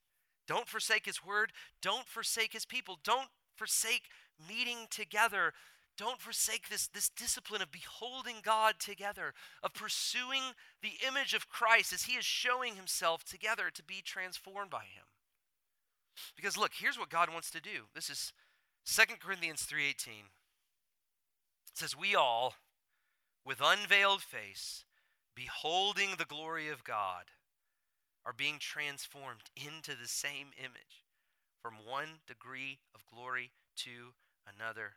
Don't 0.46 0.68
forsake 0.68 1.06
his 1.06 1.24
word. 1.24 1.52
Don't 1.82 2.06
forsake 2.06 2.52
his 2.52 2.64
people. 2.64 2.98
Don't 3.04 3.28
forsake 3.56 4.04
meeting 4.48 4.86
together. 4.90 5.52
Don't 5.96 6.20
forsake 6.20 6.68
this, 6.68 6.86
this 6.86 7.08
discipline 7.08 7.60
of 7.60 7.70
beholding 7.70 8.36
God 8.42 8.76
together, 8.78 9.34
of 9.62 9.74
pursuing 9.74 10.42
the 10.82 10.94
image 11.06 11.34
of 11.34 11.48
Christ 11.48 11.92
as 11.92 12.04
he 12.04 12.14
is 12.14 12.24
showing 12.24 12.76
himself 12.76 13.24
together 13.24 13.70
to 13.74 13.82
be 13.82 14.00
transformed 14.02 14.70
by 14.70 14.84
him. 14.84 15.04
Because 16.36 16.56
look, 16.56 16.72
here's 16.74 16.98
what 16.98 17.10
God 17.10 17.30
wants 17.30 17.50
to 17.50 17.60
do. 17.60 17.86
This 17.94 18.08
is 18.08 18.32
2 18.86 19.20
Corinthians 19.20 19.66
3:18 19.66 20.30
says 21.74 21.96
we 21.96 22.14
all 22.14 22.54
with 23.44 23.60
unveiled 23.60 24.22
face 24.22 24.84
beholding 25.34 26.10
the 26.18 26.24
glory 26.24 26.68
of 26.68 26.84
God 26.84 27.24
are 28.24 28.32
being 28.32 28.58
transformed 28.58 29.50
into 29.56 29.92
the 29.92 30.08
same 30.08 30.48
image 30.58 31.04
from 31.62 31.74
one 31.86 32.20
degree 32.26 32.78
of 32.94 33.06
glory 33.06 33.50
to 33.76 34.14
another. 34.46 34.94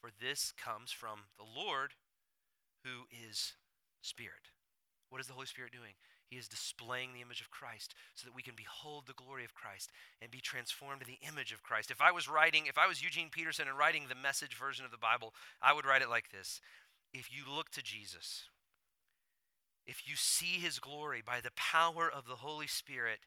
For 0.00 0.10
this 0.20 0.52
comes 0.52 0.90
from 0.90 1.20
the 1.38 1.44
Lord 1.44 1.92
who 2.84 3.06
is 3.10 3.54
spirit. 4.02 4.50
What 5.10 5.20
is 5.20 5.26
the 5.26 5.34
holy 5.34 5.46
spirit 5.46 5.72
doing? 5.72 5.94
He 6.28 6.36
is 6.36 6.48
displaying 6.48 7.12
the 7.12 7.22
image 7.22 7.40
of 7.40 7.50
Christ 7.50 7.94
so 8.14 8.26
that 8.26 8.34
we 8.34 8.42
can 8.42 8.54
behold 8.56 9.06
the 9.06 9.14
glory 9.14 9.44
of 9.44 9.54
Christ 9.54 9.92
and 10.20 10.30
be 10.30 10.40
transformed 10.40 11.00
to 11.00 11.06
the 11.06 11.20
image 11.26 11.52
of 11.52 11.62
Christ. 11.62 11.90
If 11.90 12.00
I 12.00 12.10
was 12.10 12.28
writing, 12.28 12.66
if 12.66 12.78
I 12.78 12.88
was 12.88 13.02
Eugene 13.02 13.28
Peterson 13.30 13.68
and 13.68 13.78
writing 13.78 14.06
the 14.08 14.16
message 14.16 14.56
version 14.56 14.84
of 14.84 14.90
the 14.90 14.98
Bible, 14.98 15.34
I 15.62 15.72
would 15.72 15.86
write 15.86 16.02
it 16.02 16.10
like 16.10 16.30
this. 16.30 16.60
If 17.14 17.30
you 17.30 17.44
look 17.48 17.70
to 17.70 17.82
Jesus, 17.82 18.44
if 19.86 20.08
you 20.08 20.16
see 20.16 20.58
his 20.60 20.78
glory 20.78 21.22
by 21.24 21.40
the 21.40 21.52
power 21.56 22.10
of 22.10 22.26
the 22.26 22.36
Holy 22.36 22.66
Spirit 22.66 23.20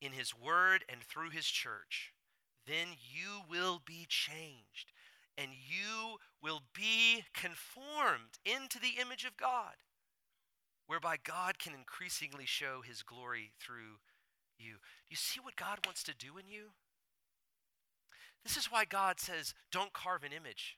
in 0.00 0.12
his 0.12 0.34
word 0.36 0.84
and 0.88 1.02
through 1.02 1.30
his 1.30 1.46
church, 1.46 2.12
then 2.66 2.88
you 3.00 3.40
will 3.48 3.80
be 3.84 4.06
changed 4.08 4.92
and 5.38 5.50
you 5.52 6.18
will 6.42 6.60
be 6.74 7.24
conformed 7.34 8.38
into 8.44 8.78
the 8.78 9.00
image 9.00 9.24
of 9.24 9.36
God 9.36 9.76
whereby 10.86 11.16
God 11.22 11.58
can 11.58 11.72
increasingly 11.72 12.46
show 12.46 12.82
his 12.84 13.02
glory 13.02 13.52
through 13.60 14.00
you. 14.58 14.72
Do 14.72 15.10
you 15.10 15.16
see 15.16 15.40
what 15.40 15.56
God 15.56 15.78
wants 15.86 16.02
to 16.02 16.14
do 16.14 16.36
in 16.36 16.48
you? 16.48 16.70
This 18.44 18.56
is 18.56 18.66
why 18.66 18.84
God 18.84 19.20
says, 19.20 19.54
don't 19.70 19.92
carve 19.92 20.24
an 20.24 20.32
image. 20.32 20.76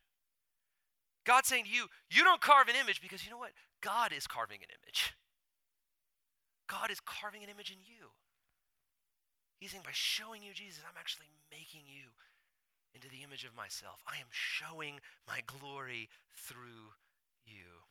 God's 1.25 1.49
saying 1.49 1.65
to 1.65 1.71
you, 1.71 1.87
you 2.11 2.25
don't 2.25 2.41
carve 2.41 2.69
an 2.69 2.75
image 2.81 3.01
because 3.01 3.25
you 3.25 3.31
know 3.31 3.39
what? 3.39 3.53
God 3.83 4.13
is 4.17 4.27
carving 4.27 4.63
an 4.63 4.71
image. 4.83 5.13
God 6.71 6.91
is 6.91 7.01
carving 7.05 7.43
an 7.43 7.51
image 7.51 7.71
in 7.71 7.83
you. 7.83 8.15
He's 9.61 9.71
saying, 9.71 9.85
by 9.85 9.93
showing 9.93 10.43
you 10.43 10.55
Jesus, 10.55 10.83
I'm 10.87 10.99
actually 10.99 11.29
making 11.51 11.85
you 11.85 12.15
into 12.95 13.11
the 13.11 13.23
image 13.23 13.45
of 13.45 13.55
myself. 13.55 14.01
I 14.09 14.17
am 14.19 14.31
showing 14.31 14.99
my 15.29 15.43
glory 15.45 16.09
through 16.33 16.97
you. 17.45 17.87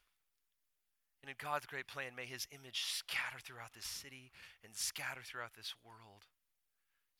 And 1.22 1.30
in 1.30 1.38
God's 1.38 1.70
great 1.70 1.86
plan, 1.86 2.18
may 2.18 2.26
his 2.26 2.48
image 2.50 2.82
scatter 2.89 3.38
throughout 3.38 3.78
this 3.78 3.86
city 3.86 4.32
and 4.66 4.74
scatter 4.74 5.22
throughout 5.22 5.54
this 5.54 5.76
world 5.86 6.26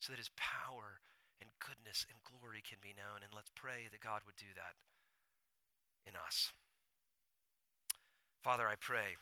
so 0.00 0.10
that 0.10 0.18
his 0.18 0.34
power 0.34 0.98
and 1.38 1.50
goodness 1.62 2.02
and 2.10 2.18
glory 2.26 2.62
can 2.66 2.82
be 2.82 2.94
known. 2.98 3.22
And 3.22 3.30
let's 3.30 3.54
pray 3.54 3.86
that 3.90 4.02
God 4.02 4.26
would 4.26 4.34
do 4.34 4.50
that 4.58 4.74
in 6.02 6.18
us. 6.18 6.50
Father, 8.42 8.66
I 8.66 8.74
pray 8.78 9.16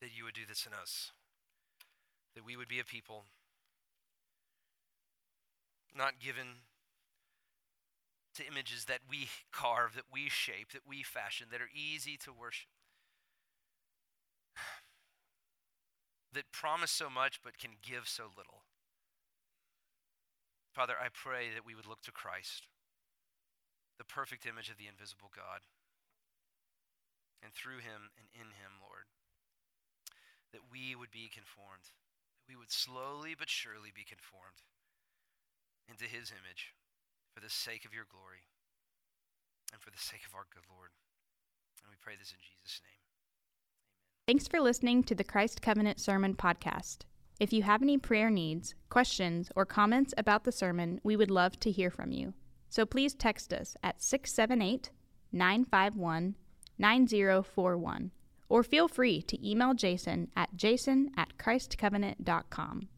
that 0.00 0.10
you 0.16 0.24
would 0.24 0.34
do 0.34 0.46
this 0.46 0.66
in 0.66 0.72
us, 0.72 1.12
that 2.34 2.44
we 2.44 2.56
would 2.56 2.68
be 2.68 2.80
a 2.80 2.84
people 2.84 3.24
not 5.94 6.18
given 6.20 6.62
to 8.34 8.46
images 8.46 8.84
that 8.84 9.00
we 9.08 9.28
carve, 9.52 9.94
that 9.94 10.04
we 10.12 10.28
shape, 10.28 10.72
that 10.72 10.86
we 10.86 11.02
fashion, 11.02 11.48
that 11.50 11.60
are 11.60 11.70
easy 11.74 12.16
to 12.16 12.32
worship 12.32 12.68
that 16.32 16.50
promise 16.52 16.90
so 16.90 17.08
much 17.08 17.40
but 17.42 17.58
can 17.58 17.72
give 17.82 18.08
so 18.08 18.24
little. 18.36 18.62
Father, 20.72 20.94
I 21.00 21.08
pray 21.12 21.46
that 21.54 21.66
we 21.66 21.74
would 21.74 21.86
look 21.86 22.02
to 22.02 22.12
Christ, 22.12 22.68
the 23.98 24.04
perfect 24.04 24.46
image 24.46 24.68
of 24.68 24.78
the 24.78 24.86
invisible 24.86 25.30
God. 25.34 25.60
And 27.42 27.52
through 27.54 27.80
him 27.84 28.10
and 28.18 28.26
in 28.34 28.54
him, 28.58 28.80
Lord, 28.82 29.06
that 30.52 30.70
we 30.72 30.94
would 30.94 31.10
be 31.10 31.30
conformed, 31.30 31.92
that 32.38 32.48
we 32.48 32.56
would 32.56 32.72
slowly 32.72 33.34
but 33.38 33.50
surely 33.50 33.92
be 33.94 34.04
conformed 34.04 34.64
into 35.88 36.04
his 36.04 36.32
image 36.32 36.74
for 37.32 37.40
the 37.40 37.50
sake 37.50 37.84
of 37.84 37.94
your 37.94 38.06
glory 38.10 38.48
and 39.72 39.80
for 39.80 39.90
the 39.90 39.98
sake 39.98 40.24
of 40.26 40.34
our 40.34 40.46
good 40.52 40.64
Lord. 40.68 40.90
And 41.82 41.90
we 41.90 41.96
pray 42.00 42.14
this 42.18 42.32
in 42.32 42.40
Jesus' 42.40 42.80
name. 42.82 42.98
Amen. 42.98 44.26
Thanks 44.26 44.48
for 44.48 44.60
listening 44.60 45.02
to 45.04 45.14
the 45.14 45.24
Christ 45.24 45.62
Covenant 45.62 46.00
Sermon 46.00 46.34
Podcast. 46.34 47.04
If 47.40 47.52
you 47.52 47.62
have 47.62 47.82
any 47.82 47.98
prayer 47.98 48.30
needs, 48.30 48.74
questions, 48.90 49.50
or 49.54 49.64
comments 49.64 50.12
about 50.18 50.44
the 50.44 50.52
sermon, 50.52 51.00
we 51.04 51.16
would 51.16 51.30
love 51.30 51.58
to 51.60 51.70
hear 51.70 51.90
from 51.90 52.10
you. 52.10 52.34
So 52.68 52.84
please 52.84 53.14
text 53.14 53.52
us 53.52 53.76
at 53.82 54.02
678 54.02 54.90
951 55.30 56.34
9041 56.78 58.10
or 58.48 58.62
feel 58.62 58.88
free 58.88 59.20
to 59.22 59.48
email 59.48 59.74
Jason 59.74 60.30
at 60.36 60.56
jason 60.56 61.10
at 61.16 61.36
christcovenant.com. 61.38 62.88